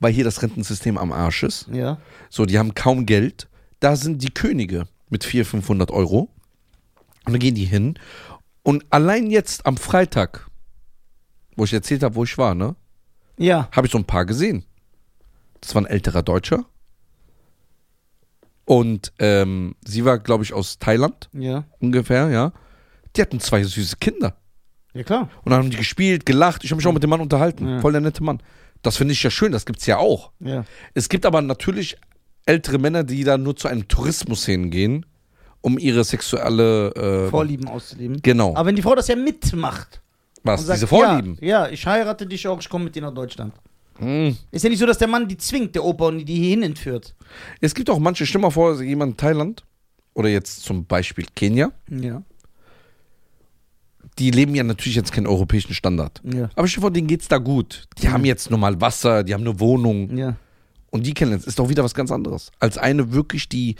weil 0.00 0.12
hier 0.12 0.24
das 0.24 0.42
Rentensystem 0.42 0.98
am 0.98 1.12
Arsch 1.12 1.44
ist. 1.44 1.68
Ja. 1.72 1.98
So, 2.28 2.44
die 2.44 2.58
haben 2.58 2.74
kaum 2.74 3.06
Geld. 3.06 3.48
Da 3.80 3.96
sind 3.96 4.22
die 4.22 4.28
Könige 4.34 4.86
mit 5.08 5.24
400, 5.24 5.48
500 5.50 5.90
Euro. 5.92 6.28
Und 7.24 7.32
dann 7.32 7.38
gehen 7.38 7.54
die 7.54 7.64
hin. 7.64 7.94
Und 8.64 8.84
allein 8.90 9.30
jetzt 9.30 9.64
am 9.64 9.76
Freitag, 9.78 10.50
wo 11.56 11.64
ich 11.64 11.72
erzählt 11.72 12.02
habe, 12.02 12.16
wo 12.16 12.24
ich 12.24 12.36
war, 12.36 12.54
ne, 12.54 12.74
Ja. 13.38 13.68
habe 13.72 13.86
ich 13.86 13.92
so 13.92 13.98
ein 13.98 14.04
paar 14.04 14.26
gesehen. 14.26 14.64
Das 15.60 15.74
war 15.74 15.82
ein 15.82 15.86
älterer 15.86 16.22
Deutscher. 16.22 16.66
Und 18.64 19.12
ähm, 19.18 19.74
sie 19.84 20.04
war, 20.04 20.18
glaube 20.18 20.44
ich, 20.44 20.52
aus 20.52 20.78
Thailand 20.78 21.28
Ja. 21.32 21.64
ungefähr, 21.80 22.28
ja. 22.30 22.52
Die 23.16 23.20
hatten 23.22 23.40
zwei 23.40 23.62
süße 23.62 23.96
Kinder. 24.00 24.34
Ja, 24.94 25.02
klar. 25.02 25.28
Und 25.44 25.50
dann 25.50 25.60
haben 25.60 25.70
die 25.70 25.76
gespielt, 25.76 26.24
gelacht. 26.24 26.64
Ich 26.64 26.70
habe 26.70 26.76
mich 26.78 26.86
auch 26.86 26.92
mit 26.92 27.02
dem 27.02 27.10
Mann 27.10 27.20
unterhalten. 27.20 27.68
Ja. 27.68 27.80
Voll 27.80 27.92
der 27.92 28.00
nette 28.00 28.22
Mann. 28.22 28.40
Das 28.82 28.96
finde 28.96 29.12
ich 29.12 29.22
ja 29.22 29.30
schön, 29.30 29.52
das 29.52 29.66
gibt's 29.66 29.86
ja 29.86 29.98
auch. 29.98 30.30
Ja. 30.40 30.64
Es 30.94 31.08
gibt 31.08 31.26
aber 31.26 31.40
natürlich 31.42 31.96
ältere 32.46 32.78
Männer, 32.78 33.02
die 33.04 33.24
da 33.24 33.38
nur 33.38 33.56
zu 33.56 33.68
einem 33.68 33.88
Tourismus 33.88 34.44
hingehen, 34.46 35.06
um 35.62 35.78
ihre 35.78 36.04
sexuelle 36.04 36.90
äh, 36.94 37.30
Vorlieben 37.30 37.68
auszuleben. 37.68 38.20
Genau. 38.22 38.54
Aber 38.54 38.66
wenn 38.66 38.76
die 38.76 38.82
Frau 38.82 38.94
das 38.94 39.08
ja 39.08 39.16
mitmacht. 39.16 40.02
was, 40.42 40.64
sagt, 40.66 40.76
diese 40.76 40.86
Vorlieben. 40.86 41.38
Ja, 41.40 41.66
ja, 41.66 41.70
ich 41.70 41.86
heirate 41.86 42.26
dich 42.26 42.46
auch, 42.46 42.60
ich 42.60 42.68
komme 42.68 42.84
mit 42.84 42.94
dir 42.94 43.02
nach 43.02 43.14
Deutschland. 43.14 43.54
Hm. 43.98 44.36
Ist 44.50 44.64
ja 44.64 44.70
nicht 44.70 44.78
so, 44.80 44.86
dass 44.86 44.98
der 44.98 45.08
Mann 45.08 45.28
die 45.28 45.36
zwingt, 45.36 45.74
der 45.74 45.84
Opa, 45.84 46.06
und 46.08 46.24
die 46.24 46.34
hierhin 46.34 46.62
entführt. 46.62 47.14
Es 47.60 47.74
gibt 47.74 47.88
auch 47.90 47.98
manche, 47.98 48.26
stell 48.26 48.40
mal 48.40 48.50
vor, 48.50 48.82
jemand 48.82 49.12
in 49.12 49.16
Thailand 49.16 49.64
oder 50.14 50.28
jetzt 50.28 50.62
zum 50.62 50.84
Beispiel 50.86 51.26
Kenia, 51.34 51.70
Ja. 51.88 52.22
die 54.18 54.30
leben 54.30 54.54
ja 54.54 54.62
natürlich 54.62 54.96
jetzt 54.96 55.12
keinen 55.12 55.26
europäischen 55.26 55.74
Standard. 55.74 56.20
Ja. 56.24 56.50
Aber 56.54 56.68
stell 56.68 56.80
dir 56.80 56.82
vor, 56.82 56.90
denen 56.90 57.06
geht's 57.08 57.28
da 57.28 57.38
gut. 57.38 57.86
Die 57.98 58.08
haben 58.08 58.24
jetzt 58.24 58.50
normal 58.50 58.80
Wasser, 58.80 59.24
die 59.24 59.34
haben 59.34 59.40
eine 59.42 59.58
Wohnung 59.60 60.16
Ja. 60.16 60.36
und 60.90 61.04
die 61.06 61.14
kennen 61.14 61.32
jetzt, 61.32 61.46
ist 61.46 61.58
doch 61.58 61.68
wieder 61.68 61.82
was 61.84 61.94
ganz 61.94 62.10
anderes. 62.12 62.52
Als 62.60 62.78
eine 62.78 63.12
wirklich, 63.12 63.48
die 63.48 63.76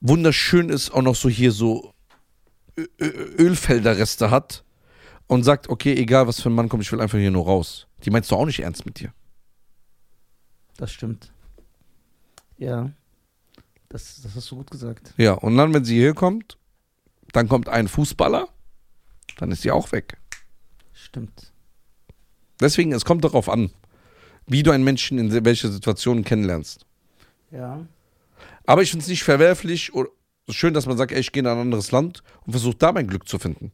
wunderschön 0.00 0.68
ist, 0.68 0.90
auch 0.92 1.02
noch 1.02 1.14
so 1.14 1.28
hier 1.28 1.52
so 1.52 1.92
Ö- 2.76 2.86
Ölfelderreste 3.38 4.30
hat 4.30 4.64
und 5.26 5.44
sagt, 5.44 5.68
okay, 5.68 5.94
egal 5.94 6.26
was 6.26 6.40
für 6.40 6.48
ein 6.50 6.54
Mann 6.54 6.68
kommt, 6.68 6.82
ich 6.82 6.90
will 6.90 7.00
einfach 7.00 7.18
hier 7.18 7.30
nur 7.30 7.44
raus. 7.44 7.86
Die 8.04 8.10
meinst 8.10 8.30
du 8.30 8.36
auch 8.36 8.46
nicht 8.46 8.60
ernst 8.60 8.84
mit 8.86 8.98
dir. 8.98 9.12
Das 10.76 10.92
stimmt. 10.92 11.32
Ja. 12.58 12.90
Das, 13.88 14.22
das 14.22 14.34
hast 14.34 14.50
du 14.50 14.56
gut 14.56 14.70
gesagt. 14.70 15.12
Ja, 15.16 15.32
und 15.34 15.56
dann, 15.56 15.74
wenn 15.74 15.84
sie 15.84 15.96
hier 15.96 16.14
kommt, 16.14 16.56
dann 17.32 17.48
kommt 17.48 17.68
ein 17.68 17.88
Fußballer, 17.88 18.48
dann 19.38 19.50
ist 19.50 19.62
sie 19.62 19.70
auch 19.70 19.92
weg. 19.92 20.18
Stimmt. 20.92 21.52
Deswegen, 22.60 22.92
es 22.92 23.04
kommt 23.04 23.24
darauf 23.24 23.48
an, 23.48 23.70
wie 24.46 24.62
du 24.62 24.70
einen 24.70 24.84
Menschen 24.84 25.18
in 25.18 25.44
welcher 25.44 25.70
Situation 25.70 26.24
kennenlernst. 26.24 26.86
Ja. 27.50 27.86
Aber 28.66 28.82
ich 28.82 28.90
finde 28.90 29.02
es 29.02 29.08
nicht 29.08 29.24
verwerflich 29.24 29.92
oder 29.94 30.08
schön, 30.48 30.74
dass 30.74 30.86
man 30.86 30.96
sagt, 30.96 31.12
ey, 31.12 31.20
ich 31.20 31.32
gehe 31.32 31.42
in 31.42 31.46
ein 31.46 31.58
anderes 31.58 31.90
Land 31.90 32.22
und 32.44 32.52
versuche 32.52 32.76
da 32.76 32.92
mein 32.92 33.08
Glück 33.08 33.28
zu 33.28 33.38
finden. 33.38 33.72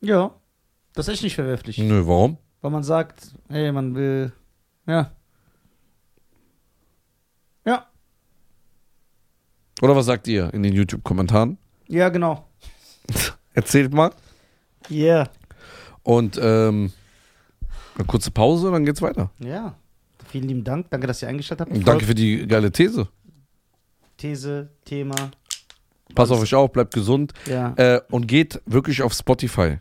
Ja. 0.00 0.34
Das 0.94 1.08
ist 1.08 1.14
echt 1.14 1.22
nicht 1.24 1.34
verwerflich. 1.34 1.78
Nö, 1.78 2.06
warum? 2.06 2.38
Weil 2.62 2.70
man 2.70 2.82
sagt, 2.82 3.34
hey, 3.48 3.70
man 3.70 3.94
will. 3.94 4.32
Ja. 4.86 5.12
Ja. 7.64 7.86
Oder 9.82 9.96
was 9.96 10.06
sagt 10.06 10.28
ihr 10.28 10.52
in 10.54 10.62
den 10.62 10.72
YouTube-Kommentaren? 10.72 11.58
Ja, 11.88 12.08
genau. 12.08 12.48
Erzählt 13.54 13.92
mal. 13.92 14.12
Yeah. 14.90 15.28
Und 16.02 16.38
ähm, 16.40 16.92
eine 17.96 18.04
kurze 18.06 18.30
Pause, 18.30 18.70
dann 18.70 18.84
geht's 18.84 19.02
weiter. 19.02 19.30
Ja. 19.40 19.74
Vielen 20.28 20.48
lieben 20.48 20.64
Dank. 20.64 20.90
Danke, 20.90 21.06
dass 21.06 21.22
ihr 21.22 21.28
eingeschaltet 21.28 21.66
habt. 21.66 21.76
Und 21.76 21.86
danke 21.86 22.04
für 22.04 22.14
die 22.14 22.46
geile 22.46 22.70
These. 22.70 23.08
These, 24.16 24.70
Thema. 24.84 25.30
Pass 26.14 26.30
auf 26.30 26.40
euch 26.40 26.54
auf, 26.54 26.72
bleibt 26.72 26.94
gesund 26.94 27.32
Ja. 27.46 27.74
äh, 27.76 28.00
und 28.10 28.26
geht 28.26 28.60
wirklich 28.66 29.02
auf 29.02 29.12
Spotify. 29.12 29.78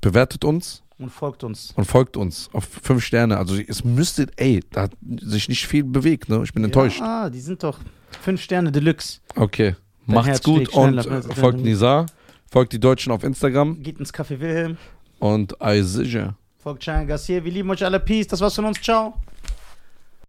Bewertet 0.00 0.44
uns 0.44 0.82
Und 1.00 1.10
folgt 1.10 1.44
uns. 1.44 1.72
und 1.76 1.86
folgt 1.86 2.16
uns 2.18 2.50
auf 2.52 2.68
fünf 2.82 3.02
Sterne. 3.04 3.38
Also 3.38 3.56
es 3.56 3.82
müsste, 3.84 4.26
ey, 4.36 4.60
da 4.70 4.82
hat 4.82 4.92
sich 5.22 5.48
nicht 5.48 5.66
viel 5.66 5.82
bewegt, 5.82 6.28
ne? 6.28 6.42
Ich 6.44 6.52
bin 6.52 6.62
enttäuscht. 6.62 7.00
Ja, 7.00 7.24
ah, 7.24 7.30
die 7.30 7.40
sind 7.40 7.62
doch 7.62 7.78
fünf 8.20 8.42
Sterne 8.42 8.70
Deluxe. 8.70 9.20
Okay. 9.34 9.76
Dein 10.06 10.14
Macht's 10.14 10.28
Herz 10.28 10.42
gut 10.42 10.68
und 10.68 10.98
äh, 10.98 11.22
folgt. 11.22 11.60
Nizar, 11.60 12.06
folgt 12.50 12.72
die 12.74 12.80
Deutschen 12.80 13.12
auf 13.12 13.24
Instagram 13.24 13.82
Geht 13.82 13.98
ins 13.98 14.12
Café 14.12 14.38
Wilhelm. 14.40 14.76
und 15.18 15.56
I 15.62 15.82
sicher. 15.82 16.36
Folgt 16.58 16.84
Cheyenne 16.84 17.06
Garcia. 17.06 17.42
Wir 17.42 17.50
lieben 17.50 17.70
euch 17.70 17.82
alle. 17.82 17.98
Peace. 17.98 18.26
Das 18.26 18.40
war's 18.40 18.54
von 18.54 18.66
uns. 18.66 18.80
Ciao. 18.80 19.14